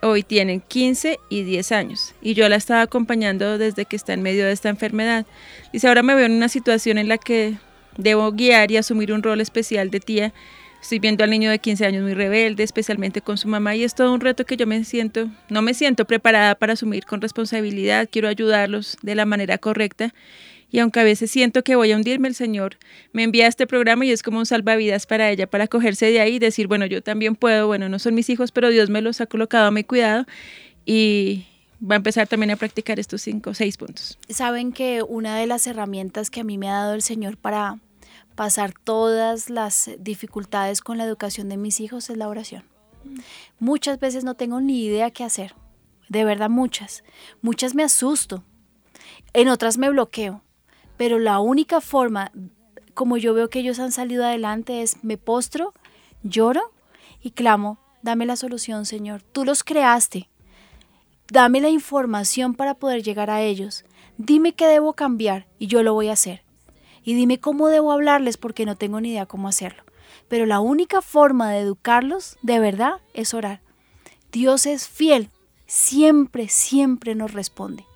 hoy 0.01 0.23
tienen 0.23 0.61
15 0.61 1.19
y 1.29 1.43
10 1.43 1.71
años 1.73 2.15
y 2.21 2.33
yo 2.33 2.47
la 2.49 2.55
estaba 2.55 2.81
acompañando 2.81 3.57
desde 3.57 3.85
que 3.85 3.95
está 3.95 4.13
en 4.13 4.21
medio 4.21 4.45
de 4.45 4.51
esta 4.51 4.69
enfermedad. 4.69 5.25
Dice, 5.73 5.87
ahora 5.87 6.03
me 6.03 6.15
veo 6.15 6.25
en 6.25 6.33
una 6.33 6.49
situación 6.49 6.97
en 6.97 7.09
la 7.09 7.17
que 7.17 7.55
debo 7.97 8.31
guiar 8.31 8.71
y 8.71 8.77
asumir 8.77 9.11
un 9.11 9.23
rol 9.23 9.41
especial 9.41 9.89
de 9.91 9.99
tía 9.99 10.33
Estoy 10.81 10.97
viendo 10.97 11.23
al 11.23 11.29
niño 11.29 11.51
de 11.51 11.59
15 11.59 11.85
años 11.85 12.01
muy 12.01 12.15
rebelde, 12.15 12.63
especialmente 12.63 13.21
con 13.21 13.37
su 13.37 13.47
mamá, 13.47 13.75
y 13.75 13.83
es 13.83 13.93
todo 13.93 14.11
un 14.11 14.19
reto 14.19 14.45
que 14.45 14.57
yo 14.57 14.65
me 14.65 14.83
siento, 14.83 15.29
no 15.47 15.61
me 15.61 15.75
siento 15.75 16.05
preparada 16.05 16.55
para 16.55 16.73
asumir 16.73 17.05
con 17.05 17.21
responsabilidad, 17.21 18.09
quiero 18.11 18.27
ayudarlos 18.27 18.97
de 19.03 19.13
la 19.13 19.25
manera 19.25 19.59
correcta. 19.59 20.11
Y 20.71 20.79
aunque 20.79 21.01
a 21.01 21.03
veces 21.03 21.29
siento 21.29 21.63
que 21.63 21.75
voy 21.75 21.91
a 21.91 21.97
hundirme, 21.97 22.29
el 22.29 22.35
Señor 22.35 22.77
me 23.11 23.23
envía 23.23 23.47
este 23.47 23.67
programa 23.67 24.05
y 24.05 24.11
es 24.11 24.23
como 24.23 24.39
un 24.39 24.45
salvavidas 24.45 25.05
para 25.05 25.29
ella, 25.29 25.47
para 25.47 25.67
cogerse 25.67 26.05
de 26.05 26.21
ahí 26.21 26.35
y 26.35 26.39
decir, 26.39 26.67
bueno, 26.67 26.85
yo 26.85 27.03
también 27.03 27.35
puedo, 27.35 27.67
bueno, 27.67 27.89
no 27.89 27.99
son 27.99 28.15
mis 28.15 28.29
hijos, 28.29 28.51
pero 28.51 28.69
Dios 28.69 28.89
me 28.89 29.01
los 29.01 29.19
ha 29.19 29.25
colocado 29.25 29.67
a 29.67 29.71
mi 29.71 29.83
cuidado 29.83 30.25
y 30.85 31.45
va 31.81 31.95
a 31.95 31.97
empezar 31.97 32.27
también 32.27 32.51
a 32.51 32.55
practicar 32.55 32.99
estos 32.99 33.21
cinco 33.21 33.49
o 33.49 33.53
seis 33.53 33.75
puntos. 33.77 34.17
Saben 34.29 34.71
que 34.71 35.03
una 35.03 35.37
de 35.37 35.47
las 35.47 35.67
herramientas 35.67 36.29
que 36.29 36.41
a 36.41 36.43
mí 36.43 36.57
me 36.57 36.69
ha 36.69 36.73
dado 36.73 36.93
el 36.93 37.01
Señor 37.01 37.37
para 37.37 37.79
pasar 38.35 38.73
todas 38.73 39.49
las 39.49 39.91
dificultades 39.99 40.81
con 40.81 40.97
la 40.97 41.03
educación 41.03 41.49
de 41.49 41.57
mis 41.57 41.79
hijos 41.79 42.09
es 42.09 42.17
la 42.17 42.29
oración. 42.29 42.63
Muchas 43.59 43.99
veces 43.99 44.23
no 44.23 44.35
tengo 44.35 44.61
ni 44.61 44.85
idea 44.85 45.11
qué 45.11 45.23
hacer, 45.23 45.53
de 46.07 46.23
verdad 46.23 46.49
muchas. 46.49 47.03
Muchas 47.41 47.75
me 47.75 47.83
asusto, 47.83 48.43
en 49.33 49.47
otras 49.47 49.77
me 49.77 49.89
bloqueo, 49.89 50.43
pero 51.01 51.17
la 51.17 51.39
única 51.39 51.81
forma 51.81 52.31
como 52.93 53.17
yo 53.17 53.33
veo 53.33 53.49
que 53.49 53.57
ellos 53.57 53.79
han 53.79 53.91
salido 53.91 54.23
adelante 54.23 54.83
es 54.83 55.03
me 55.03 55.17
postro, 55.17 55.73
lloro 56.21 56.61
y 57.23 57.31
clamo, 57.31 57.79
dame 58.03 58.27
la 58.27 58.35
solución 58.35 58.85
Señor, 58.85 59.23
tú 59.23 59.43
los 59.43 59.63
creaste, 59.63 60.29
dame 61.31 61.59
la 61.59 61.69
información 61.69 62.53
para 62.53 62.75
poder 62.75 63.01
llegar 63.01 63.31
a 63.31 63.41
ellos, 63.41 63.83
dime 64.17 64.53
qué 64.53 64.67
debo 64.67 64.93
cambiar 64.93 65.47
y 65.57 65.65
yo 65.65 65.81
lo 65.81 65.95
voy 65.95 66.09
a 66.09 66.13
hacer 66.13 66.43
y 67.03 67.15
dime 67.15 67.39
cómo 67.39 67.69
debo 67.69 67.91
hablarles 67.91 68.37
porque 68.37 68.67
no 68.67 68.75
tengo 68.75 69.01
ni 69.01 69.09
idea 69.09 69.25
cómo 69.25 69.47
hacerlo. 69.47 69.81
Pero 70.27 70.45
la 70.45 70.59
única 70.59 71.01
forma 71.01 71.49
de 71.49 71.61
educarlos 71.61 72.37
de 72.43 72.59
verdad 72.59 73.01
es 73.15 73.33
orar. 73.33 73.61
Dios 74.31 74.67
es 74.67 74.87
fiel, 74.87 75.31
siempre, 75.65 76.47
siempre 76.47 77.15
nos 77.15 77.33
responde. 77.33 77.87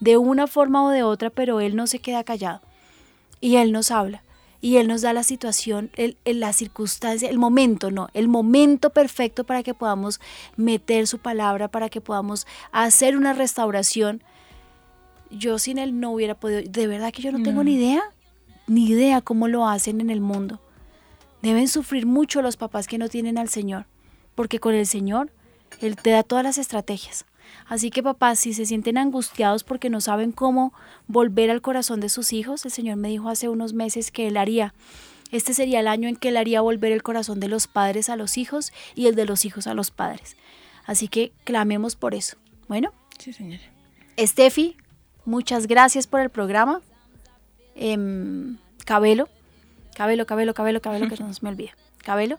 De 0.00 0.16
una 0.16 0.46
forma 0.46 0.84
o 0.84 0.90
de 0.90 1.02
otra, 1.02 1.30
pero 1.30 1.60
Él 1.60 1.76
no 1.76 1.86
se 1.86 1.98
queda 1.98 2.24
callado. 2.24 2.60
Y 3.40 3.56
Él 3.56 3.72
nos 3.72 3.90
habla. 3.90 4.22
Y 4.60 4.76
Él 4.76 4.88
nos 4.88 5.02
da 5.02 5.12
la 5.12 5.22
situación, 5.22 5.90
el, 5.94 6.16
la 6.24 6.52
circunstancia, 6.52 7.30
el 7.30 7.38
momento, 7.38 7.92
no, 7.92 8.08
el 8.12 8.26
momento 8.26 8.90
perfecto 8.90 9.44
para 9.44 9.62
que 9.62 9.72
podamos 9.72 10.20
meter 10.56 11.06
su 11.06 11.18
palabra, 11.18 11.68
para 11.68 11.88
que 11.88 12.00
podamos 12.00 12.46
hacer 12.72 13.16
una 13.16 13.34
restauración. 13.34 14.22
Yo 15.30 15.60
sin 15.60 15.78
Él 15.78 16.00
no 16.00 16.10
hubiera 16.10 16.34
podido, 16.34 16.62
de 16.68 16.86
verdad 16.88 17.12
que 17.12 17.22
yo 17.22 17.30
no 17.30 17.42
tengo 17.42 17.62
ni 17.62 17.74
idea 17.74 18.02
ni 18.68 18.86
idea 18.86 19.20
cómo 19.20 19.48
lo 19.48 19.66
hacen 19.66 20.00
en 20.00 20.10
el 20.10 20.20
mundo. 20.20 20.60
Deben 21.42 21.68
sufrir 21.68 22.06
mucho 22.06 22.42
los 22.42 22.56
papás 22.56 22.86
que 22.86 22.98
no 22.98 23.08
tienen 23.08 23.38
al 23.38 23.48
Señor, 23.48 23.86
porque 24.34 24.60
con 24.60 24.74
el 24.74 24.86
Señor 24.86 25.30
Él 25.80 25.96
te 25.96 26.10
da 26.10 26.22
todas 26.22 26.44
las 26.44 26.58
estrategias. 26.58 27.24
Así 27.66 27.90
que 27.90 28.02
papás, 28.02 28.38
si 28.38 28.54
se 28.54 28.66
sienten 28.66 28.98
angustiados 28.98 29.64
porque 29.64 29.90
no 29.90 30.00
saben 30.00 30.32
cómo 30.32 30.72
volver 31.06 31.50
al 31.50 31.60
corazón 31.60 32.00
de 32.00 32.08
sus 32.08 32.32
hijos, 32.32 32.64
el 32.64 32.70
Señor 32.70 32.96
me 32.96 33.08
dijo 33.08 33.28
hace 33.28 33.48
unos 33.48 33.74
meses 33.74 34.10
que 34.10 34.28
Él 34.28 34.36
haría. 34.36 34.74
Este 35.30 35.52
sería 35.52 35.80
el 35.80 35.88
año 35.88 36.08
en 36.08 36.16
que 36.16 36.28
Él 36.28 36.36
haría 36.36 36.60
volver 36.60 36.92
el 36.92 37.02
corazón 37.02 37.40
de 37.40 37.48
los 37.48 37.66
padres 37.66 38.08
a 38.08 38.16
los 38.16 38.38
hijos 38.38 38.72
y 38.94 39.06
el 39.06 39.14
de 39.14 39.26
los 39.26 39.44
hijos 39.44 39.66
a 39.66 39.74
los 39.74 39.90
padres. 39.90 40.36
Así 40.86 41.08
que 41.08 41.32
clamemos 41.44 41.96
por 41.96 42.14
eso. 42.14 42.38
Bueno. 42.66 42.92
Sí, 43.18 43.32
señora. 43.32 43.62
Estefi, 44.16 44.76
muchas 45.26 45.66
gracias 45.66 46.06
por 46.06 46.20
el 46.20 46.30
programa. 46.30 46.80
Em, 47.74 48.56
Cabelo, 48.86 49.28
Cabelo, 49.94 50.26
Cabelo, 50.26 50.54
Cabelo, 50.54 50.80
Cabelo, 50.80 51.08
que 51.08 51.22
no 51.22 51.32
se 51.32 51.40
me 51.42 51.50
olvida, 51.50 51.72
Cabelo. 52.02 52.38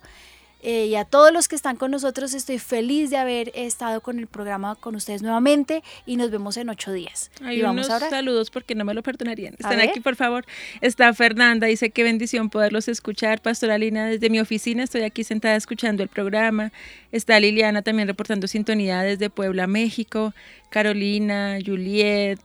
Eh, 0.62 0.88
y 0.88 0.96
a 0.96 1.06
todos 1.06 1.32
los 1.32 1.48
que 1.48 1.56
están 1.56 1.78
con 1.78 1.92
nosotros, 1.92 2.34
estoy 2.34 2.60
feliz 2.60 3.10
de 3.10 3.18
haber 3.18 3.52
estado 3.56 4.02
con 4.02 4.20
el 4.20 4.28
programa 4.28 4.76
con 4.76 4.96
ustedes 4.96 5.22
nuevamente 5.22 5.84
y 6.06 6.18
nos 6.18 6.32
vemos 6.32 6.58
en 6.58 6.70
ocho 6.70 6.92
días. 6.92 7.32
Hay 7.42 7.60
y 7.60 7.64
unos 7.64 7.88
saludos 7.88 8.52
porque 8.52 8.76
no 8.76 8.86
me 8.86 8.94
lo 8.94 9.02
perdonarían. 9.04 9.54
Están 9.54 9.80
aquí, 9.80 10.00
por 10.00 10.16
favor. 10.16 10.46
Está 10.82 11.14
Fernanda, 11.14 11.68
dice 11.68 11.92
qué 11.92 12.04
bendición 12.04 12.50
poderlos 12.50 12.88
escuchar. 12.88 13.42
Pastoralina, 13.42 14.08
desde 14.08 14.30
mi 14.30 14.40
oficina 14.40 14.84
estoy 14.84 15.04
aquí 15.04 15.24
sentada 15.24 15.56
escuchando 15.56 16.04
el 16.04 16.10
programa. 16.10 16.72
Está 17.12 17.40
Liliana 17.40 17.82
también 17.82 18.08
reportando 18.08 18.48
sintonía 18.48 19.02
desde 19.02 19.30
Puebla, 19.30 19.68
México. 19.68 20.34
Carolina, 20.70 21.58
Juliet, 21.66 22.40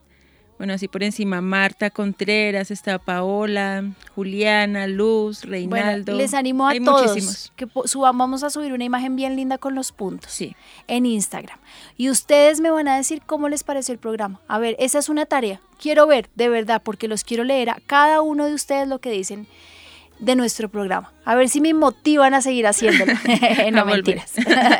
bueno, 0.57 0.73
así 0.73 0.87
por 0.87 1.03
encima, 1.03 1.41
Marta 1.41 1.89
Contreras, 1.89 2.71
está 2.71 2.97
Paola, 2.97 3.83
Juliana, 4.15 4.87
Luz, 4.87 5.43
Reinaldo. 5.43 6.13
les 6.15 6.33
animo 6.33 6.67
a 6.67 6.73
todos 6.75 7.51
que 7.57 7.67
subamos, 7.85 8.19
vamos 8.19 8.43
a 8.43 8.49
subir 8.49 8.71
una 8.71 8.85
imagen 8.85 9.17
bien 9.17 9.35
linda 9.35 9.57
con 9.57 9.75
los 9.75 9.91
puntos 9.91 10.31
sí. 10.31 10.55
en 10.87 11.05
Instagram. 11.05 11.59
Y 11.97 12.09
ustedes 12.09 12.61
me 12.61 12.71
van 12.71 12.87
a 12.87 12.95
decir 12.95 13.21
cómo 13.25 13.49
les 13.49 13.63
pareció 13.63 13.91
el 13.91 13.99
programa. 13.99 14.39
A 14.47 14.57
ver, 14.57 14.77
esa 14.79 14.99
es 14.99 15.09
una 15.09 15.25
tarea. 15.25 15.59
Quiero 15.77 16.07
ver, 16.07 16.29
de 16.35 16.47
verdad, 16.47 16.81
porque 16.81 17.09
los 17.09 17.25
quiero 17.25 17.43
leer 17.43 17.69
a 17.69 17.81
cada 17.85 18.21
uno 18.21 18.45
de 18.45 18.53
ustedes 18.53 18.87
lo 18.87 18.99
que 18.99 19.11
dicen 19.11 19.47
de 20.19 20.37
nuestro 20.37 20.69
programa. 20.69 21.11
A 21.25 21.35
ver 21.35 21.49
si 21.49 21.59
me 21.59 21.73
motivan 21.73 22.33
a 22.33 22.41
seguir 22.41 22.65
haciéndolo. 22.65 23.11
no 23.73 23.85
mentiras. 23.85 24.31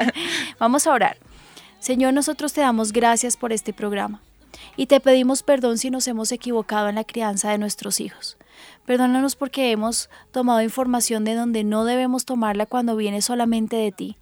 vamos 0.59 0.87
a 0.87 0.93
orar. 0.93 1.17
Señor, 1.79 2.13
nosotros 2.13 2.53
te 2.53 2.61
damos 2.61 2.93
gracias 2.93 3.35
por 3.35 3.51
este 3.51 3.73
programa 3.73 4.21
y 4.75 4.87
te 4.87 4.99
pedimos 4.99 5.43
perdón 5.43 5.77
si 5.77 5.89
nos 5.89 6.07
hemos 6.07 6.31
equivocado 6.31 6.89
en 6.89 6.95
la 6.95 7.03
crianza 7.03 7.51
de 7.51 7.57
nuestros 7.57 7.99
hijos. 7.99 8.37
Perdónanos 8.85 9.35
porque 9.35 9.71
hemos 9.71 10.09
tomado 10.31 10.61
información 10.61 11.23
de 11.23 11.35
donde 11.35 11.63
no 11.63 11.85
debemos 11.85 12.25
tomarla 12.25 12.65
cuando 12.65 12.95
viene 12.95 13.21
solamente 13.21 13.75
de 13.75 13.91
ti. 13.91 14.17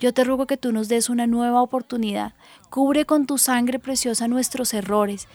Yo 0.00 0.12
te 0.12 0.24
ruego 0.24 0.46
que 0.46 0.56
tú 0.56 0.72
nos 0.72 0.88
des 0.88 1.08
una 1.08 1.26
nueva 1.26 1.62
oportunidad. 1.62 2.34
Cubre 2.70 3.04
con 3.04 3.26
tu 3.26 3.38
sangre 3.38 3.78
preciosa 3.78 4.26
nuestros 4.26 4.74
errores, 4.74 5.28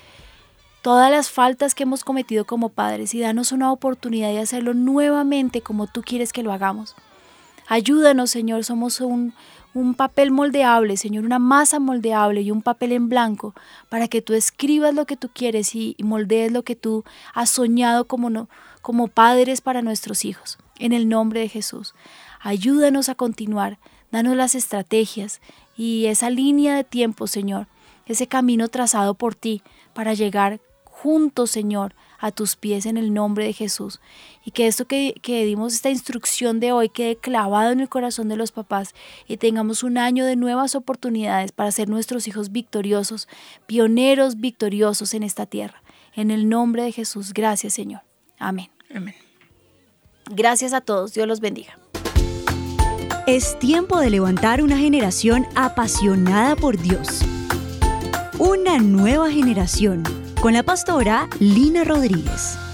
todas 0.82 1.10
las 1.10 1.30
faltas 1.30 1.76
que 1.76 1.84
hemos 1.84 2.04
cometido 2.04 2.46
como 2.46 2.70
padres 2.70 3.14
y 3.14 3.20
danos 3.20 3.52
una 3.52 3.72
oportunidad 3.72 4.30
de 4.30 4.40
hacerlo 4.40 4.74
nuevamente 4.74 5.62
como 5.62 5.88
tú 5.88 6.02
quieres 6.02 6.34
que 6.34 6.44
lo 6.44 6.52
hagamos. 6.52 6.96
Ayúdanos, 7.68 8.32
Señor, 8.32 8.64
somos 8.64 9.02
un, 9.02 9.34
un 9.78 9.94
papel 9.94 10.32
moldeable, 10.32 10.98
Señor, 10.98 11.24
una 11.24 11.38
masa 11.38 11.80
moldeable 11.80 12.42
y 12.42 12.50
un 12.50 12.64
papel 12.64 12.94
en 12.94 13.10
blanco 13.10 13.54
para 13.90 14.08
que 14.08 14.24
tú 14.24 14.34
escribas 14.34 14.96
lo 14.96 15.06
que 15.06 15.18
tú 15.18 15.30
quieres 15.32 15.76
y, 15.76 15.96
moldees 16.00 16.52
lo 16.52 16.64
que 16.64 16.76
tú 16.76 17.04
has 17.36 17.52
soñado 17.52 18.06
como, 18.06 18.32
no, 18.32 18.50
como 18.82 19.08
padres 19.08 19.62
para 19.62 19.84
nuestros 19.84 20.26
hijos. 20.26 20.58
En 20.80 20.94
el 20.94 21.08
nombre 21.08 21.42
de 21.42 21.50
Jesús, 21.50 21.94
ayúdanos 22.40 23.08
a 23.08 23.14
continuar, 23.14 23.78
danos 24.12 24.36
las 24.36 24.56
estrategias 24.56 25.42
y 25.78 26.08
esa 26.08 26.32
línea 26.32 26.76
de 26.76 26.84
tiempo, 26.84 27.28
Señor, 27.28 27.68
ese 28.08 28.26
camino 28.26 28.70
trazado 28.70 29.14
por 29.14 29.36
ti 29.36 29.62
para 29.94 30.16
llegar 30.16 30.60
juntos, 30.86 31.52
Señor, 31.52 31.94
a 32.20 32.32
tus 32.32 32.56
pies 32.56 32.86
en 32.86 32.98
el 32.98 33.14
nombre 33.14 33.46
de 33.46 33.54
Jesús. 33.54 34.00
Y 34.44 34.52
que 34.52 34.68
esto 34.68 34.86
que, 34.86 35.16
que 35.22 35.46
dimos, 35.46 35.74
esta 35.74 35.90
instrucción 35.90 36.60
de 36.60 36.72
hoy, 36.72 36.90
quede 36.90 37.16
clavado 37.16 37.72
en 37.72 37.80
el 37.80 37.90
corazón 37.90 38.28
de 38.30 38.36
los 38.36 38.52
papás 38.52 38.94
y 39.28 39.38
tengamos 39.38 39.84
un 39.84 39.98
año 39.98 40.26
de 40.26 40.36
nuevas 40.36 40.76
oportunidades 40.76 41.52
para 41.52 41.72
ser 41.72 41.90
nuestros 41.90 42.28
hijos 42.28 42.52
victoriosos, 42.52 43.28
pioneros 43.66 44.40
victoriosos 44.40 45.14
en 45.14 45.24
esta 45.24 45.46
tierra. 45.46 45.82
En 46.14 46.32
el 46.32 46.50
nombre 46.50 46.84
de 46.84 46.92
Jesús, 46.92 47.34
gracias 47.34 47.74
Señor. 47.74 48.02
Amén. 48.40 48.70
Amén. 48.94 49.16
Gracias 50.30 50.74
a 50.74 50.82
todos, 50.82 51.14
Dios 51.14 51.28
los 51.28 51.40
bendiga. 51.40 51.78
Es 53.28 53.60
tiempo 53.60 54.00
de 54.00 54.10
levantar 54.10 54.64
una 54.64 54.78
generación 54.78 55.46
apasionada 55.56 56.56
por 56.56 56.78
Dios. 56.78 57.22
Una 58.40 58.78
nueva 58.78 59.30
generación 59.30 60.04
con 60.42 60.54
la 60.54 60.64
pastora 60.64 61.28
Lina 61.40 61.84
Rodríguez. 61.84 62.67